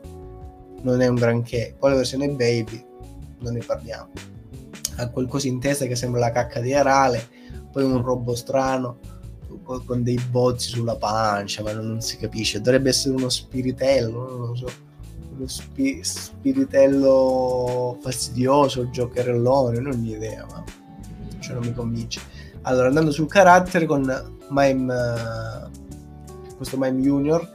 non 0.81 1.01
è 1.01 1.07
un 1.07 1.15
granché, 1.15 1.75
poi 1.77 1.91
la 1.91 1.97
versione 1.97 2.29
Baby 2.29 2.85
non 3.39 3.53
ne 3.53 3.63
parliamo. 3.63 4.09
Ha 4.97 5.09
qualcosa 5.09 5.47
in 5.47 5.59
testa 5.59 5.85
che 5.85 5.95
sembra 5.95 6.19
la 6.19 6.31
cacca 6.31 6.59
di 6.59 6.73
Arale, 6.73 7.27
poi 7.71 7.83
un 7.83 8.01
robot 8.01 8.35
strano 8.35 8.97
con 9.63 10.03
dei 10.03 10.19
bozzi 10.29 10.69
sulla 10.69 10.95
pancia, 10.95 11.61
ma 11.63 11.71
non, 11.73 11.87
non 11.87 12.01
si 12.01 12.17
capisce. 12.17 12.61
Dovrebbe 12.61 12.89
essere 12.89 13.15
uno 13.15 13.29
spiritello, 13.29 14.37
non 14.37 14.47
lo 14.47 14.55
so. 14.55 14.67
Uno 15.35 15.47
spi- 15.47 16.03
spiritello 16.03 17.97
fastidioso, 18.01 18.89
giocherellone, 18.89 19.79
non 19.79 19.93
ho 19.93 20.05
idea, 20.05 20.45
ma 20.49 20.63
cioè 21.39 21.55
non 21.55 21.65
mi 21.65 21.73
convince. 21.73 22.19
Allora, 22.63 22.87
andando 22.87 23.11
sul 23.11 23.27
carattere 23.27 23.85
con 23.85 24.01
Mime, 24.49 24.93
eh, 24.93 26.55
questo 26.55 26.77
Mime 26.77 27.01
Junior, 27.01 27.49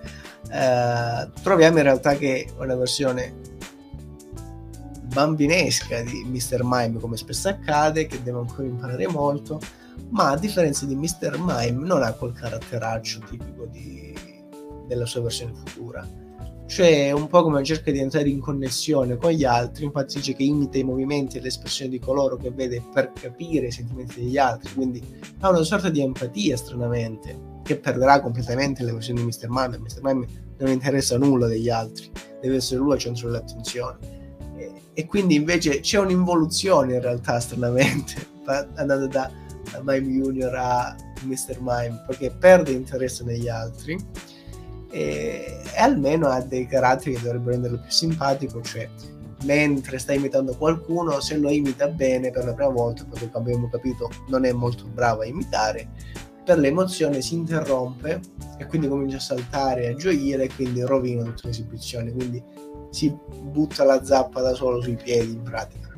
eh, 0.51 1.31
troviamo 1.43 1.79
in 1.79 1.85
realtà 1.85 2.17
che 2.17 2.49
una 2.59 2.75
versione 2.75 3.55
bambinesca 5.17 6.03
di 6.03 6.25
Mr. 6.25 6.61
Mime, 6.63 7.01
come 7.01 7.17
spesso 7.17 7.49
accade, 7.49 8.07
che 8.07 8.23
deve 8.23 8.39
ancora 8.39 8.69
imparare 8.69 9.09
molto, 9.09 9.59
ma 10.11 10.31
a 10.31 10.39
differenza 10.39 10.85
di 10.85 10.95
Mr. 10.95 11.39
Mime 11.39 11.87
non 11.87 12.03
ha 12.03 12.13
quel 12.13 12.33
caratteraccio 12.33 13.21
tipico 13.29 13.65
di- 13.67 14.15
della 14.87 15.07
sua 15.07 15.23
versione 15.23 15.55
futura. 15.55 16.07
Cioè, 16.67 17.13
un 17.13 17.29
po' 17.29 17.43
come 17.43 17.63
cerca 17.63 17.93
di 17.93 18.01
entrare 18.01 18.29
in 18.29 18.41
connessione 18.41 19.17
con 19.17 19.31
gli 19.31 19.45
altri, 19.45 19.85
infatti 19.85 20.17
dice 20.17 20.35
che 20.35 20.43
imita 20.43 20.79
i 20.79 20.83
movimenti 20.83 21.39
e 21.39 21.41
le 21.41 21.49
espressioni 21.49 21.93
di 21.93 22.01
coloro 22.01 22.37
che 22.37 22.51
vede 22.51 22.83
per 22.93 23.13
capire 23.13 23.69
i 23.69 23.71
sentimenti 23.71 24.21
degli 24.21 24.37
altri, 24.37 24.75
quindi 24.75 25.01
ha 25.39 25.49
una 25.49 25.63
sorta 25.63 25.89
di 25.89 26.03
empatia 26.03 26.57
stranamente, 26.57 27.55
che 27.67 27.77
perderà 27.77 28.21
completamente 28.21 28.85
le 28.85 28.93
versioni 28.93 29.21
di 29.21 29.27
Mr. 29.27 29.49
Mime. 29.49 29.79
Mr. 29.79 30.01
Mime 30.01 30.27
non 30.59 30.71
interessa 30.71 31.19
nulla 31.19 31.49
degli 31.49 31.69
altri, 31.69 32.11
deve 32.41 32.57
essere 32.57 32.81
lui 32.81 32.93
al 32.93 32.99
centro 32.99 33.27
dell'attenzione. 33.27 33.99
E, 34.57 34.73
e 34.95 35.07
quindi 35.07 35.35
invece 35.35 35.81
c'è 35.81 35.99
un'involuzione 35.99 36.95
in 36.95 37.01
realtà 37.01 37.41
stranamente, 37.41 38.15
andando 38.77 39.09
da, 39.09 39.31
da 39.73 39.83
Mime 39.83 40.07
Junior 40.07 40.55
a 40.55 40.97
Mr. 41.23 41.59
Mime, 41.61 42.05
perché 42.07 42.31
perde 42.31 42.71
interesse 42.71 43.25
negli 43.25 43.49
altri 43.49 43.99
e, 44.91 45.61
e 45.75 45.81
almeno 45.81 46.29
ha 46.29 46.41
dei 46.41 46.67
caratteri 46.69 47.17
che 47.17 47.23
dovrebbero 47.23 47.51
renderlo 47.51 47.81
più 47.81 47.91
simpatico, 47.91 48.63
cioè 48.63 48.89
mentre 49.43 49.99
sta 49.99 50.13
imitando 50.13 50.57
qualcuno, 50.57 51.21
se 51.21 51.37
lo 51.37 51.51
imita 51.51 51.89
bene 51.89 52.31
per 52.31 52.45
la 52.45 52.55
prima 52.55 52.71
volta, 52.71 53.05
perché 53.05 53.29
abbiamo 53.33 53.69
capito 53.69 54.09
non 54.29 54.45
è 54.45 54.53
molto 54.53 54.87
bravo 54.87 55.23
a 55.23 55.27
imitare, 55.27 55.89
per 56.47 56.61
l'emozione 56.61 57.21
si 57.23 57.35
interrompe 57.35 58.21
e 58.57 58.67
quindi 58.67 58.87
comincia 58.87 59.17
a 59.17 59.21
saltare 59.21 59.89
a 59.89 59.97
gioire 59.97 60.45
e 60.45 60.51
quindi 60.55 60.81
rovina 60.83 61.25
tutta 61.25 61.49
l'esibizione, 61.49 62.13
quindi 62.13 62.41
si 62.91 63.13
butta 63.43 63.83
la 63.83 64.05
zappa 64.05 64.41
da 64.43 64.55
solo 64.55 64.81
sui 64.81 64.95
piedi 64.95 65.33
in 65.33 65.43
pratica. 65.43 65.93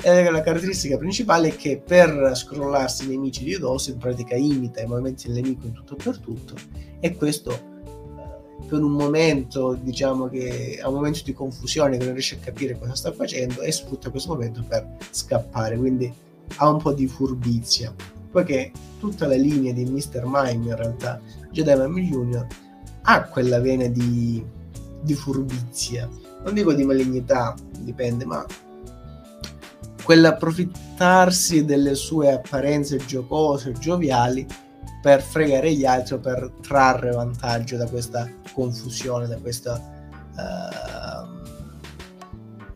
E 0.00 0.30
la 0.30 0.40
caratteristica 0.40 0.96
principale 0.96 1.48
è 1.48 1.56
che 1.56 1.82
per 1.84 2.32
scrollarsi 2.34 3.04
i 3.04 3.08
nemici 3.08 3.44
di 3.44 3.58
dosso 3.58 3.90
in 3.90 3.98
pratica 3.98 4.34
imita 4.34 4.80
i 4.80 4.86
movimenti 4.86 5.26
del 5.30 5.42
nemico 5.42 5.66
in 5.66 5.74
tutto 5.74 5.94
e 5.94 6.02
per 6.02 6.18
tutto 6.18 6.54
e 7.00 7.14
questo 7.14 7.50
eh, 7.50 8.64
per 8.66 8.82
un 8.82 8.92
momento 8.92 9.74
diciamo 9.74 10.28
che 10.28 10.78
ha 10.80 10.88
un 10.88 10.94
momento 10.94 11.20
di 11.22 11.32
confusione 11.32 11.98
che 11.98 12.04
non 12.04 12.12
riesce 12.14 12.36
a 12.36 12.44
capire 12.44 12.78
cosa 12.78 12.94
sta 12.94 13.12
facendo 13.12 13.60
e 13.62 13.72
sfrutta 13.72 14.10
questo 14.10 14.32
momento 14.32 14.64
per 14.66 14.96
scappare 15.10 15.76
quindi 15.76 16.12
ha 16.56 16.68
un 16.68 16.80
po' 16.80 16.92
di 16.92 17.06
furbizia 17.06 17.94
poiché 18.36 18.70
tutta 18.98 19.26
la 19.26 19.34
linea 19.34 19.72
di 19.72 19.86
Mr. 19.86 20.24
Mime 20.26 20.68
in 20.68 20.76
realtà 20.76 21.18
Jedi 21.52 21.74
Mime 21.74 22.02
Junior 22.02 22.46
ha 23.04 23.22
quella 23.22 23.60
vena 23.60 23.86
di, 23.86 24.44
di 25.00 25.14
furbizia 25.14 26.06
non 26.44 26.52
dico 26.52 26.74
di 26.74 26.84
malignità 26.84 27.54
dipende 27.78 28.26
ma 28.26 28.44
quell'approfittarsi 30.04 31.64
delle 31.64 31.94
sue 31.94 32.30
apparenze 32.30 32.98
giocose 33.06 33.72
gioviali 33.72 34.46
per 35.00 35.22
fregare 35.22 35.72
gli 35.72 35.86
altri 35.86 36.16
o 36.16 36.18
per 36.18 36.52
trarre 36.60 37.12
vantaggio 37.12 37.78
da 37.78 37.88
questa 37.88 38.30
confusione 38.52 39.26
da 39.28 39.38
questa 39.38 39.80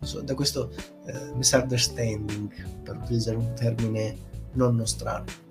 so, 0.01 0.23
da 0.23 0.35
questo 0.35 0.71
eh, 1.05 1.35
misunderstanding 1.35 2.51
per 2.83 2.97
utilizzare 2.97 3.37
un 3.37 3.53
termine 3.53 4.17
non 4.53 4.77
nostrano 4.77 5.49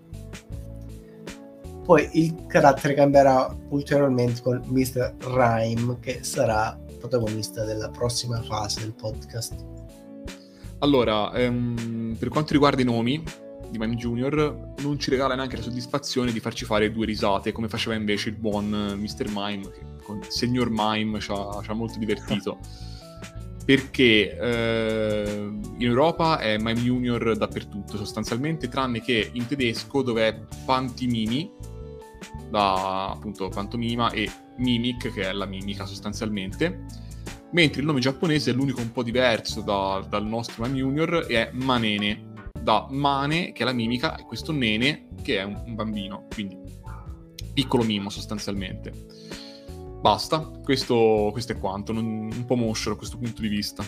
poi 1.89 2.07
il 2.11 2.45
carattere 2.45 2.93
cambierà 2.93 3.51
ulteriormente 3.69 4.43
con 4.43 4.61
Mr. 4.63 5.15
Rhyme 5.21 5.97
che 5.99 6.19
sarà 6.21 6.79
protagonista 6.99 7.63
della 7.65 7.89
prossima 7.89 8.39
fase 8.43 8.81
del 8.81 8.93
podcast 8.93 9.55
Allora, 10.81 11.33
ehm, 11.33 12.15
per 12.19 12.29
quanto 12.29 12.53
riguarda 12.53 12.83
i 12.83 12.85
nomi 12.85 13.23
di 13.71 13.79
Mime 13.79 13.95
Junior, 13.95 14.73
non 14.81 14.99
ci 14.99 15.09
regala 15.09 15.33
neanche 15.33 15.55
la 15.55 15.63
soddisfazione 15.63 16.31
di 16.31 16.39
farci 16.39 16.63
fare 16.63 16.91
due 16.91 17.07
risate, 17.07 17.51
come 17.51 17.67
faceva 17.67 17.95
invece 17.95 18.29
il 18.29 18.35
buon 18.35 18.71
eh, 18.71 18.93
Mr. 18.93 19.25
Mime, 19.33 19.71
che 19.71 19.81
con 20.03 20.21
Signor 20.27 20.67
Mime 20.69 21.19
ci 21.19 21.31
ha, 21.31 21.59
ci 21.63 21.71
ha 21.71 21.73
molto 21.73 21.97
divertito. 21.97 22.59
Perché 23.65 24.37
eh, 24.37 25.51
in 25.77 25.87
Europa 25.87 26.37
è 26.37 26.55
Mime 26.57 26.81
Junior 26.81 27.35
dappertutto, 27.35 27.97
sostanzialmente, 27.97 28.67
tranne 28.69 29.01
che 29.01 29.31
in 29.33 29.47
tedesco, 29.47 30.03
dove 30.03 30.27
è 30.27 30.39
Pantimimi, 30.65 31.68
da 32.49 33.11
appunto 33.11 33.49
pantomima, 33.49 34.11
e 34.11 34.29
Mimic, 34.57 35.13
che 35.13 35.29
è 35.29 35.31
la 35.31 35.45
mimica 35.45 35.85
sostanzialmente. 35.85 36.85
Mentre 37.51 37.81
il 37.81 37.87
nome 37.87 37.99
giapponese 37.99 38.51
è 38.51 38.53
l'unico 38.53 38.81
un 38.81 38.91
po' 38.91 39.03
diverso 39.03 39.61
da- 39.61 40.05
dal 40.07 40.25
nostro 40.25 40.63
Mime 40.63 40.77
Junior 40.77 41.25
e 41.27 41.47
è 41.47 41.49
Manene, 41.53 42.33
da 42.61 42.87
Mane 42.89 43.51
che 43.53 43.63
è 43.63 43.65
la 43.65 43.73
mimica 43.73 44.15
e 44.17 44.23
questo 44.23 44.51
Nene 44.51 45.07
che 45.23 45.39
è 45.39 45.43
un, 45.43 45.61
un 45.65 45.75
bambino, 45.75 46.27
quindi 46.33 46.57
piccolo 47.53 47.83
mimo 47.83 48.09
sostanzialmente. 48.09 48.91
Basta, 50.01 50.39
questo, 50.63 51.29
questo 51.31 51.51
è 51.53 51.57
quanto, 51.57 51.91
non- 51.91 52.29
un 52.31 52.45
po' 52.45 52.55
moscio 52.55 52.91
da 52.91 52.95
questo 52.95 53.17
punto 53.17 53.41
di 53.41 53.47
vista. 53.47 53.83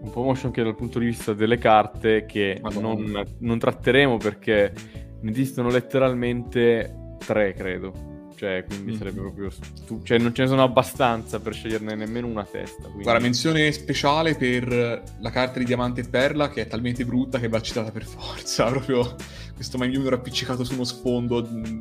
Un 0.00 0.10
po' 0.10 0.22
motion 0.22 0.46
anche 0.46 0.62
dal 0.62 0.76
punto 0.76 1.00
di 1.00 1.06
vista 1.06 1.34
delle 1.34 1.58
carte 1.58 2.24
che 2.24 2.60
non, 2.62 3.20
non 3.38 3.58
tratteremo 3.58 4.16
perché 4.16 4.72
ne 5.20 5.30
esistono 5.30 5.68
letteralmente 5.70 7.16
tre, 7.24 7.52
credo. 7.54 8.06
Cioè, 8.38 8.64
quindi 8.68 8.92
Mhm. 8.92 8.98
sarebbe 8.98 9.20
proprio... 9.20 9.50
stu- 9.50 10.02
cioè, 10.04 10.16
non 10.18 10.32
ce 10.32 10.42
ne 10.42 10.48
sono 10.48 10.62
abbastanza 10.62 11.40
per 11.40 11.54
sceglierne 11.54 11.96
nemmeno 11.96 12.28
una 12.28 12.44
testa. 12.44 12.82
quindi- 12.84 13.02
Guarda, 13.02 13.20
menzione 13.20 13.72
speciale 13.72 14.36
per 14.36 15.02
la 15.18 15.30
carta 15.30 15.58
di 15.58 15.64
Diamante 15.64 16.02
e 16.02 16.08
Perla 16.08 16.48
che 16.48 16.60
è 16.62 16.66
talmente 16.68 17.04
brutta 17.04 17.40
che 17.40 17.48
va 17.48 17.60
citata 17.60 17.90
per 17.90 18.04
forza. 18.04 18.66
Proprio 18.70 19.16
questo 19.56 19.76
Mime 19.76 19.92
Junior 19.92 20.12
appiccicato 20.12 20.62
su 20.62 20.74
uno 20.74 20.84
sfondo 20.84 21.42
mh, 21.42 21.78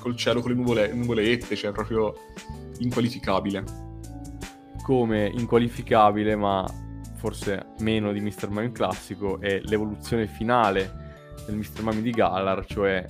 col 0.00 0.16
cielo 0.16 0.40
con 0.40 0.50
le 0.50 0.56
nuvole- 0.56 0.92
nuvolette, 0.92 1.54
cioè 1.54 1.70
proprio 1.70 2.12
inqualificabile. 2.80 3.62
come 4.82 5.30
inqualificabile, 5.32 6.34
ma 6.34 6.66
forse 7.16 7.66
meno 7.80 8.12
di 8.12 8.20
Mr. 8.20 8.48
Mime 8.48 8.72
classico, 8.72 9.40
è 9.40 9.60
l'evoluzione 9.62 10.26
finale 10.26 10.99
del 11.46 11.56
Mr. 11.56 11.82
Mime 11.82 12.02
di 12.02 12.10
Galar, 12.10 12.64
cioè 12.66 13.04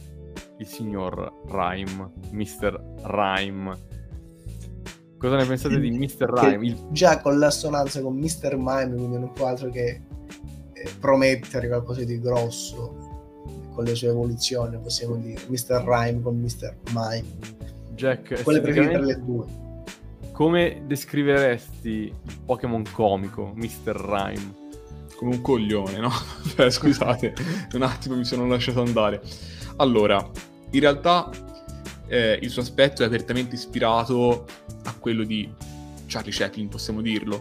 il 0.59 0.67
signor 0.67 1.33
Rhyme, 1.49 2.13
Mr. 2.31 2.83
Rhyme. 3.05 3.89
Cosa 5.19 5.37
ne 5.37 5.45
pensate 5.45 5.79
di 5.79 5.91
Mr. 5.91 6.31
Rhyme? 6.31 6.67
Il- 6.67 6.87
già 6.91 7.21
con 7.21 7.39
l'assonanza 7.39 8.01
con 8.01 8.17
Mr. 8.17 8.57
Mime 8.57 8.95
quindi 8.95 9.19
non 9.19 9.33
può 9.33 9.47
altro 9.47 9.69
che 9.69 10.01
eh, 10.73 10.91
promettere 10.99 11.69
qualcosa 11.69 12.05
di 12.05 12.19
grosso 12.19 13.09
con 13.75 13.85
le 13.85 13.95
sue 13.95 14.09
evoluzioni 14.09 14.79
possiamo 14.79 15.17
dire 15.17 15.39
Mr. 15.47 15.85
Rhyme 15.85 16.23
con 16.23 16.39
Mr. 16.39 16.75
Mime 16.95 17.27
Jack, 17.95 18.43
quelle 18.43 18.63
preferite 18.63 18.93
tra 18.93 19.05
le 19.05 19.23
due 19.23 19.61
come 20.41 20.85
descriveresti 20.87 21.89
il 21.89 22.39
Pokémon 22.47 22.83
comico, 22.95 23.53
Mr. 23.55 23.95
Rhyme? 23.95 24.60
Come 25.21 25.35
un 25.35 25.43
coglione, 25.43 25.99
no? 25.99 26.11
Cioè, 26.57 26.71
scusate, 26.71 27.35
un 27.75 27.83
attimo 27.83 28.17
mi 28.17 28.25
sono 28.25 28.47
lasciato 28.47 28.81
andare. 28.81 29.21
Allora, 29.77 30.31
in 30.71 30.81
realtà 30.81 31.31
eh, 32.07 32.39
il 32.41 32.49
suo 32.49 32.63
aspetto 32.63 33.03
è 33.03 33.05
apertamente 33.05 33.55
ispirato 33.55 34.47
a 34.85 34.95
quello 34.99 35.25
di 35.25 35.47
Charlie 36.07 36.33
Chaplin, 36.33 36.69
possiamo 36.69 37.03
dirlo. 37.03 37.39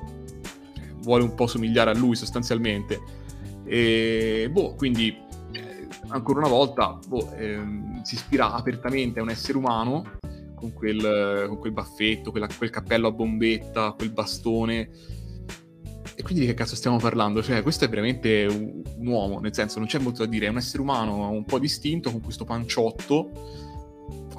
Vuole 1.03 1.23
un 1.23 1.33
po' 1.35 1.47
somigliare 1.47 1.91
a 1.91 1.93
lui 1.93 2.17
sostanzialmente. 2.17 2.99
E 3.63 4.49
boh, 4.51 4.75
quindi 4.75 5.17
eh, 5.53 5.87
ancora 6.09 6.39
una 6.39 6.49
volta 6.49 6.99
boh, 7.07 7.31
ehm, 7.37 8.01
si 8.03 8.15
ispira 8.15 8.55
apertamente 8.55 9.19
a 9.19 9.23
un 9.23 9.29
essere 9.29 9.57
umano 9.57 10.17
con 10.53 10.73
quel, 10.73 11.45
con 11.47 11.57
quel 11.59 11.71
baffetto, 11.71 12.31
quella, 12.31 12.49
quel 12.57 12.71
cappello 12.71 13.07
a 13.07 13.11
bombetta, 13.11 13.93
quel 13.93 14.11
bastone. 14.11 14.89
E 16.19 16.21
quindi 16.21 16.41
di 16.41 16.47
che 16.47 16.53
cazzo 16.53 16.75
stiamo 16.75 16.97
parlando? 16.97 17.41
Cioè, 17.41 17.63
questo 17.63 17.85
è 17.85 17.87
veramente 17.87 18.45
un, 18.45 18.81
un, 18.97 19.07
uomo, 19.07 19.39
nel 19.39 19.53
senso 19.53 19.79
non 19.79 19.87
c'è 19.87 19.99
molto 19.99 20.25
da 20.25 20.29
dire, 20.29 20.47
è 20.47 20.49
un 20.49 20.57
essere 20.57 20.81
umano 20.81 21.29
un 21.29 21.45
po' 21.45 21.59
distinto 21.59 22.11
con 22.11 22.19
questo 22.19 22.43
panciotto, 22.43 23.31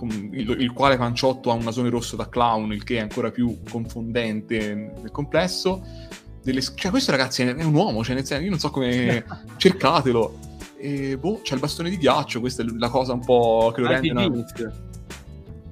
il, 0.03 0.57
il, 0.61 0.73
quale 0.75 0.99
panciotto 0.99 1.51
ha 1.51 1.55
un 1.55 1.63
nasone 1.63 1.89
rosso 1.89 2.17
da 2.17 2.29
clown, 2.29 2.75
il 2.75 2.85
che 2.85 2.99
è 2.99 3.01
ancora 3.01 3.31
più 3.31 3.61
confondente 3.71 4.93
nel 5.01 5.11
complesso. 5.11 5.83
Delle, 6.43 6.61
cioè, 6.61 6.91
questo 6.91 7.13
ragazzi 7.13 7.45
è, 7.45 7.55
è 7.55 7.65
un 7.65 7.73
uomo, 7.73 8.05
cioè, 8.05 8.15
nel 8.15 8.27
senso, 8.27 8.45
io 8.45 8.51
non 8.51 8.59
so 8.59 8.69
come... 8.69 9.25
cercatelo. 9.57 10.39
E 10.77 11.17
boh, 11.17 11.41
c'è 11.41 11.55
il 11.55 11.61
bastone 11.61 11.89
di 11.89 11.97
ghiaccio, 11.97 12.41
questa 12.41 12.63
è 12.63 12.67
la 12.77 12.91
cosa 12.91 13.15
un 13.15 13.25
po' 13.25 13.73
che 13.75 13.81
lo 13.81 13.87
rende... 13.87 14.11
Una... 14.11 14.45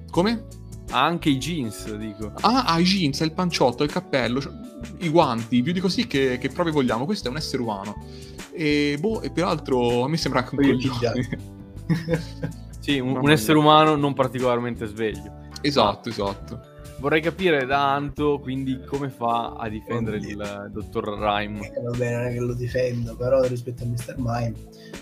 Come? 0.09 0.45
Ha 0.89 1.05
anche 1.05 1.29
i 1.29 1.37
jeans, 1.37 1.95
dico. 1.97 2.33
Ah, 2.41 2.63
ha 2.63 2.79
i 2.79 2.83
jeans, 2.83 3.21
ha 3.21 3.25
il 3.25 3.33
panciotto, 3.33 3.83
il 3.83 3.91
cappello, 3.91 4.41
cioè, 4.41 4.51
i 4.99 5.09
guanti, 5.09 5.61
più 5.61 5.73
di 5.73 5.79
così 5.79 6.07
che, 6.07 6.37
che 6.39 6.49
proprio 6.49 6.73
vogliamo. 6.73 7.05
Questo 7.05 7.27
è 7.27 7.31
un 7.31 7.37
essere 7.37 7.61
umano. 7.61 7.95
E, 8.51 8.97
boh, 8.99 9.21
e 9.21 9.31
peraltro 9.31 10.03
a 10.03 10.07
me 10.09 10.17
sembra 10.17 10.41
anche 10.41 10.55
un 10.55 10.61
coglione. 10.61 11.29
sì, 12.79 12.99
un, 12.99 13.17
un 13.17 13.31
essere 13.31 13.57
umano 13.57 13.95
non 13.95 14.13
particolarmente 14.13 14.85
sveglio. 14.85 15.47
Esatto, 15.61 16.09
esatto. 16.09 16.77
Vorrei 16.99 17.21
capire 17.21 17.65
da 17.65 17.93
Anto, 17.93 18.39
quindi, 18.39 18.81
come 18.85 19.09
fa 19.09 19.55
a 19.57 19.69
difendere 19.69 20.17
il, 20.17 20.27
il 20.27 20.69
dottor 20.73 21.17
Rhyme. 21.17 21.65
Eh, 21.65 21.81
va 21.81 21.97
bene, 21.97 22.15
non 22.17 22.25
è 22.25 22.33
che 22.33 22.39
lo 22.39 22.53
difendo, 22.53 23.15
però 23.15 23.41
rispetto 23.43 23.83
a 23.83 23.87
Mr. 23.87 24.15
Mime, 24.17 24.53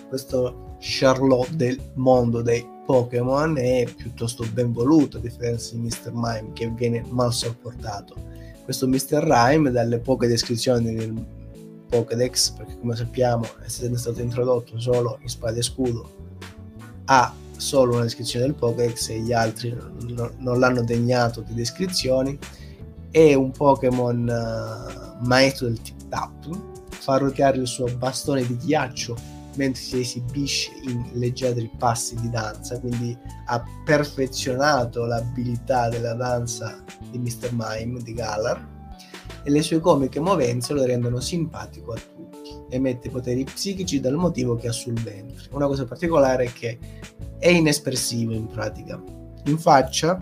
questo 0.08 0.76
Charlotte 0.78 1.56
del 1.56 1.80
mondo 1.94 2.40
dei 2.40 2.64
Pokémon 2.86 3.58
è 3.58 3.84
piuttosto 3.96 4.46
ben 4.52 4.72
voluto 4.72 5.16
a 5.16 5.20
differenza 5.20 5.74
di 5.74 5.82
Mr. 5.82 6.12
Mime 6.12 6.52
che 6.52 6.70
viene 6.70 7.04
mal 7.10 7.32
sopportato. 7.32 8.14
Questo 8.68 8.86
Mr. 8.86 9.24
Rhyme 9.24 9.70
dalle 9.70 9.98
poche 9.98 10.26
descrizioni 10.26 10.94
del 10.94 11.26
Pokédex, 11.88 12.50
perché 12.50 12.78
come 12.78 12.94
sappiamo 12.94 13.46
essendo 13.64 13.96
stato 13.96 14.20
introdotto 14.20 14.78
solo 14.78 15.16
in 15.22 15.28
Spada 15.28 15.56
e 15.56 15.62
Scudo, 15.62 16.10
ha 17.06 17.32
solo 17.56 17.94
una 17.94 18.02
descrizione 18.02 18.44
del 18.44 18.54
Pokédex 18.54 19.08
e 19.08 19.20
gli 19.20 19.32
altri 19.32 19.74
no, 20.08 20.32
non 20.36 20.58
l'hanno 20.58 20.84
degnato 20.84 21.40
di 21.40 21.54
descrizioni. 21.54 22.38
È 23.10 23.32
un 23.32 23.52
Pokémon 23.52 24.28
uh, 24.28 25.26
maestro 25.26 25.68
del 25.68 25.80
tip 25.80 26.06
tap, 26.10 26.46
fa 26.90 27.16
roteare 27.16 27.56
il 27.56 27.66
suo 27.66 27.86
bastone 27.96 28.46
di 28.46 28.54
ghiaccio 28.58 29.16
mentre 29.58 29.82
si 29.82 30.00
esibisce 30.00 30.70
in 30.84 31.04
leggiadri 31.14 31.68
passi 31.76 32.14
di 32.14 32.30
danza, 32.30 32.78
quindi 32.78 33.16
ha 33.46 33.62
perfezionato 33.84 35.04
l'abilità 35.04 35.88
della 35.88 36.14
danza 36.14 36.82
di 37.10 37.18
Mr. 37.18 37.50
Mime 37.52 38.00
di 38.00 38.14
Galar 38.14 38.66
e 39.42 39.50
le 39.50 39.62
sue 39.62 39.80
comiche 39.80 40.20
movenze 40.20 40.72
lo 40.72 40.84
rendono 40.84 41.18
simpatico 41.18 41.92
a 41.92 41.96
tutti. 41.96 42.50
Emette 42.70 43.10
poteri 43.10 43.42
psichici 43.44 43.98
dal 43.98 44.14
motivo 44.14 44.54
che 44.54 44.68
ha 44.68 44.72
sul 44.72 44.94
ventre. 44.94 45.48
Una 45.50 45.66
cosa 45.66 45.84
particolare 45.84 46.44
è 46.44 46.52
che 46.52 46.78
è 47.38 47.48
inespressivo 47.48 48.32
in 48.32 48.46
pratica. 48.46 49.02
In 49.46 49.58
faccia 49.58 50.18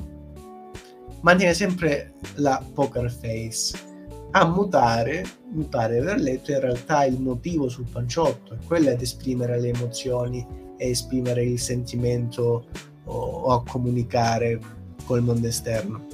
mantiene 1.20 1.52
sempre 1.52 2.14
la 2.36 2.64
poker 2.72 3.10
face 3.10 3.95
a 4.38 4.44
mutare, 4.44 5.24
mi 5.52 5.64
pare 5.64 5.98
aver 5.98 6.20
letto, 6.20 6.52
in 6.52 6.60
realtà 6.60 7.04
il 7.04 7.18
motivo 7.18 7.70
sul 7.70 7.86
panciotto, 7.90 8.52
è 8.52 8.58
quello 8.66 8.90
ad 8.90 9.00
esprimere 9.00 9.58
le 9.58 9.68
emozioni 9.68 10.46
e 10.76 10.90
esprimere 10.90 11.42
il 11.42 11.58
sentimento 11.58 12.66
o, 13.04 13.14
o 13.14 13.52
a 13.52 13.62
comunicare 13.62 14.60
col 15.06 15.22
mondo 15.22 15.46
esterno. 15.46 16.06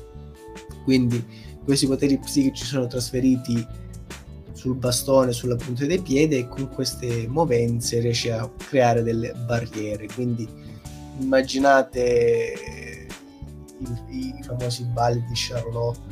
Quindi 0.84 1.24
questi 1.64 1.88
poteri 1.88 2.16
psichici 2.18 2.64
sono 2.64 2.86
trasferiti 2.86 3.66
sul 4.52 4.76
bastone, 4.76 5.32
sulla 5.32 5.56
punta 5.56 5.84
dei 5.84 6.00
piedi 6.00 6.36
e 6.36 6.46
con 6.46 6.68
queste 6.68 7.26
movenze 7.26 7.98
riesce 7.98 8.30
a 8.32 8.48
creare 8.56 9.02
delle 9.02 9.32
barriere. 9.46 10.06
Quindi 10.06 10.48
immaginate 11.18 12.54
i, 14.10 14.38
i 14.38 14.42
famosi 14.44 14.84
balli 14.84 15.24
di 15.26 15.34
Charlotte 15.34 16.11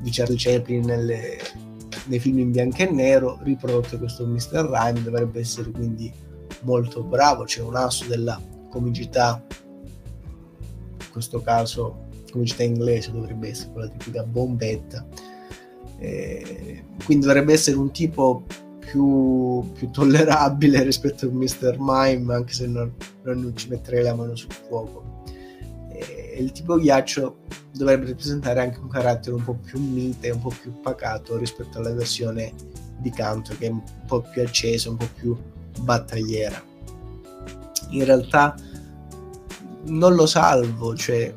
di 0.00 0.10
Charlie 0.10 0.36
Chaplin 0.38 0.84
nelle, 0.84 1.38
nei 2.06 2.18
film 2.18 2.38
in 2.38 2.50
bianco 2.50 2.82
e 2.82 2.90
nero, 2.90 3.38
riprodotto 3.42 3.98
questo 3.98 4.26
Mr. 4.26 4.68
Rhyme, 4.70 5.02
dovrebbe 5.02 5.40
essere 5.40 5.70
quindi 5.70 6.12
molto 6.62 7.02
bravo, 7.02 7.44
c'è 7.44 7.60
un 7.60 7.76
asso 7.76 8.04
della 8.06 8.40
comicità, 8.70 9.44
in 11.00 11.10
questo 11.10 11.40
caso 11.42 12.06
comicità 12.30 12.62
inglese 12.62 13.10
dovrebbe 13.10 13.48
essere 13.48 13.72
quella 13.72 13.88
tipica 13.88 14.22
bombetta, 14.22 15.06
eh, 15.98 16.84
quindi 17.04 17.26
dovrebbe 17.26 17.52
essere 17.52 17.76
un 17.76 17.90
tipo 17.90 18.44
più, 18.78 19.70
più, 19.72 19.90
tollerabile 19.90 20.82
rispetto 20.84 21.26
a 21.26 21.30
Mr. 21.30 21.76
Mime, 21.78 22.34
anche 22.34 22.52
se 22.52 22.66
non, 22.66 22.94
non 23.22 23.52
ci 23.56 23.68
metterei 23.68 24.02
la 24.02 24.14
mano 24.14 24.34
sul 24.34 24.52
fuoco. 24.52 25.22
Eh, 26.38 26.42
il 26.42 26.52
tipo 26.52 26.76
ghiaccio 26.76 27.38
dovrebbe 27.72 28.06
rappresentare 28.06 28.60
anche 28.60 28.78
un 28.78 28.88
carattere 28.88 29.34
un 29.34 29.44
po' 29.44 29.54
più 29.54 29.80
mite, 29.80 30.30
un 30.30 30.40
po' 30.40 30.52
più 30.60 30.80
pacato 30.80 31.36
rispetto 31.36 31.78
alla 31.78 31.92
versione 31.92 32.54
di 32.98 33.10
canto 33.10 33.54
che 33.58 33.66
è 33.66 33.70
un 33.70 33.82
po' 34.06 34.22
più 34.22 34.42
accesa, 34.42 34.90
un 34.90 34.96
po' 34.96 35.08
più 35.14 35.36
battagliera. 35.80 36.62
In 37.90 38.04
realtà 38.04 38.54
non 39.86 40.14
lo 40.14 40.26
salvo, 40.26 40.94
cioè, 40.94 41.32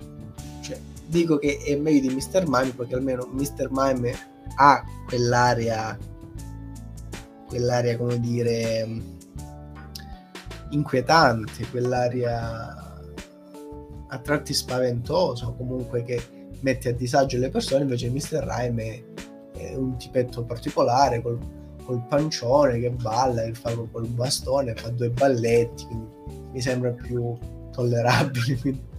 cioè 0.61 0.79
dico 1.07 1.37
che 1.37 1.59
è 1.65 1.75
meglio 1.75 2.07
di 2.07 2.15
Mr. 2.15 2.43
Mime 2.47 2.71
perché 2.71 2.95
almeno 2.95 3.27
Mr. 3.31 3.69
Mime 3.71 4.13
ha 4.55 4.83
quell'area, 5.07 5.97
quell'area 7.47 7.97
come 7.97 8.19
dire, 8.19 8.87
inquietante, 10.69 11.67
quell'area 11.69 12.80
a 14.13 14.17
tratti 14.19 14.53
spaventoso, 14.53 15.53
comunque 15.57 16.03
che 16.03 16.21
mette 16.59 16.89
a 16.89 16.93
disagio 16.93 17.37
le 17.37 17.49
persone, 17.49 17.83
invece 17.83 18.09
Mr. 18.09 18.45
Rhyme 18.45 18.83
è, 18.83 19.03
è 19.57 19.75
un 19.75 19.97
tipetto 19.97 20.43
particolare 20.43 21.21
col, 21.21 21.39
col, 21.83 22.05
pancione 22.07 22.79
che 22.79 22.91
balla, 22.91 23.43
che 23.43 23.53
fa 23.53 23.73
col 23.73 24.07
bastone, 24.07 24.75
fa 24.75 24.89
due 24.89 25.09
balletti, 25.09 25.85
quindi 25.85 26.09
mi 26.51 26.61
sembra 26.61 26.91
più 26.91 27.37
tollerabile, 27.71 28.57
quindi 28.59 28.89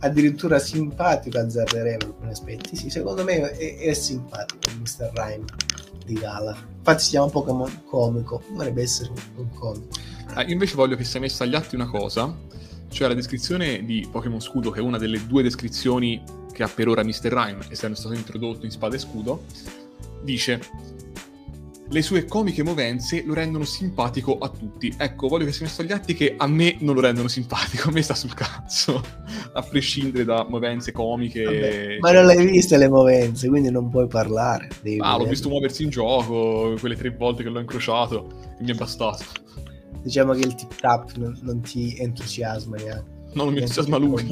addirittura 0.00 0.58
simpatico 0.58 1.38
azzarderei 1.38 1.96
per 1.96 2.08
alcuni 2.08 2.30
aspetti. 2.30 2.76
Sì, 2.76 2.90
secondo 2.90 3.24
me 3.24 3.50
è, 3.52 3.78
è 3.78 3.92
simpatico 3.94 4.70
Mr. 4.78 5.10
Rhyme 5.14 5.44
di 6.04 6.14
Gala. 6.14 6.54
Infatti 6.76 7.02
si 7.02 7.10
chiama 7.10 7.28
Pokémon 7.28 7.84
comico, 7.86 8.42
dovrebbe 8.50 8.82
essere 8.82 9.10
un 9.36 9.48
comico. 9.54 9.88
Ah, 10.34 10.44
invece 10.44 10.74
voglio 10.74 10.96
che 10.96 11.04
sia 11.04 11.18
messa 11.18 11.44
agli 11.44 11.54
atti 11.54 11.74
una 11.74 11.88
cosa 11.88 12.36
cioè 12.90 13.08
la 13.08 13.14
descrizione 13.14 13.84
di 13.84 14.06
Pokémon 14.10 14.40
Scudo, 14.40 14.70
che 14.70 14.80
è 14.80 14.82
una 14.82 14.98
delle 14.98 15.26
due 15.26 15.42
descrizioni 15.42 16.22
che 16.52 16.62
ha 16.62 16.68
per 16.68 16.88
ora 16.88 17.02
Mr. 17.02 17.32
Rhyme, 17.32 17.66
essendo 17.70 17.96
stato 17.96 18.14
introdotto 18.14 18.66
in 18.66 18.70
Spada 18.70 18.96
e 18.96 18.98
Scudo, 18.98 19.44
dice 20.22 20.60
le 21.92 22.02
sue 22.02 22.24
comiche 22.24 22.62
movenze 22.62 23.24
lo 23.24 23.34
rendono 23.34 23.64
simpatico 23.64 24.38
a 24.38 24.48
tutti. 24.48 24.94
Ecco, 24.96 25.26
voglio 25.26 25.44
che 25.44 25.52
sia 25.52 25.66
messo 25.66 25.82
agli 25.82 25.90
atti 25.90 26.14
che 26.14 26.34
a 26.36 26.46
me 26.46 26.76
non 26.80 26.94
lo 26.94 27.00
rendono 27.00 27.26
simpatico, 27.26 27.88
a 27.90 27.92
me 27.92 28.02
sta 28.02 28.14
sul 28.14 28.32
cazzo, 28.32 29.02
a 29.52 29.62
prescindere 29.62 30.24
da 30.24 30.46
movenze 30.48 30.92
comiche. 30.92 31.42
Vabbè, 31.42 31.98
ma 31.98 32.12
non 32.12 32.26
le 32.26 32.34
hai 32.34 32.46
viste 32.46 32.76
le 32.76 32.88
movenze, 32.88 33.48
quindi 33.48 33.70
non 33.70 33.88
puoi 33.88 34.06
parlare. 34.06 34.68
Ah, 34.98 35.16
l'ho 35.16 35.26
visto 35.26 35.48
muoversi 35.48 35.82
in 35.82 35.90
gioco, 35.90 36.76
quelle 36.78 36.96
tre 36.96 37.10
volte 37.10 37.42
che 37.42 37.48
l'ho 37.48 37.60
incrociato, 37.60 38.54
e 38.58 38.62
mi 38.62 38.70
è 38.70 38.74
bastato 38.74 39.24
diciamo 40.02 40.32
che 40.32 40.40
il 40.40 40.54
tip 40.54 40.74
tap 40.80 41.16
non, 41.16 41.38
non 41.42 41.60
ti 41.60 41.96
entusiasma 41.98 42.76
neanche. 42.76 43.18
No, 43.32 43.44
non 43.44 43.52
mi 43.52 43.60
entusiasma 43.60 43.96
lui. 43.96 44.26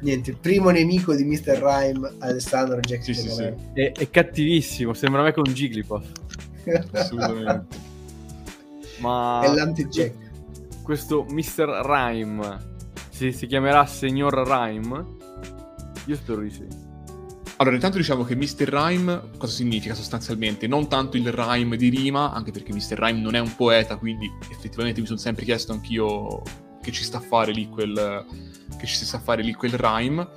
Niente, 0.00 0.30
il 0.30 0.36
primo 0.36 0.70
nemico 0.70 1.14
di 1.14 1.24
Mr. 1.24 1.58
Rhyme, 1.58 2.14
Alessandro 2.18 2.78
Jackson. 2.80 3.14
Sì, 3.14 3.20
sì, 3.22 3.30
sì. 3.30 3.52
È, 3.72 3.92
è, 3.92 4.10
cattivissimo, 4.10 4.92
sembra 4.92 5.22
me 5.22 5.32
con 5.32 5.44
Jigglypuff. 5.44 6.10
Assolutamente. 6.92 7.66
Ma... 8.98 9.42
È 9.42 9.52
l'anti-Jack. 9.54 10.24
Questo 10.82 11.24
Mr. 11.28 11.82
Rhyme, 11.84 12.74
si, 13.08 13.32
si 13.32 13.46
chiamerà 13.46 13.86
Signor 13.86 14.46
Rhyme? 14.46 15.04
Io 16.06 16.14
spero 16.14 16.40
di 16.42 16.50
sì. 16.50 16.85
Allora, 17.58 17.74
intanto 17.74 17.96
diciamo 17.96 18.22
che 18.24 18.36
Mr. 18.36 18.68
Rhyme 18.68 19.30
cosa 19.38 19.54
significa 19.54 19.94
sostanzialmente? 19.94 20.66
Non 20.66 20.88
tanto 20.88 21.16
il 21.16 21.32
rhyme 21.32 21.78
di 21.78 21.88
rima, 21.88 22.30
anche 22.30 22.50
perché 22.50 22.70
Mr. 22.74 22.98
Rhyme 22.98 23.20
non 23.20 23.34
è 23.34 23.38
un 23.38 23.54
poeta, 23.56 23.96
quindi 23.96 24.30
effettivamente 24.50 25.00
mi 25.00 25.06
sono 25.06 25.18
sempre 25.18 25.46
chiesto 25.46 25.72
anch'io 25.72 26.42
che 26.82 26.92
ci 26.92 27.02
sta 27.02 27.16
a 27.16 27.20
fare 27.20 27.52
lì 27.52 27.66
quel, 27.70 28.26
che 28.78 28.86
ci 28.86 28.94
sta 28.94 29.16
a 29.16 29.20
fare 29.20 29.42
lì 29.42 29.54
quel 29.54 29.72
rhyme. 29.72 30.28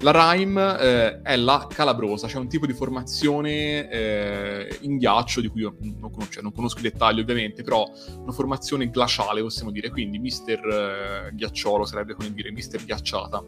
La 0.00 0.12
rhyme 0.12 0.78
eh, 0.78 1.22
è 1.22 1.36
la 1.36 1.66
calabrosa, 1.66 2.28
cioè 2.28 2.42
un 2.42 2.48
tipo 2.48 2.66
di 2.66 2.74
formazione 2.74 3.88
eh, 3.88 4.78
in 4.82 4.98
ghiaccio 4.98 5.40
di 5.40 5.48
cui 5.48 5.62
io 5.62 5.76
non 5.80 6.10
conosco, 6.10 6.32
cioè 6.32 6.42
non 6.42 6.52
conosco 6.52 6.80
i 6.80 6.82
dettagli 6.82 7.20
ovviamente, 7.20 7.62
però 7.62 7.90
una 8.18 8.32
formazione 8.32 8.90
glaciale 8.90 9.40
possiamo 9.40 9.70
dire, 9.70 9.88
quindi 9.88 10.18
Mister 10.18 11.30
eh, 11.30 11.34
Ghiacciolo 11.34 11.86
sarebbe 11.86 12.12
come 12.12 12.30
dire 12.34 12.52
Mister 12.52 12.84
Ghiacciata, 12.84 13.42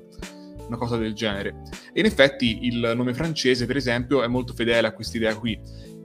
una 0.69 0.77
cosa 0.77 0.97
del 0.97 1.15
genere. 1.15 1.63
E 1.93 2.01
in 2.01 2.07
effetti 2.07 2.67
il 2.67 2.93
nome 2.95 3.13
francese, 3.13 3.67
per 3.67 3.77
esempio, 3.77 4.23
è 4.23 4.29
molto 4.29 4.53
fedele 4.53 4.87
a 4.87 4.93
questa 4.93 5.17
idea 5.17 5.35
qui, 5.35 5.61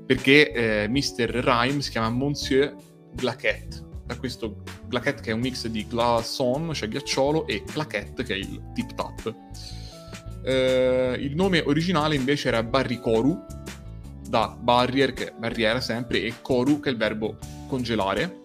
perché 0.05 0.51
eh, 0.51 0.87
Mister 0.87 1.29
Rhyme 1.29 1.81
si 1.81 1.91
chiama 1.91 2.09
Monsieur 2.09 2.75
Glaquette, 3.13 3.91
da 4.05 4.17
questo 4.17 4.63
Glaquette 4.87 5.21
che 5.21 5.31
è 5.31 5.33
un 5.33 5.41
mix 5.41 5.67
di 5.67 5.85
glaçon, 5.87 6.73
cioè 6.73 6.89
ghiacciolo, 6.89 7.47
e 7.47 7.63
claquette 7.63 8.23
che 8.23 8.33
è 8.33 8.37
il 8.37 8.71
tip 8.73 8.93
tap. 8.95 9.35
Eh, 10.45 11.15
il 11.19 11.35
nome 11.35 11.61
originale 11.65 12.15
invece 12.15 12.49
era 12.49 12.63
Barricoru, 12.63 13.45
da 14.27 14.57
barrier, 14.59 15.13
che 15.13 15.27
è 15.27 15.33
barriera 15.37 15.79
sempre, 15.79 16.23
e 16.23 16.33
coru, 16.41 16.79
che 16.79 16.89
è 16.89 16.91
il 16.91 16.97
verbo 16.97 17.37
congelare. 17.67 18.41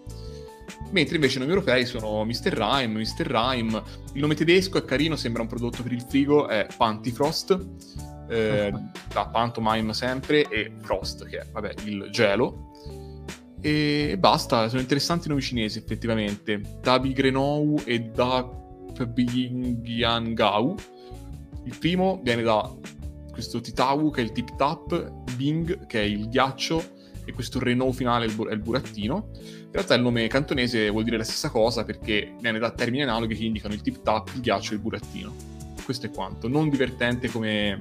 Mentre 0.91 1.15
invece 1.15 1.37
i 1.37 1.39
nomi 1.39 1.51
europei 1.51 1.85
sono 1.85 2.23
Mr. 2.25 2.53
Rhyme, 2.53 2.99
Mr. 2.99 3.27
Rhyme. 3.27 3.81
Il 4.13 4.21
nome 4.21 4.35
tedesco 4.35 4.77
è 4.77 4.85
carino, 4.85 5.15
sembra 5.15 5.41
un 5.41 5.47
prodotto 5.47 5.83
per 5.83 5.91
il 5.91 6.01
frigo, 6.01 6.47
è 6.47 6.67
Pantifrost, 6.75 7.67
eh, 8.27 8.71
da 9.13 9.27
Pantomime 9.27 9.93
sempre, 9.93 10.47
e 10.47 10.71
Frost, 10.81 11.27
che 11.27 11.39
è, 11.39 11.45
vabbè, 11.51 11.73
il 11.85 12.07
gelo. 12.11 12.71
E 13.61 14.15
basta, 14.17 14.69
sono 14.69 14.81
interessanti 14.81 15.27
i 15.27 15.29
nomi 15.29 15.41
cinesi 15.41 15.77
effettivamente. 15.77 16.61
Dabi 16.81 17.13
Grenou 17.13 17.81
e 17.85 17.99
Da 17.99 18.57
Bingyangao 19.05 20.75
il 21.69 21.77
primo 21.77 22.19
viene 22.23 22.41
da 22.41 22.75
questo 23.31 23.61
Titau 23.61 24.09
che 24.11 24.21
è 24.21 24.23
il 24.23 24.31
tip 24.31 24.55
tap, 24.55 25.11
Bing 25.35 25.85
che 25.85 26.01
è 26.01 26.03
il 26.03 26.27
ghiaccio 26.29 26.97
e 27.25 27.31
questo 27.31 27.59
Renault 27.59 27.95
finale 27.95 28.25
è 28.25 28.27
il, 28.27 28.33
bur- 28.33 28.49
è 28.49 28.53
il 28.53 28.59
burattino. 28.59 29.29
In 29.69 29.75
realtà 29.75 29.93
il 29.93 30.01
nome 30.01 30.25
cantonese 30.25 30.89
vuol 30.89 31.03
dire 31.03 31.17
la 31.17 31.23
stessa 31.23 31.49
cosa 31.49 31.83
perché 31.83 32.33
viene 32.41 32.57
da 32.57 32.71
termini 32.71 33.03
analoghi 33.03 33.35
che 33.35 33.43
indicano 33.43 33.75
il 33.75 33.81
tip 33.81 34.01
tap, 34.01 34.31
il 34.33 34.41
ghiaccio 34.41 34.71
e 34.71 34.75
il 34.77 34.81
burattino. 34.81 35.31
Questo 35.85 36.07
è 36.07 36.09
quanto. 36.09 36.47
Non 36.47 36.69
divertente 36.69 37.29
come 37.29 37.79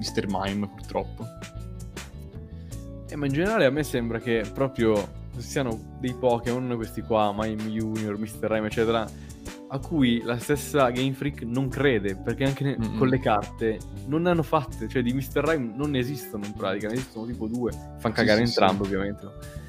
Mr. 0.00 0.26
Mime 0.28 0.68
purtroppo. 0.68 1.24
Eh, 3.08 3.14
ma 3.14 3.26
in 3.26 3.32
generale 3.32 3.66
a 3.66 3.70
me 3.70 3.84
sembra 3.84 4.18
che 4.18 4.42
proprio 4.52 5.08
siano 5.36 5.96
dei 6.00 6.12
Pokémon, 6.12 6.74
questi 6.74 7.02
qua, 7.02 7.32
Mime 7.32 7.70
Junior, 7.70 8.18
Mr. 8.18 8.50
Rime, 8.50 8.66
eccetera, 8.66 9.08
a 9.68 9.78
cui 9.78 10.20
la 10.24 10.38
stessa 10.38 10.90
Game 10.90 11.12
Freak 11.12 11.42
non 11.42 11.68
crede, 11.68 12.16
perché 12.16 12.46
anche 12.46 12.64
ne- 12.64 12.76
Mm-mm. 12.78 12.98
con 12.98 13.06
le 13.06 13.20
carte 13.20 13.78
non 14.06 14.22
ne 14.22 14.30
hanno 14.30 14.42
fatte, 14.42 14.88
cioè 14.88 15.02
di 15.02 15.12
Mr. 15.12 15.44
Rime 15.44 15.72
non 15.76 15.90
ne 15.90 16.00
esistono 16.00 16.44
in 16.44 16.52
pratica, 16.54 16.88
ne 16.88 16.94
esistono 16.94 17.26
tipo 17.26 17.46
due, 17.46 17.70
fanno 17.98 18.14
cagare 18.14 18.44
sì, 18.44 18.52
sì. 18.52 18.58
entrambi 18.58 18.82
ovviamente. 18.82 19.66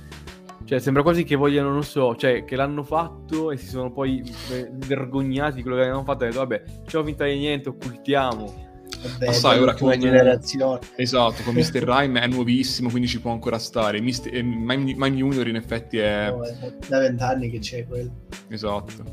Cioè 0.70 0.78
sembra 0.78 1.02
quasi 1.02 1.24
che 1.24 1.36
vogliano, 1.36 1.72
non 1.72 1.84
so, 1.84 2.16
cioè 2.16 2.46
che 2.46 2.56
l'hanno 2.56 2.84
fatto 2.84 3.50
e 3.50 3.58
si 3.58 3.66
sono 3.66 3.92
poi 3.92 4.22
eh, 4.52 4.70
vergognati 4.72 5.56
di 5.56 5.62
quello 5.64 5.78
che 5.78 5.82
avevano 5.82 6.04
fatto 6.04 6.26
e 6.26 6.28
hanno 6.28 6.34
detto 6.36 6.48
vabbè, 6.48 6.64
ci 6.86 6.96
ho 6.96 7.04
finta 7.04 7.26
di 7.26 7.40
niente, 7.40 7.70
occultiamo. 7.70 8.68
Vabbè, 9.02 9.26
Ma 9.26 9.32
sai, 9.32 9.58
ora 9.58 9.74
con- 9.74 9.98
generazione. 10.00 10.80
Esatto, 10.96 11.42
con 11.42 11.56
Mr. 11.56 11.82
Rhyme 11.82 12.22
è 12.22 12.28
nuovissimo, 12.28 12.92
quindi 12.92 13.08
ci 13.08 13.20
può 13.20 13.32
ancora 13.32 13.58
stare. 13.58 14.00
Mist- 14.00 14.30
eh, 14.32 14.44
Mime, 14.44 14.94
Mime 14.96 15.10
Junior 15.10 15.48
in 15.48 15.56
effetti 15.56 15.98
è... 15.98 16.30
No, 16.30 16.44
è 16.44 16.54
da 16.88 17.00
vent'anni 17.00 17.50
che 17.50 17.58
c'è 17.58 17.88
quello. 17.88 18.12
Esatto. 18.50 19.04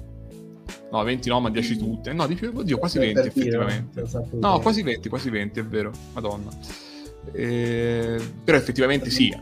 No, 0.93 1.03
20 1.03 1.29
no, 1.31 1.41
ma 1.41 1.49
10 1.49 1.79
tutte. 1.79 2.13
No, 2.13 2.27
di 2.27 2.35
più, 2.35 2.53
oddio, 2.55 2.77
quasi 2.77 2.99
Per 2.99 3.07
20 3.15 3.21
dire, 3.23 3.29
effettivamente. 3.35 4.01
No, 4.03 4.51
dire. 4.51 4.61
quasi 4.61 4.83
20, 4.83 5.09
quasi 5.09 5.31
20, 5.31 5.59
è 5.61 5.65
vero. 5.65 5.91
Madonna. 6.13 6.51
Eh, 7.33 8.21
però 8.45 8.59
effettivamente 8.59 9.09
sì, 9.09 9.35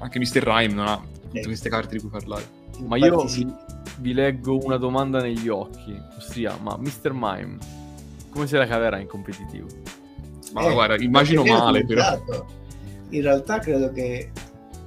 anche 0.00 0.18
Mr. 0.18 0.42
Rhyme 0.42 0.74
non 0.74 0.86
ha 0.86 1.12
tutte 1.34 1.40
Eh. 1.40 1.44
queste 1.44 1.68
carte 1.68 1.94
di 1.96 2.00
cui 2.00 2.10
parlare. 2.10 2.44
Ma 2.86 2.96
io 2.96 3.26
sì. 3.28 3.44
vi, 3.44 3.52
vi 3.98 4.12
leggo 4.14 4.58
una 4.64 4.76
domanda 4.76 5.20
negli 5.20 5.48
occhi, 5.48 5.96
ossia, 6.16 6.56
ma 6.60 6.76
Mr. 6.76 7.12
Mime 7.12 7.58
come 8.30 8.46
se 8.48 8.56
la 8.58 8.66
caverà 8.66 8.98
in 8.98 9.06
competitivo? 9.06 9.68
Ma 10.52 10.62
Eh, 10.62 10.72
guarda, 10.72 10.96
immagino 11.02 11.44
male, 11.44 11.84
però. 11.86 12.02
utilizzato. 12.02 12.46
In 13.10 13.22
realtà 13.22 13.58
credo 13.60 13.92
che 13.92 14.30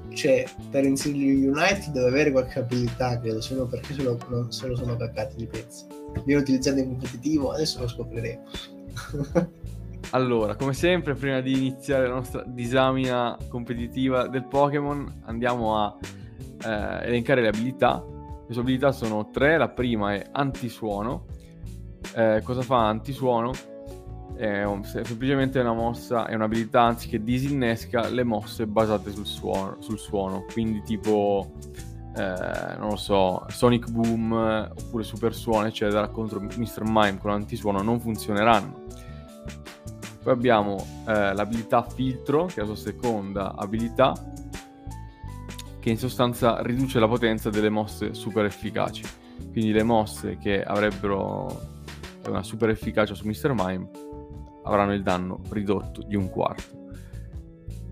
cioè, 0.10 0.46
per 0.70 0.84
inserirli 0.84 1.44
in 1.44 1.50
United 1.52 1.92
deve 1.94 2.08
avere 2.08 2.32
qualche 2.32 2.60
abilità, 2.60 3.20
credo, 3.20 3.40
se 3.40 3.56
no 3.56 3.66
perché 3.66 3.94
se 3.94 4.04
lo, 4.04 4.18
non 4.30 4.52
se 4.52 4.68
lo 4.68 4.76
sono 4.76 4.98
caccati 4.98 5.36
di 5.38 5.46
pezzi. 5.46 5.86
Viene 6.26 6.42
utilizzato 6.42 6.80
in 6.80 6.88
competitivo, 6.88 7.52
adesso 7.52 7.80
lo 7.80 7.88
scopriremo. 7.88 8.44
Allora, 10.12 10.56
come 10.56 10.74
sempre, 10.74 11.16
prima 11.16 11.42
di 11.42 11.52
iniziare 11.52 12.08
la 12.08 12.14
nostra 12.16 12.42
disamina 12.48 13.38
competitiva 13.50 14.28
del 14.28 14.46
Pokémon, 14.46 15.24
andiamo 15.26 15.78
a 15.78 15.98
eh, 16.64 17.08
elencare 17.08 17.42
le 17.42 17.48
abilità. 17.50 18.04
Le 18.48 18.54
sue 18.54 18.62
abilità 18.62 18.92
sono 18.92 19.30
tre. 19.30 19.58
La 19.58 19.70
prima 19.70 20.14
è 20.14 20.26
antisuono. 20.32 21.26
Eh, 22.16 22.42
cosa 22.44 22.62
fa 22.62 22.88
antisuono? 22.88 23.52
È 24.36 24.64
un- 24.64 24.84
se- 24.84 25.04
semplicemente 25.04 25.60
una 25.60 25.74
mossa, 25.74 26.28
è 26.28 26.36
un'abilità 26.36 26.82
anzi 26.82 27.08
che 27.08 27.24
disinnesca 27.24 28.08
le 28.10 28.24
mosse 28.24 28.68
basate 28.68 29.12
sul 29.12 29.26
suono. 29.26 29.78
Sul 29.80 29.98
suono. 29.98 30.46
Quindi 30.52 30.82
tipo, 30.84 31.54
eh, 32.16 32.76
non 32.78 32.90
lo 32.90 32.96
so, 32.96 33.46
Sonic 33.50 33.90
Boom 33.90 34.32
oppure 34.32 35.04
Super 35.04 35.34
Suono, 35.34 35.68
eccetera, 35.68 36.08
contro 36.08 36.40
Mr. 36.40 36.84
Mime 36.84 37.18
con 37.18 37.32
antisuono 37.32 37.82
non 37.82 38.00
funzioneranno. 38.00 38.86
Poi 40.24 40.34
abbiamo 40.34 40.76
eh, 41.08 41.34
l'abilità 41.34 41.84
filtro, 41.84 42.46
che 42.46 42.56
è 42.56 42.60
la 42.60 42.66
sua 42.66 42.76
seconda 42.76 43.56
abilità, 43.56 44.14
che 45.88 45.94
in 45.94 45.98
sostanza 45.98 46.62
riduce 46.64 47.00
la 47.00 47.08
potenza 47.08 47.50
delle 47.50 47.70
mosse 47.70 48.14
super 48.14 48.44
efficaci. 48.44 49.04
Quindi 49.54 49.72
le 49.72 49.84
mosse 49.84 50.38
che 50.38 50.62
avrebbero 50.62 51.62
una 52.28 52.44
super 52.44 52.70
efficacia 52.70 53.16
su 53.16 53.26
Mr. 53.26 53.54
Mime 53.54 53.90
avranno 54.64 54.94
il 54.94 55.02
danno 55.02 55.40
ridotto 55.50 56.02
di 56.02 56.18
un 56.18 56.30
quarto. 56.30 56.90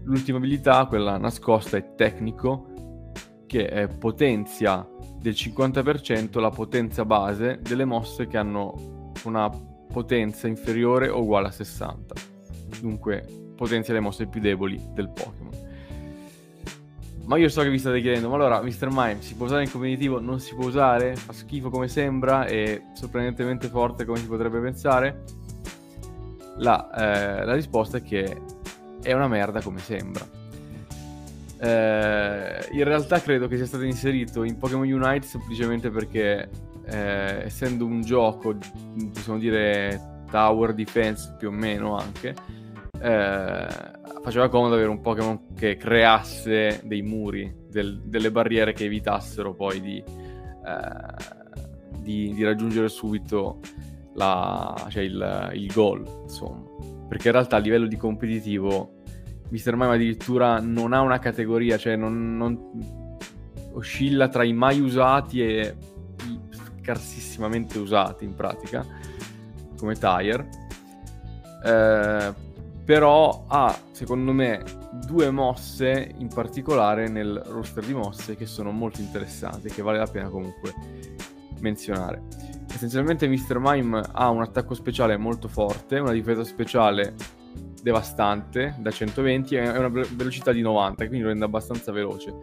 L'ultima 0.03 0.39
abilità, 0.39 0.85
quella 0.87 1.17
nascosta, 1.17 1.77
è 1.77 1.95
tecnico, 1.95 2.67
che 3.47 3.63
eh, 3.63 3.87
potenzia 3.87 4.85
del 5.17 5.33
50% 5.33 6.37
la 6.41 6.49
potenza 6.49 7.05
base 7.05 7.61
delle 7.61 7.85
mosse 7.85 8.27
che 8.27 8.37
hanno 8.37 9.13
una 9.23 9.49
potenza 9.49 10.47
inferiore 10.47 11.07
o 11.07 11.21
uguale 11.21 11.47
a 11.47 11.51
60. 11.51 12.13
Dunque 12.81 13.53
potenzia 13.55 13.93
le 13.93 14.01
mosse 14.01 14.27
più 14.27 14.41
deboli 14.41 14.81
del 14.93 15.09
Pokémon. 15.11 15.64
Ma 17.25 17.37
io 17.37 17.49
so 17.49 17.61
che 17.63 17.69
vi 17.69 17.79
state 17.79 18.01
chiedendo, 18.01 18.29
ma 18.29 18.35
allora 18.35 18.61
Mr. 18.61 18.89
Mime 18.91 19.21
si 19.21 19.33
può 19.33 19.47
usare 19.47 19.63
in 19.63 19.71
competitivo? 19.71 20.19
Non 20.19 20.39
si 20.39 20.53
può 20.53 20.65
usare? 20.65 21.15
Fa 21.15 21.33
schifo 21.33 21.69
come 21.69 21.87
sembra 21.87 22.45
e 22.45 22.83
sorprendentemente 22.93 23.67
forte 23.67 24.05
come 24.05 24.19
si 24.19 24.27
potrebbe 24.27 24.59
pensare? 24.59 25.23
La, 26.57 26.89
eh, 26.91 27.45
la 27.45 27.53
risposta 27.53 27.97
è 27.97 28.03
che 28.03 28.41
è 29.01 29.11
una 29.13 29.27
merda 29.27 29.61
come 29.61 29.79
sembra. 29.79 30.23
Eh, 31.57 32.67
in 32.71 32.83
realtà 32.83 33.19
credo 33.19 33.47
che 33.47 33.55
sia 33.55 33.65
stato 33.65 33.85
inserito 33.85 34.43
in 34.43 34.57
Pokémon 34.59 34.91
Unite 34.91 35.25
semplicemente 35.25 35.89
perché 35.89 36.49
eh, 36.85 37.43
essendo 37.45 37.85
un 37.85 38.01
gioco, 38.01 38.55
possiamo 39.11 39.39
dire 39.39 40.23
tower 40.29 40.73
defense 40.73 41.33
più 41.39 41.47
o 41.47 41.51
meno 41.51 41.97
anche, 41.97 42.35
eh, 42.99 43.67
faceva 44.21 44.49
comodo 44.49 44.73
avere 44.75 44.89
un 44.89 45.01
Pokémon 45.01 45.53
che 45.55 45.77
creasse 45.77 46.81
dei 46.83 47.01
muri, 47.01 47.53
del- 47.69 48.01
delle 48.05 48.31
barriere 48.31 48.73
che 48.73 48.85
evitassero 48.85 49.53
poi 49.53 49.81
di, 49.81 49.97
eh, 49.97 51.33
di- 51.99 52.33
di 52.33 52.43
raggiungere 52.43 52.87
subito 52.89 53.59
la- 54.13 54.73
cioè 54.89 55.03
il, 55.03 55.49
il 55.53 55.71
goal, 55.73 56.05
insomma. 56.23 56.63
Perché 57.07 57.27
in 57.27 57.33
realtà 57.33 57.57
a 57.57 57.59
livello 57.59 57.87
di 57.87 57.97
competitivo 57.97 58.93
Mr. 59.49 59.73
Mime 59.75 59.93
addirittura 59.93 60.59
non 60.59 60.91
ha 60.93 61.01
una 61.01 61.19
categoria, 61.19 61.77
cioè 61.77 61.95
non, 61.95 62.35
non- 62.35 63.17
oscilla 63.73 64.27
tra 64.29 64.43
i 64.43 64.53
mai 64.53 64.79
usati 64.79 65.41
e 65.41 65.75
i 66.25 66.39
scarsissimamente 66.81 67.77
usati 67.77 68.23
in 68.25 68.33
pratica, 68.33 68.83
come 69.77 69.93
tire. 69.95 70.49
Eh, 71.63 72.33
però 72.85 73.45
ha, 73.47 73.75
secondo 73.91 74.31
me, 74.31 74.63
due 75.05 75.31
mosse 75.31 76.13
in 76.17 76.27
particolare 76.27 77.09
nel 77.09 77.41
roster 77.47 77.83
di 77.83 77.93
mosse 77.93 78.35
che 78.35 78.45
sono 78.45 78.71
molto 78.71 79.01
interessanti, 79.01 79.69
che 79.69 79.81
vale 79.81 79.97
la 79.97 80.05
pena 80.05 80.29
comunque 80.29 80.73
menzionare. 81.59 82.21
Essenzialmente 82.71 83.27
Mr. 83.27 83.57
Mime 83.59 84.03
ha 84.11 84.29
un 84.29 84.41
attacco 84.41 84.75
speciale 84.75 85.17
molto 85.17 85.47
forte, 85.47 85.97
una 85.97 86.11
difesa 86.11 86.43
speciale 86.43 87.15
devastante 87.81 88.75
da 88.79 88.91
120 88.91 89.55
e 89.55 89.69
una 89.69 89.89
velocità 89.89 90.51
di 90.51 90.61
90, 90.61 91.07
quindi 91.07 91.23
lo 91.23 91.29
rende 91.29 91.45
abbastanza 91.45 91.91
veloce. 91.91 92.33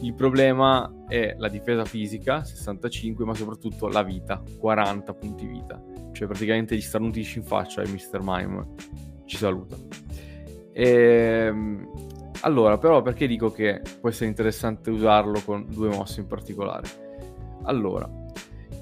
Il 0.00 0.12
problema 0.14 1.04
è 1.08 1.36
la 1.38 1.48
difesa 1.48 1.86
fisica, 1.86 2.44
65, 2.44 3.24
ma 3.24 3.34
soprattutto 3.34 3.88
la 3.88 4.02
vita, 4.02 4.42
40 4.58 5.14
punti 5.14 5.46
vita. 5.46 5.82
Cioè 6.12 6.26
praticamente 6.26 6.76
gli 6.76 6.80
starnutisci 6.80 7.38
in 7.38 7.44
faccia 7.44 7.82
e 7.82 7.88
Mr. 7.88 8.20
Mime 8.20 8.66
ci 9.26 9.36
saluta. 9.36 9.76
E, 10.72 10.88
ehm, 10.88 11.88
allora, 12.40 12.78
però 12.78 13.02
perché 13.02 13.26
dico 13.26 13.50
che 13.50 13.82
può 14.00 14.08
essere 14.08 14.26
interessante 14.26 14.90
usarlo 14.90 15.40
con 15.44 15.66
due 15.68 15.88
mosse 15.88 16.20
in 16.20 16.26
particolare? 16.26 17.04
Allora, 17.64 18.08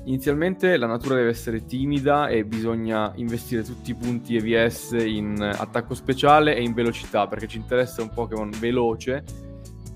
Inizialmente 0.07 0.76
la 0.76 0.86
natura 0.86 1.14
deve 1.14 1.30
essere 1.30 1.64
timida 1.64 2.28
e 2.28 2.45
bisogna 2.45 3.11
investire 3.16 3.62
tutti 3.62 3.92
i 3.92 3.95
punti 3.95 4.36
EVS 4.36 4.92
in 4.99 5.40
attacco 5.40 5.95
speciale 5.95 6.55
e 6.55 6.62
in 6.62 6.74
velocità 6.74 7.26
perché 7.26 7.47
ci 7.47 7.57
interessa 7.57 8.03
un 8.03 8.11
Pokémon 8.11 8.51
veloce 8.59 9.24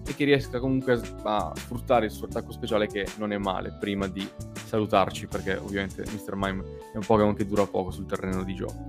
e 0.06 0.14
che 0.14 0.24
riesca 0.24 0.60
comunque 0.60 0.98
a 1.24 1.52
sfruttare 1.54 2.06
il 2.06 2.10
suo 2.10 2.24
attacco 2.24 2.52
speciale 2.52 2.86
che 2.86 3.06
non 3.18 3.32
è 3.32 3.38
male 3.38 3.76
prima 3.78 4.06
di 4.06 4.26
salutarci 4.64 5.26
perché 5.26 5.56
ovviamente 5.56 6.02
Mr. 6.02 6.34
Mime 6.36 6.64
è 6.94 6.96
un 6.96 7.04
Pokémon 7.04 7.34
che 7.34 7.44
dura 7.44 7.66
poco 7.66 7.90
sul 7.90 8.06
terreno 8.06 8.44
di 8.44 8.54
gioco. 8.54 8.86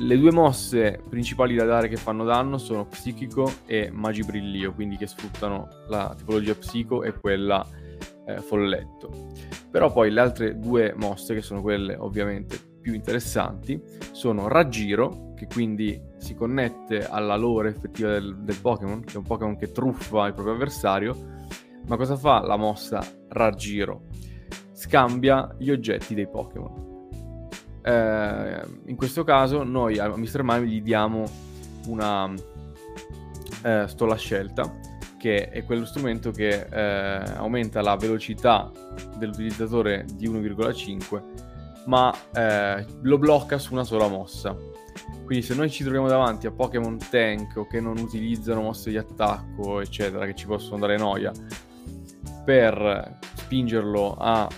Le 0.00 0.16
due 0.16 0.30
mosse 0.30 1.00
principali 1.08 1.56
da 1.56 1.64
dare 1.64 1.88
che 1.88 1.96
fanno 1.96 2.24
danno 2.24 2.56
sono 2.56 2.86
Psichico 2.86 3.50
e 3.66 3.90
Magibrillio, 3.90 4.72
quindi 4.72 4.96
che 4.96 5.08
sfruttano 5.08 5.68
la 5.88 6.14
tipologia 6.16 6.54
Psico 6.54 7.02
e 7.02 7.18
quella 7.18 7.66
eh, 8.24 8.40
Folletto. 8.40 9.32
Però 9.68 9.90
poi 9.90 10.12
le 10.12 10.20
altre 10.20 10.56
due 10.56 10.94
mosse, 10.96 11.34
che 11.34 11.42
sono 11.42 11.62
quelle 11.62 11.96
ovviamente 11.96 12.58
più 12.80 12.94
interessanti, 12.94 13.82
sono 14.12 14.46
Raggiro, 14.46 15.34
che 15.34 15.48
quindi 15.48 16.00
si 16.18 16.36
connette 16.36 17.04
alla 17.08 17.34
lore 17.36 17.70
effettiva 17.70 18.12
del, 18.12 18.38
del 18.38 18.56
Pokémon, 18.60 19.02
che 19.02 19.14
è 19.14 19.16
un 19.16 19.24
Pokémon 19.24 19.56
che 19.56 19.72
truffa 19.72 20.28
il 20.28 20.32
proprio 20.32 20.54
avversario. 20.54 21.16
Ma 21.88 21.96
cosa 21.96 22.16
fa 22.16 22.40
la 22.40 22.56
mossa 22.56 23.04
Raggiro? 23.30 24.04
Scambia 24.72 25.56
gli 25.58 25.70
oggetti 25.70 26.14
dei 26.14 26.28
Pokémon. 26.28 26.87
Eh, 27.82 28.60
in 28.86 28.96
questo 28.96 29.24
caso 29.24 29.62
noi 29.62 29.98
a 29.98 30.08
Mr. 30.08 30.42
Mime 30.42 30.66
gli 30.66 30.82
diamo 30.82 31.24
una 31.86 32.32
eh, 33.62 33.84
stola 33.86 34.16
scelta 34.16 34.70
che 35.18 35.48
è 35.48 35.64
quello 35.64 35.84
strumento 35.84 36.30
che 36.30 36.66
eh, 36.70 37.32
aumenta 37.36 37.82
la 37.82 37.96
velocità 37.96 38.70
dell'utilizzatore 39.16 40.04
di 40.14 40.28
1,5 40.28 41.22
ma 41.86 42.14
eh, 42.32 42.84
lo 43.02 43.18
blocca 43.18 43.58
su 43.58 43.72
una 43.72 43.84
sola 43.84 44.06
mossa 44.06 44.56
quindi 45.24 45.44
se 45.44 45.54
noi 45.54 45.70
ci 45.70 45.82
troviamo 45.82 46.08
davanti 46.08 46.46
a 46.46 46.50
Pokémon 46.50 46.98
tank 47.10 47.56
o 47.56 47.66
che 47.66 47.80
non 47.80 47.98
utilizzano 47.98 48.62
mosse 48.62 48.90
di 48.90 48.96
attacco 48.96 49.80
eccetera 49.80 50.24
che 50.24 50.34
ci 50.34 50.46
possono 50.46 50.78
dare 50.78 50.96
noia 50.96 51.32
per 52.44 53.18
spingerlo 53.34 54.16
a 54.18 54.48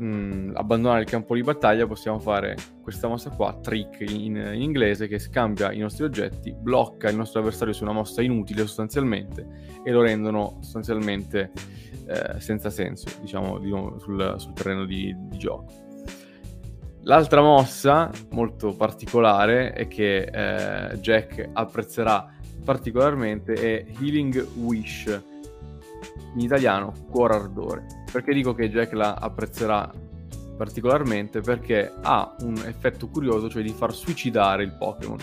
mh, 0.00 0.04
mm, 0.04 0.50
abbandonare 0.54 1.02
il 1.02 1.06
campo 1.06 1.34
di 1.34 1.42
battaglia 1.42 1.86
possiamo 1.86 2.18
fare 2.18 2.56
questa 2.82 3.06
mossa 3.06 3.30
qua, 3.30 3.56
trick 3.60 4.00
in, 4.00 4.36
in, 4.36 4.62
inglese, 4.62 5.06
che 5.06 5.18
scambia 5.18 5.72
i 5.72 5.78
nostri 5.78 6.04
oggetti, 6.04 6.52
blocca 6.52 7.08
il 7.08 7.16
nostro 7.16 7.40
avversario 7.40 7.72
su 7.72 7.82
una 7.82 7.92
mossa 7.92 8.22
inutile 8.22 8.62
sostanzialmente 8.62 9.46
e 9.84 9.90
lo 9.92 10.02
rendono 10.02 10.58
sostanzialmente 10.60 11.52
eh, 12.06 12.40
senza 12.40 12.70
senso, 12.70 13.06
diciamo, 13.20 13.58
di 13.58 13.68
nuovo, 13.68 13.98
sul, 13.98 14.34
sul, 14.38 14.52
terreno 14.54 14.84
di, 14.86 15.14
di 15.16 15.38
gioco. 15.38 15.88
L'altra 17.02 17.40
mossa 17.40 18.10
molto 18.30 18.74
particolare 18.74 19.74
e 19.74 19.88
che 19.88 20.22
eh, 20.22 20.98
Jack 20.98 21.48
apprezzerà 21.52 22.34
particolarmente 22.62 23.54
è 23.54 23.86
Healing 24.00 24.46
Wish, 24.56 25.22
in 26.34 26.40
italiano 26.40 26.92
Cuore 27.08 27.34
Ardore. 27.34 27.99
Perché 28.10 28.32
dico 28.32 28.54
che 28.54 28.70
Jack 28.70 28.92
la 28.92 29.14
apprezzerà 29.14 29.90
particolarmente? 30.56 31.40
Perché 31.40 31.92
ha 32.02 32.34
un 32.40 32.56
effetto 32.66 33.08
curioso, 33.08 33.48
cioè 33.48 33.62
di 33.62 33.72
far 33.72 33.94
suicidare 33.94 34.64
il 34.64 34.72
Pokémon. 34.72 35.18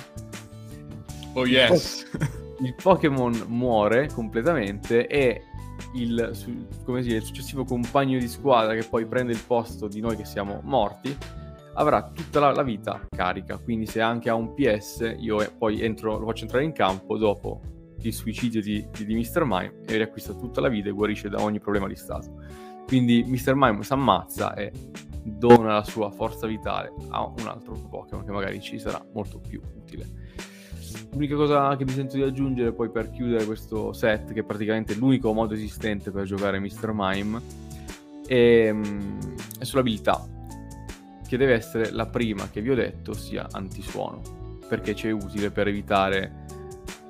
Oh 1.34 1.46
yes! 1.46 2.06
Il 2.60 2.74
Pokémon 2.74 3.44
muore 3.50 4.10
completamente 4.12 5.06
e 5.06 5.44
il, 5.94 6.32
come 6.84 7.04
si 7.04 7.10
dice, 7.10 7.18
il 7.20 7.24
successivo 7.24 7.66
compagno 7.66 8.18
di 8.18 8.28
squadra 8.28 8.74
che 8.74 8.84
poi 8.84 9.06
prende 9.06 9.32
il 9.32 9.44
posto 9.46 9.88
di 9.88 10.00
noi 10.00 10.16
che 10.16 10.26
siamo 10.26 10.60
morti 10.64 11.16
avrà 11.78 12.12
tutta 12.12 12.40
la, 12.40 12.52
la, 12.52 12.64
vita 12.64 13.06
carica. 13.10 13.58
Quindi, 13.58 13.86
se 13.86 14.02
anche 14.02 14.30
ha 14.30 14.36
un 14.36 14.54
PS, 14.54 15.16
io 15.20 15.38
poi 15.58 15.82
entro, 15.82 16.18
lo 16.18 16.26
faccio 16.26 16.44
entrare 16.44 16.66
in 16.66 16.74
campo 16.74 17.18
dopo 17.18 17.62
il 18.02 18.14
suicidio 18.14 18.62
di, 18.62 18.86
di, 18.92 19.06
di 19.06 19.16
Mr. 19.16 19.44
Mime 19.44 19.82
e 19.86 19.96
riacquista 19.96 20.34
tutta 20.34 20.62
la 20.62 20.70
vita 20.70 20.90
e 20.90 20.92
guarisce 20.92 21.30
da 21.30 21.42
ogni 21.42 21.60
problema 21.60 21.88
di 21.88 21.96
stato. 21.96 22.46
Quindi 22.88 23.26
Mr. 23.28 23.54
Mime 23.54 23.84
si 23.84 23.92
ammazza 23.92 24.54
e 24.54 24.72
dona 25.24 25.74
la 25.74 25.84
sua 25.84 26.10
forza 26.10 26.48
vitale 26.48 26.94
a 27.10 27.26
un 27.26 27.46
altro 27.46 27.74
Pokémon 27.74 28.24
che 28.24 28.32
magari 28.32 28.62
ci 28.62 28.80
sarà 28.80 29.06
molto 29.12 29.40
più 29.40 29.62
utile. 29.76 30.08
L'unica 31.12 31.36
cosa 31.36 31.76
che 31.76 31.84
mi 31.84 31.92
sento 31.92 32.16
di 32.16 32.24
aggiungere 32.24 32.72
poi 32.72 32.90
per 32.90 33.10
chiudere 33.10 33.44
questo 33.44 33.92
set, 33.92 34.32
che 34.32 34.40
è 34.40 34.44
praticamente 34.44 34.96
l'unico 34.96 35.34
modo 35.34 35.54
esistente 35.54 36.12
per 36.12 36.24
giocare 36.24 36.60
Mr. 36.60 36.92
Mime, 36.94 37.42
è, 38.26 38.74
è 39.60 39.64
sull'abilità, 39.66 40.26
che 41.28 41.36
deve 41.36 41.56
essere 41.56 41.92
la 41.92 42.06
prima 42.06 42.50
che 42.50 42.62
vi 42.62 42.70
ho 42.70 42.76
detto 42.76 43.12
sia 43.12 43.48
antisuono, 43.52 44.22
perché 44.70 44.96
ci 44.96 45.10
è 45.10 45.12
utile 45.12 45.52
per 45.52 45.68
evitare 45.68 46.46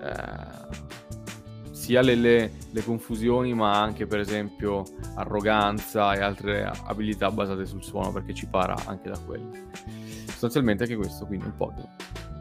eh, 0.02 0.67
sia 1.88 2.02
le, 2.02 2.16
le, 2.16 2.52
le, 2.70 2.84
confusioni 2.84 3.54
ma 3.54 3.82
anche 3.82 4.08
per 4.08 4.20
esempio 4.20 4.84
arroganza 5.16 6.14
e 6.16 6.20
altre 6.20 6.70
abilità 6.84 7.32
basate 7.32 7.66
sul 7.66 7.82
suono 7.82 8.12
perché 8.12 8.34
ci 8.34 8.46
para 8.46 8.76
anche 8.88 9.08
da 9.10 9.18
quello. 9.18 9.50
Sostanzialmente 10.28 10.84
anche 10.84 10.98
questo, 10.98 11.26
quindi 11.26 11.46
un 11.46 11.56
po' 11.56 11.74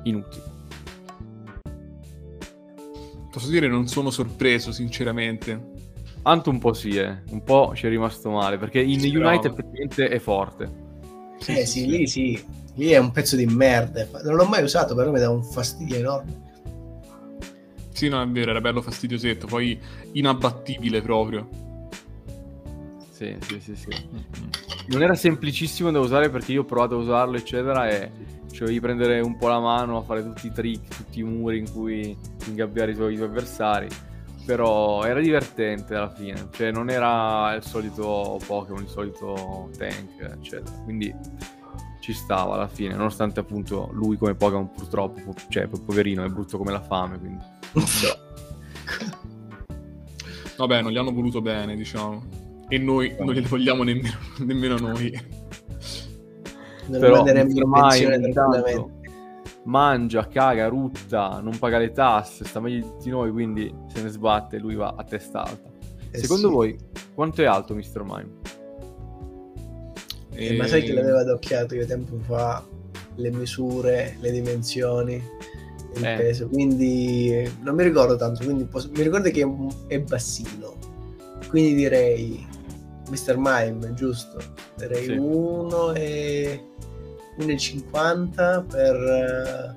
inutile. 0.03 0.43
Posso 3.31 3.49
dire 3.49 3.69
non 3.69 3.87
sono 3.87 4.11
sorpreso 4.11 4.73
sinceramente. 4.73 5.75
Anto 6.23 6.51
un 6.51 6.59
po' 6.59 6.73
sì, 6.73 6.97
eh. 6.97 7.23
un 7.31 7.45
po' 7.45 7.73
ci 7.77 7.87
è 7.87 7.89
rimasto 7.89 8.31
male 8.31 8.59
perché 8.59 8.81
in 8.81 8.99
sì, 8.99 9.15
United 9.15 9.53
effettivamente 9.53 10.09
è 10.09 10.19
forte. 10.19 10.85
Sì, 11.39 11.53
eh 11.53 11.67
sì, 11.67 11.81
sì, 11.83 11.87
lì 11.87 12.07
sì, 12.09 12.45
lì 12.75 12.89
è 12.89 12.99
un 12.99 13.13
pezzo 13.13 13.37
di 13.37 13.47
merda. 13.47 14.09
Non 14.25 14.35
l'ho 14.35 14.47
mai 14.47 14.65
usato, 14.65 14.97
però 14.97 15.13
mi 15.13 15.21
dà 15.21 15.31
un 15.31 15.45
fastidio 15.45 15.99
enorme. 15.99 16.46
Sì, 17.97 18.11
no, 18.11 18.21
è 18.21 18.29
vero, 18.29 18.51
era 18.51 18.61
bello 18.61 18.83
fastidiosetto, 18.83 19.47
poi 19.47 19.81
inabbattibile 20.13 21.01
proprio. 21.01 21.49
Sì, 23.09 23.35
sì, 23.41 23.59
sì, 23.59 23.75
sì. 23.75 23.89
Non 24.89 25.03
era 25.03 25.15
semplicissimo 25.15 25.91
da 25.91 25.99
usare 25.99 26.29
perché 26.29 26.53
io 26.53 26.61
ho 26.61 26.65
provato 26.67 26.97
a 26.97 26.99
usarlo, 26.99 27.39
eccetera, 27.39 27.89
e 27.89 28.11
cioè 28.53 28.69
di 28.69 28.81
prendere 28.81 29.21
un 29.21 29.39
po' 29.39 29.49
la 29.49 29.61
mano 29.61 29.97
a 29.97 30.03
fare 30.03 30.23
tutti 30.23 30.47
i 30.49 30.53
trick, 30.53 30.95
tutti 30.95 31.21
i 31.21 31.23
muri 31.23 31.57
in 31.57 31.73
cui 31.73 32.15
ingabbiare 32.49 32.93
i 32.93 32.95
tuoi, 32.95 33.15
i 33.15 33.17
tuoi 33.17 33.29
avversari. 33.29 33.89
Però 34.45 35.03
era 35.05 35.19
divertente 35.19 35.95
alla 35.95 36.11
fine, 36.11 36.49
cioè 36.51 36.71
non 36.71 36.91
era 36.91 37.55
il 37.55 37.63
solito 37.63 38.39
Pokémon, 38.47 38.83
il 38.83 38.91
solito 38.91 39.71
tank, 39.79 40.21
eccetera. 40.21 40.77
Quindi 40.85 41.15
ci 42.01 42.13
stava 42.13 42.57
alla 42.57 42.69
fine, 42.69 42.95
nonostante 42.95 43.41
appunto 43.41 43.89
lui 43.93 44.19
come 44.19 44.35
Pokémon 44.35 44.71
purtroppo, 44.71 45.35
cioè 45.49 45.67
poverino, 45.67 46.23
è 46.25 46.29
brutto 46.29 46.59
come 46.59 46.73
la 46.73 46.83
fame, 46.83 47.19
quindi... 47.19 47.55
Vabbè, 50.57 50.83
non 50.83 50.91
gli 50.91 50.97
hanno 50.97 51.13
voluto 51.13 51.41
bene, 51.41 51.77
diciamo. 51.77 52.25
E 52.69 52.79
noi 52.79 53.15
non 53.19 53.33
glieli 53.33 53.47
vogliamo 53.47 53.83
nemmeno, 53.83 54.17
nemmeno 54.45 54.77
noi. 54.77 55.13
Non 56.87 57.01
Però 57.01 57.21
ormai 57.21 58.25
intanto 58.25 58.91
mangia, 59.67 60.27
caga, 60.29 60.69
rutta, 60.69 61.41
non 61.43 61.59
paga 61.59 61.79
le 61.79 61.93
tasse, 61.93 62.45
sta 62.45 62.61
meglio 62.61 62.97
di 63.03 63.11
noi, 63.11 63.31
quindi 63.31 63.73
se 63.93 64.03
ne 64.03 64.09
sbatte 64.09 64.59
lui 64.59 64.75
va 64.75 64.95
a 64.97 65.05
testa 65.05 65.43
alta. 65.43 65.71
Eh 66.11 66.19
Secondo 66.19 66.49
sì. 66.49 66.55
voi 66.55 66.79
quanto 67.15 67.43
è 67.43 67.47
alto 67.47 67.75
Mr. 67.75 68.03
Mime? 68.05 68.31
E... 70.33 70.55
Eh, 70.55 70.57
ma 70.57 70.67
sai 70.67 70.83
che 70.83 70.93
l'avevo 70.93 71.19
adocchiato 71.19 71.75
io 71.75 71.87
tempo 71.87 72.17
fa 72.19 72.65
le 73.17 73.31
misure, 73.31 74.17
le 74.21 74.31
dimensioni, 74.31 75.23
il 75.99 76.07
eh. 76.07 76.17
peso, 76.17 76.49
quindi 76.49 77.51
non 77.63 77.75
mi 77.75 77.83
ricordo 77.83 78.17
tanto, 78.17 78.45
quindi 78.45 78.65
posso... 78.65 78.91
mi 78.95 79.03
ricordo 79.03 79.31
che 79.31 79.47
è 79.87 80.01
bassino, 80.01 80.77
quindi 81.49 81.75
direi 81.75 82.47
Mr. 83.09 83.37
Mime, 83.39 83.95
giusto? 83.95 84.39
Direi 84.77 85.05
sì. 85.05 85.13
1 85.13 85.95
e 85.95 86.65
1,50 87.39 88.67
per 88.67 89.77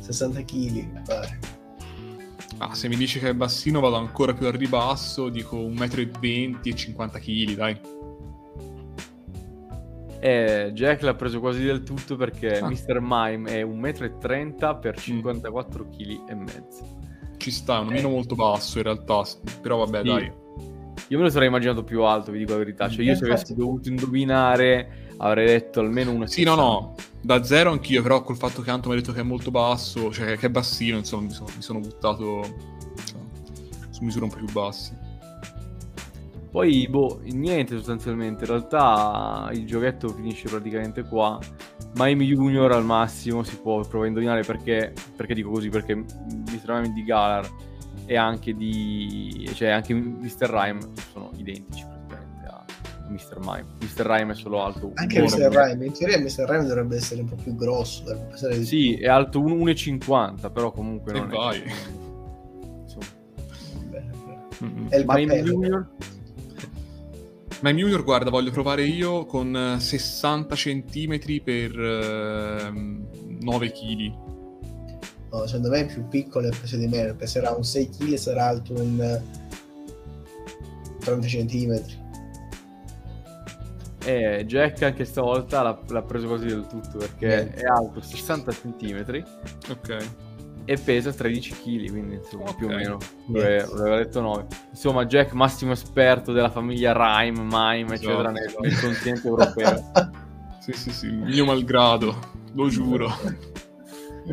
60 0.00 0.42
kg, 0.42 1.02
pare. 1.04 1.38
Ah, 2.58 2.74
se 2.74 2.88
mi 2.88 2.96
dici 2.96 3.18
che 3.18 3.30
è 3.30 3.34
bassino 3.34 3.80
vado 3.80 3.96
ancora 3.96 4.32
più 4.32 4.46
a 4.46 4.50
ribasso, 4.50 5.28
dico 5.28 5.56
1,20 5.56 6.50
m 6.50 6.60
e 6.62 6.74
50 6.74 7.18
kg, 7.18 7.54
dai. 7.54 7.80
E 10.24 10.70
Jack 10.72 11.02
l'ha 11.02 11.14
preso 11.14 11.38
quasi 11.38 11.62
del 11.62 11.82
tutto 11.82 12.16
perché 12.16 12.58
Ah. 12.58 12.66
Mr. 12.66 12.98
Mime 13.02 13.50
è 13.58 13.62
1,30 13.62 14.72
m 14.72 14.80
per 14.80 14.94
Mm. 14.94 15.02
54 15.02 15.86
kg 15.90 16.28
e 16.30 16.34
mezzo. 16.34 16.96
Ci 17.36 17.50
sta, 17.50 17.76
è 17.76 17.80
un 17.80 17.88
Eh. 17.88 17.92
omino 17.96 18.08
molto 18.08 18.34
basso 18.34 18.78
in 18.78 18.84
realtà, 18.84 19.22
però 19.60 19.84
vabbè 19.84 19.98
Sì. 19.98 20.04
dai. 20.08 20.32
Io 21.08 21.18
me 21.18 21.24
lo 21.24 21.28
sarei 21.28 21.48
immaginato 21.48 21.84
più 21.84 22.02
alto, 22.04 22.32
vi 22.32 22.38
dico 22.38 22.52
la 22.52 22.56
verità. 22.58 22.88
Cioè, 22.88 23.04
io 23.04 23.14
se 23.14 23.24
Infatti- 23.24 23.32
avessi 23.32 23.54
dovuto 23.54 23.90
indovinare 23.90 25.12
avrei 25.18 25.44
detto 25.46 25.80
almeno 25.80 26.10
una 26.12 26.26
Sì, 26.26 26.42
no, 26.42 26.54
no, 26.54 26.94
da 27.20 27.44
zero 27.44 27.70
anch'io, 27.70 28.00
però 28.00 28.22
col 28.22 28.36
fatto 28.38 28.62
che 28.62 28.70
Anto 28.70 28.88
mi 28.88 28.94
ha 28.94 28.98
detto 28.98 29.12
che 29.12 29.20
è 29.20 29.24
molto 29.24 29.50
basso, 29.50 30.10
cioè 30.10 30.38
che 30.38 30.46
è 30.46 30.50
bassino, 30.50 30.96
insomma, 30.96 31.24
mi 31.24 31.32
sono, 31.32 31.50
mi 31.54 31.60
sono 31.62 31.80
buttato 31.80 32.40
insomma, 32.96 33.24
su 33.90 34.02
misure 34.04 34.24
un 34.24 34.30
po' 34.30 34.36
più 34.36 34.50
basse. 34.50 34.98
Poi, 36.54 36.86
boh, 36.88 37.18
niente 37.24 37.74
sostanzialmente. 37.74 38.44
In 38.44 38.50
realtà 38.50 39.50
il 39.52 39.66
giochetto 39.66 40.06
finisce 40.10 40.48
praticamente 40.48 41.02
qua. 41.02 41.36
Mime 41.96 42.22
Junior 42.24 42.70
al 42.70 42.84
massimo 42.84 43.42
si 43.42 43.56
può 43.56 43.80
provare 43.80 44.04
a 44.04 44.06
indovinare 44.06 44.42
perché, 44.44 44.92
perché 45.16 45.34
dico 45.34 45.50
così, 45.50 45.68
perché 45.68 45.96
Mr. 45.96 46.68
Mime 46.68 46.92
di 46.92 47.02
Galar 47.02 47.50
e 48.06 48.16
anche 48.16 48.54
di... 48.54 49.50
cioè 49.54 49.70
anche 49.70 49.94
Mr. 49.94 50.48
Rhyme 50.48 50.78
sono 51.10 51.32
identici 51.38 51.84
praticamente 52.06 52.46
a 52.46 52.64
Mr. 53.08 53.38
Mime. 53.40 53.66
Mr. 53.80 54.06
Rhyme 54.06 54.30
è 54.32 54.36
solo 54.36 54.62
alto. 54.62 54.92
Anche 54.94 55.22
Mr. 55.22 55.48
Rhyme, 55.50 55.86
in 55.86 55.92
teoria 55.92 56.20
Mr. 56.20 56.44
Rhyme 56.48 56.66
dovrebbe 56.68 56.94
essere 56.94 57.22
un 57.22 57.30
po' 57.30 57.36
più 57.42 57.56
grosso, 57.56 58.04
di- 58.48 58.64
Sì, 58.64 58.94
è 58.94 59.08
alto 59.08 59.40
1,50, 59.40 60.52
però 60.52 60.70
comunque 60.70 61.14
E 61.14 61.18
non 61.18 61.28
vai. 61.30 61.60
è... 61.62 61.72
Insomma. 62.82 63.06
Bene. 63.90 64.10
Mm-mm. 64.62 64.88
È 64.88 64.96
il 64.98 65.04
Mime 65.04 65.26
cappello. 65.26 65.50
Junior? 65.50 65.88
Mime 67.64 67.80
Junior, 67.80 68.04
guarda, 68.04 68.28
voglio 68.28 68.50
provare 68.50 68.84
io 68.84 69.24
con 69.24 69.56
eh, 69.56 69.80
60 69.80 70.54
cm 70.54 71.18
per 71.42 71.80
ehm, 71.80 73.38
9 73.40 73.72
kg. 73.72 74.12
No, 75.30 75.46
secondo 75.46 75.70
me 75.70 75.80
è 75.80 75.86
più 75.86 76.06
piccolo 76.08 76.48
e 76.48 76.50
pesa 76.60 76.76
di 76.76 76.86
meno, 76.86 77.14
peserà 77.14 77.52
un 77.52 77.64
6 77.64 77.88
kg 77.88 78.12
e 78.12 78.16
sarà 78.18 78.48
alto 78.48 78.74
un 78.74 79.00
eh, 79.00 79.22
30 80.98 81.26
cm. 81.26 81.82
E 84.04 84.44
Jack 84.46 84.82
anche 84.82 85.06
stavolta 85.06 85.62
l'ha, 85.62 85.80
l'ha 85.88 86.02
preso 86.02 86.26
quasi 86.26 86.44
del 86.44 86.66
tutto 86.66 86.98
perché 86.98 87.26
Niente. 87.26 87.60
è 87.62 87.64
alto 87.64 88.02
60 88.02 88.52
cm 88.52 89.24
Ok. 89.70 90.06
E 90.66 90.76
pesa 90.78 91.12
13 91.12 91.52
kg, 91.52 91.90
quindi 91.90 92.14
insomma 92.16 92.44
Ok. 92.50 92.56
più 92.56 92.66
o 92.66 92.70
meno. 92.70 92.98
Niente. 93.26 93.64
Dove, 93.66 93.80
aveva 93.80 93.96
detto 93.96 94.20
9. 94.20 94.46
Insomma, 94.70 95.04
Jack, 95.06 95.32
massimo 95.32 95.72
esperto 95.72 96.32
della 96.32 96.50
famiglia 96.50 96.92
Rhyme, 96.92 97.40
Mime, 97.42 97.94
eccetera, 97.96 98.30
nel, 98.30 98.44
Esatto. 98.44 98.62
nel 98.62 98.80
continente 98.80 99.26
europeo. 99.28 99.90
Sì, 100.64 100.72
sì, 100.72 100.90
sì, 100.92 101.10
mio 101.10 101.44
malgrado, 101.44 102.16
lo 102.54 102.68
giuro. 102.70 103.10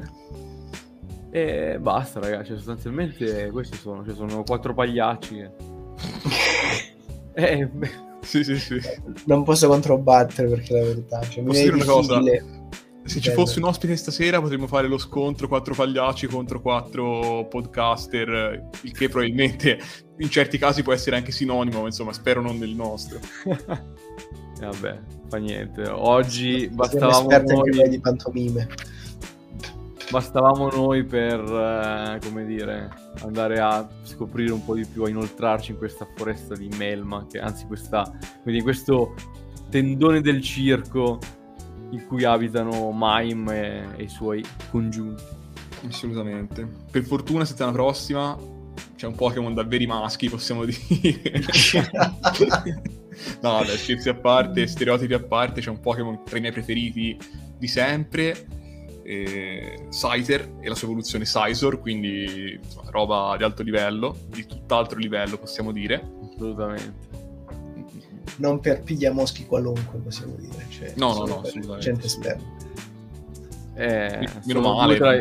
e 1.30 1.78
basta, 1.80 2.20
ragazzi. 2.22 2.48
cioè, 2.48 2.56
sostanzialmente 2.58 3.50
questi 3.52 3.78
sono. 3.78 4.04
Cioè, 4.06 4.16
sono 4.16 4.44
quattro 4.44 4.74
pagliacci. 4.74 5.36
che- 5.36 5.52
Eh, 7.34 7.70
Sì, 8.22 8.44
sì, 8.44 8.58
sì. 8.58 8.80
Non 9.26 9.44
posso 9.44 9.68
controbattere 9.68 10.48
perché 10.50 10.74
la 10.74 10.86
verità, 10.86 11.22
cioè, 11.22 11.42
mi 11.42 11.48
Posso 11.48 11.62
viene 11.62 11.78
dire 11.78 11.84
una 11.84 11.94
cosa? 11.94 12.20
difficile. 12.20 12.60
Se 13.12 13.20
ci 13.20 13.32
fosse 13.32 13.60
un 13.60 13.66
ospite 13.66 13.98
stasera 13.98 14.40
potremmo 14.40 14.68
fare 14.68 14.88
lo 14.88 14.98
scontro 14.98 15.50
quattro 15.50 15.76
pagliacci 15.76 16.28
contro 16.28 16.62
quattro 16.62 17.46
podcaster, 17.50 18.70
il 18.84 18.92
che 18.94 19.10
probabilmente 19.10 19.78
in 20.20 20.30
certi 20.30 20.58
casi 20.58 20.82
può 20.82 20.94
essere 20.94 21.18
anche 21.18 21.34
sinonimo, 21.34 21.82
ma 21.82 21.88
insomma 21.88 22.14
spero 22.14 22.40
non 22.40 22.58
nel 22.58 22.70
nostro. 22.70 23.20
vabbè, 24.62 25.00
fa 25.28 25.38
niente. 25.40 25.90
Oggi 25.90 26.70
bastavamo 26.70 27.28
noi 27.30 27.90
di 27.90 28.00
pantomime. 28.00 28.70
bastavamo 30.10 30.70
noi 30.70 31.04
per, 31.04 31.42
eh, 31.42 32.20
come 32.26 32.46
dire, 32.46 32.90
andare 33.24 33.60
a 33.60 33.90
scoprire 34.04 34.54
un 34.54 34.64
po' 34.64 34.76
di 34.76 34.86
più, 34.86 35.04
a 35.04 35.10
inoltrarci 35.10 35.72
in 35.72 35.78
questa 35.78 36.08
foresta 36.16 36.56
di 36.56 36.70
melma, 36.78 37.26
che 37.30 37.40
anzi 37.40 37.66
questa, 37.66 38.10
quindi 38.42 38.62
questo 38.62 39.16
tendone 39.70 40.22
del 40.22 40.42
circo 40.42 41.20
in 41.92 42.06
cui 42.08 42.24
abitano 42.24 42.92
Mime 42.94 43.96
e, 43.96 44.02
e 44.02 44.04
i 44.04 44.10
suoi 44.10 44.44
congiunti. 44.70 45.24
Assolutamente. 45.88 46.68
Per 46.92 47.04
fortuna 47.04 47.46
settimana 47.46 47.74
prossima 47.74 48.38
c'è 48.96 49.08
un 49.08 49.16
Pokémon 49.16 49.54
da 49.54 49.64
veri 49.64 49.88
maschi, 49.88 50.30
possiamo 50.30 50.66
dire. 50.66 50.78
no, 53.42 53.52
vabbè, 53.52 53.78
scherzi 53.78 54.10
a 54.10 54.14
parte, 54.14 54.68
stereotipi 54.68 55.14
a 55.14 55.20
parte, 55.20 55.62
c'è 55.62 55.70
un 55.70 55.80
Pokémon 55.80 56.24
tra 56.24 56.38
i 56.38 56.42
miei 56.42 56.54
preferiti 56.54 57.18
di 57.58 57.68
sempre, 57.68 58.46
eh, 59.04 59.88
Scyther 59.90 60.58
e 60.62 60.70
la 60.70 60.76
sua 60.76 60.88
evoluzione 60.88 61.26
Scizor, 61.26 61.80
quindi 61.80 62.60
insomma, 62.62 62.92
roba 62.92 63.36
di 63.38 63.44
alto 63.44 63.64
livello, 63.64 64.16
di 64.28 64.46
tutt'altro 64.46 65.00
livello 65.00 65.38
possiamo 65.38 65.72
dire. 65.72 66.02
Assolutamente. 66.34 67.11
Non 68.38 68.60
per 68.60 68.82
pigliamoschi 68.82 69.46
qualunque, 69.46 70.00
possiamo 70.00 70.36
dire. 70.36 70.66
Cioè, 70.70 70.94
No, 70.96 71.14
no, 71.14 71.26
no, 71.26 71.40
assolutamente, 71.42 71.80
Gente 71.80 72.08
sì. 72.08 72.18
esterna. 72.18 72.44
Eh, 73.74 74.28
Meno 74.46 74.62
male. 74.62 74.96
tra 74.98 75.20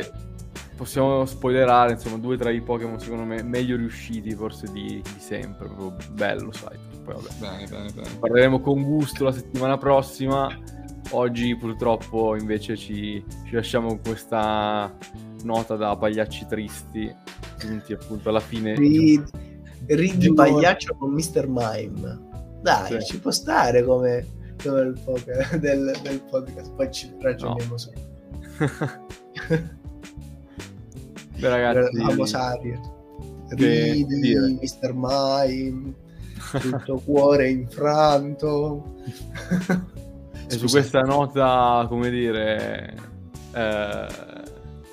Possiamo 0.77 1.27
spoilerare, 1.27 1.93
insomma, 1.93 2.17
due 2.17 2.39
tra 2.39 2.51
i 2.51 2.63
Pokémon 2.63 2.99
secondo 2.99 3.25
me 3.25 3.43
meglio 3.43 3.77
riusciti 3.77 4.35
forse 4.35 4.67
di, 4.73 5.03
di 5.03 5.21
sempre. 5.21 5.67
Proprio 5.69 5.95
bello, 6.13 6.53
sai. 6.53 6.79
Poi 7.05 7.15
vabbè. 7.15 7.29
Bene, 7.39 7.67
bene, 7.69 7.91
bene. 7.93 8.09
Parleremo 8.19 8.61
con 8.61 8.83
gusto 8.83 9.25
la 9.25 9.33
settimana 9.33 9.77
prossima. 9.77 10.49
Oggi 11.11 11.55
purtroppo 11.55 12.35
invece 12.35 12.77
ci, 12.79 13.23
ci 13.47 13.55
lasciamo 13.55 13.89
con 13.89 14.01
questa 14.01 14.97
nota 15.43 15.77
da 15.77 15.95
pagliacci 15.97 16.47
tristi, 16.49 17.15
giunti 17.59 17.93
appunto 17.93 18.31
alla 18.31 18.41
fine. 18.41 18.75
Ridi, 18.75 19.23
ridi 19.87 20.29
Di- 20.29 20.33
pagliaccio 20.35 20.95
con 20.97 21.11
Mr. 21.13 21.47
Mime. 21.47 22.29
Dai, 22.63 23.01
Sì. 23.01 23.07
ci 23.07 23.21
può 23.21 23.31
stare 23.31 23.83
come, 23.85 24.27
come 24.63 24.81
il 24.83 24.99
poker 25.05 25.59
del, 25.61 25.93
del 26.03 26.21
podcast. 26.23 26.73
Poi 26.75 26.91
ci 26.93 27.13
ragioniamo 27.21 27.77
su. 27.79 27.91
Beh 31.39 31.49
ragazzi, 31.49 31.97
Vamos 32.03 32.35
Ariel. 32.35 32.81
Ridi. 33.51 34.35
Mr. 34.61 34.93
Mime. 34.95 35.95
Tutto 36.61 37.01
cuore 37.05 37.49
infranto. 37.51 38.97
e 40.49 40.57
su 40.59 40.67
questa 40.67 41.01
nota, 41.01 41.87
come 41.89 42.11
dire, 42.11 42.95
eh, 43.55 44.07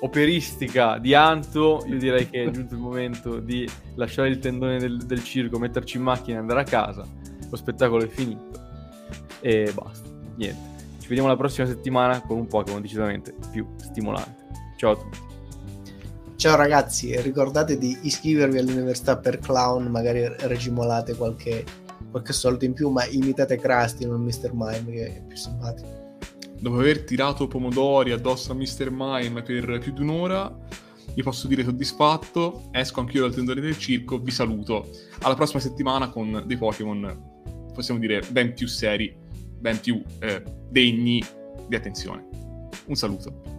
operistica 0.00 0.98
di 0.98 1.14
Anto, 1.14 1.84
io 1.86 1.98
direi 1.98 2.28
che 2.28 2.44
è 2.44 2.50
giunto 2.50 2.74
il 2.74 2.80
momento 2.80 3.38
di 3.40 3.68
lasciare 3.96 4.28
il 4.28 4.38
tendone 4.38 4.78
del, 4.78 4.98
del 4.98 5.22
circo, 5.24 5.58
metterci 5.58 5.96
in 5.96 6.02
macchina 6.04 6.36
e 6.36 6.40
andare 6.40 6.60
a 6.60 6.64
casa. 6.64 7.04
Lo 7.50 7.56
spettacolo 7.56 8.04
è 8.04 8.08
finito 8.08 8.60
e 9.40 9.72
basta. 9.74 10.08
Niente. 10.36 10.76
Ci 11.00 11.08
vediamo 11.08 11.28
la 11.28 11.36
prossima 11.36 11.66
settimana 11.66 12.20
con 12.22 12.36
un 12.36 12.46
Pokémon 12.46 12.80
decisamente 12.82 13.34
più 13.50 13.66
stimolante. 13.76 14.46
Ciao 14.76 14.92
a 14.92 14.96
tutti. 14.96 15.18
Ciao 16.36 16.54
ragazzi, 16.54 17.20
ricordate 17.20 17.78
di 17.78 17.98
iscrivervi 18.02 18.58
all'università 18.58 19.16
per 19.16 19.40
clown, 19.40 19.86
magari 19.86 20.24
regimolate 20.46 21.16
qualche, 21.16 21.64
qualche 22.12 22.32
soldo 22.32 22.64
in 22.64 22.74
più, 22.74 22.90
ma 22.90 23.04
imitate 23.06 23.56
Krusty, 23.56 24.06
non 24.06 24.22
Mr. 24.22 24.50
Mime, 24.52 24.92
che 24.92 25.16
è 25.16 25.22
più 25.26 25.36
simpatico. 25.36 26.16
Dopo 26.60 26.78
aver 26.78 27.02
tirato 27.02 27.48
pomodori 27.48 28.12
addosso 28.12 28.52
a 28.52 28.54
Mr. 28.54 28.88
Mime 28.90 29.42
per 29.42 29.80
più 29.80 29.92
di 29.92 30.02
un'ora, 30.02 30.56
vi 31.12 31.22
posso 31.24 31.48
dire 31.48 31.64
soddisfatto, 31.64 32.68
esco 32.70 33.00
anch'io 33.00 33.22
dal 33.22 33.34
tendone 33.34 33.60
del 33.60 33.76
circo, 33.76 34.20
vi 34.20 34.30
saluto. 34.30 34.90
Alla 35.22 35.34
prossima 35.34 35.58
settimana 35.58 36.10
con 36.10 36.44
dei 36.46 36.56
Pokémon, 36.56 37.37
possiamo 37.78 38.00
dire, 38.00 38.20
ben 38.30 38.54
più 38.54 38.66
seri, 38.66 39.14
ben 39.60 39.78
più 39.78 40.02
eh, 40.18 40.42
degni 40.68 41.22
di 41.68 41.76
attenzione. 41.76 42.26
Un 42.86 42.96
saluto. 42.96 43.57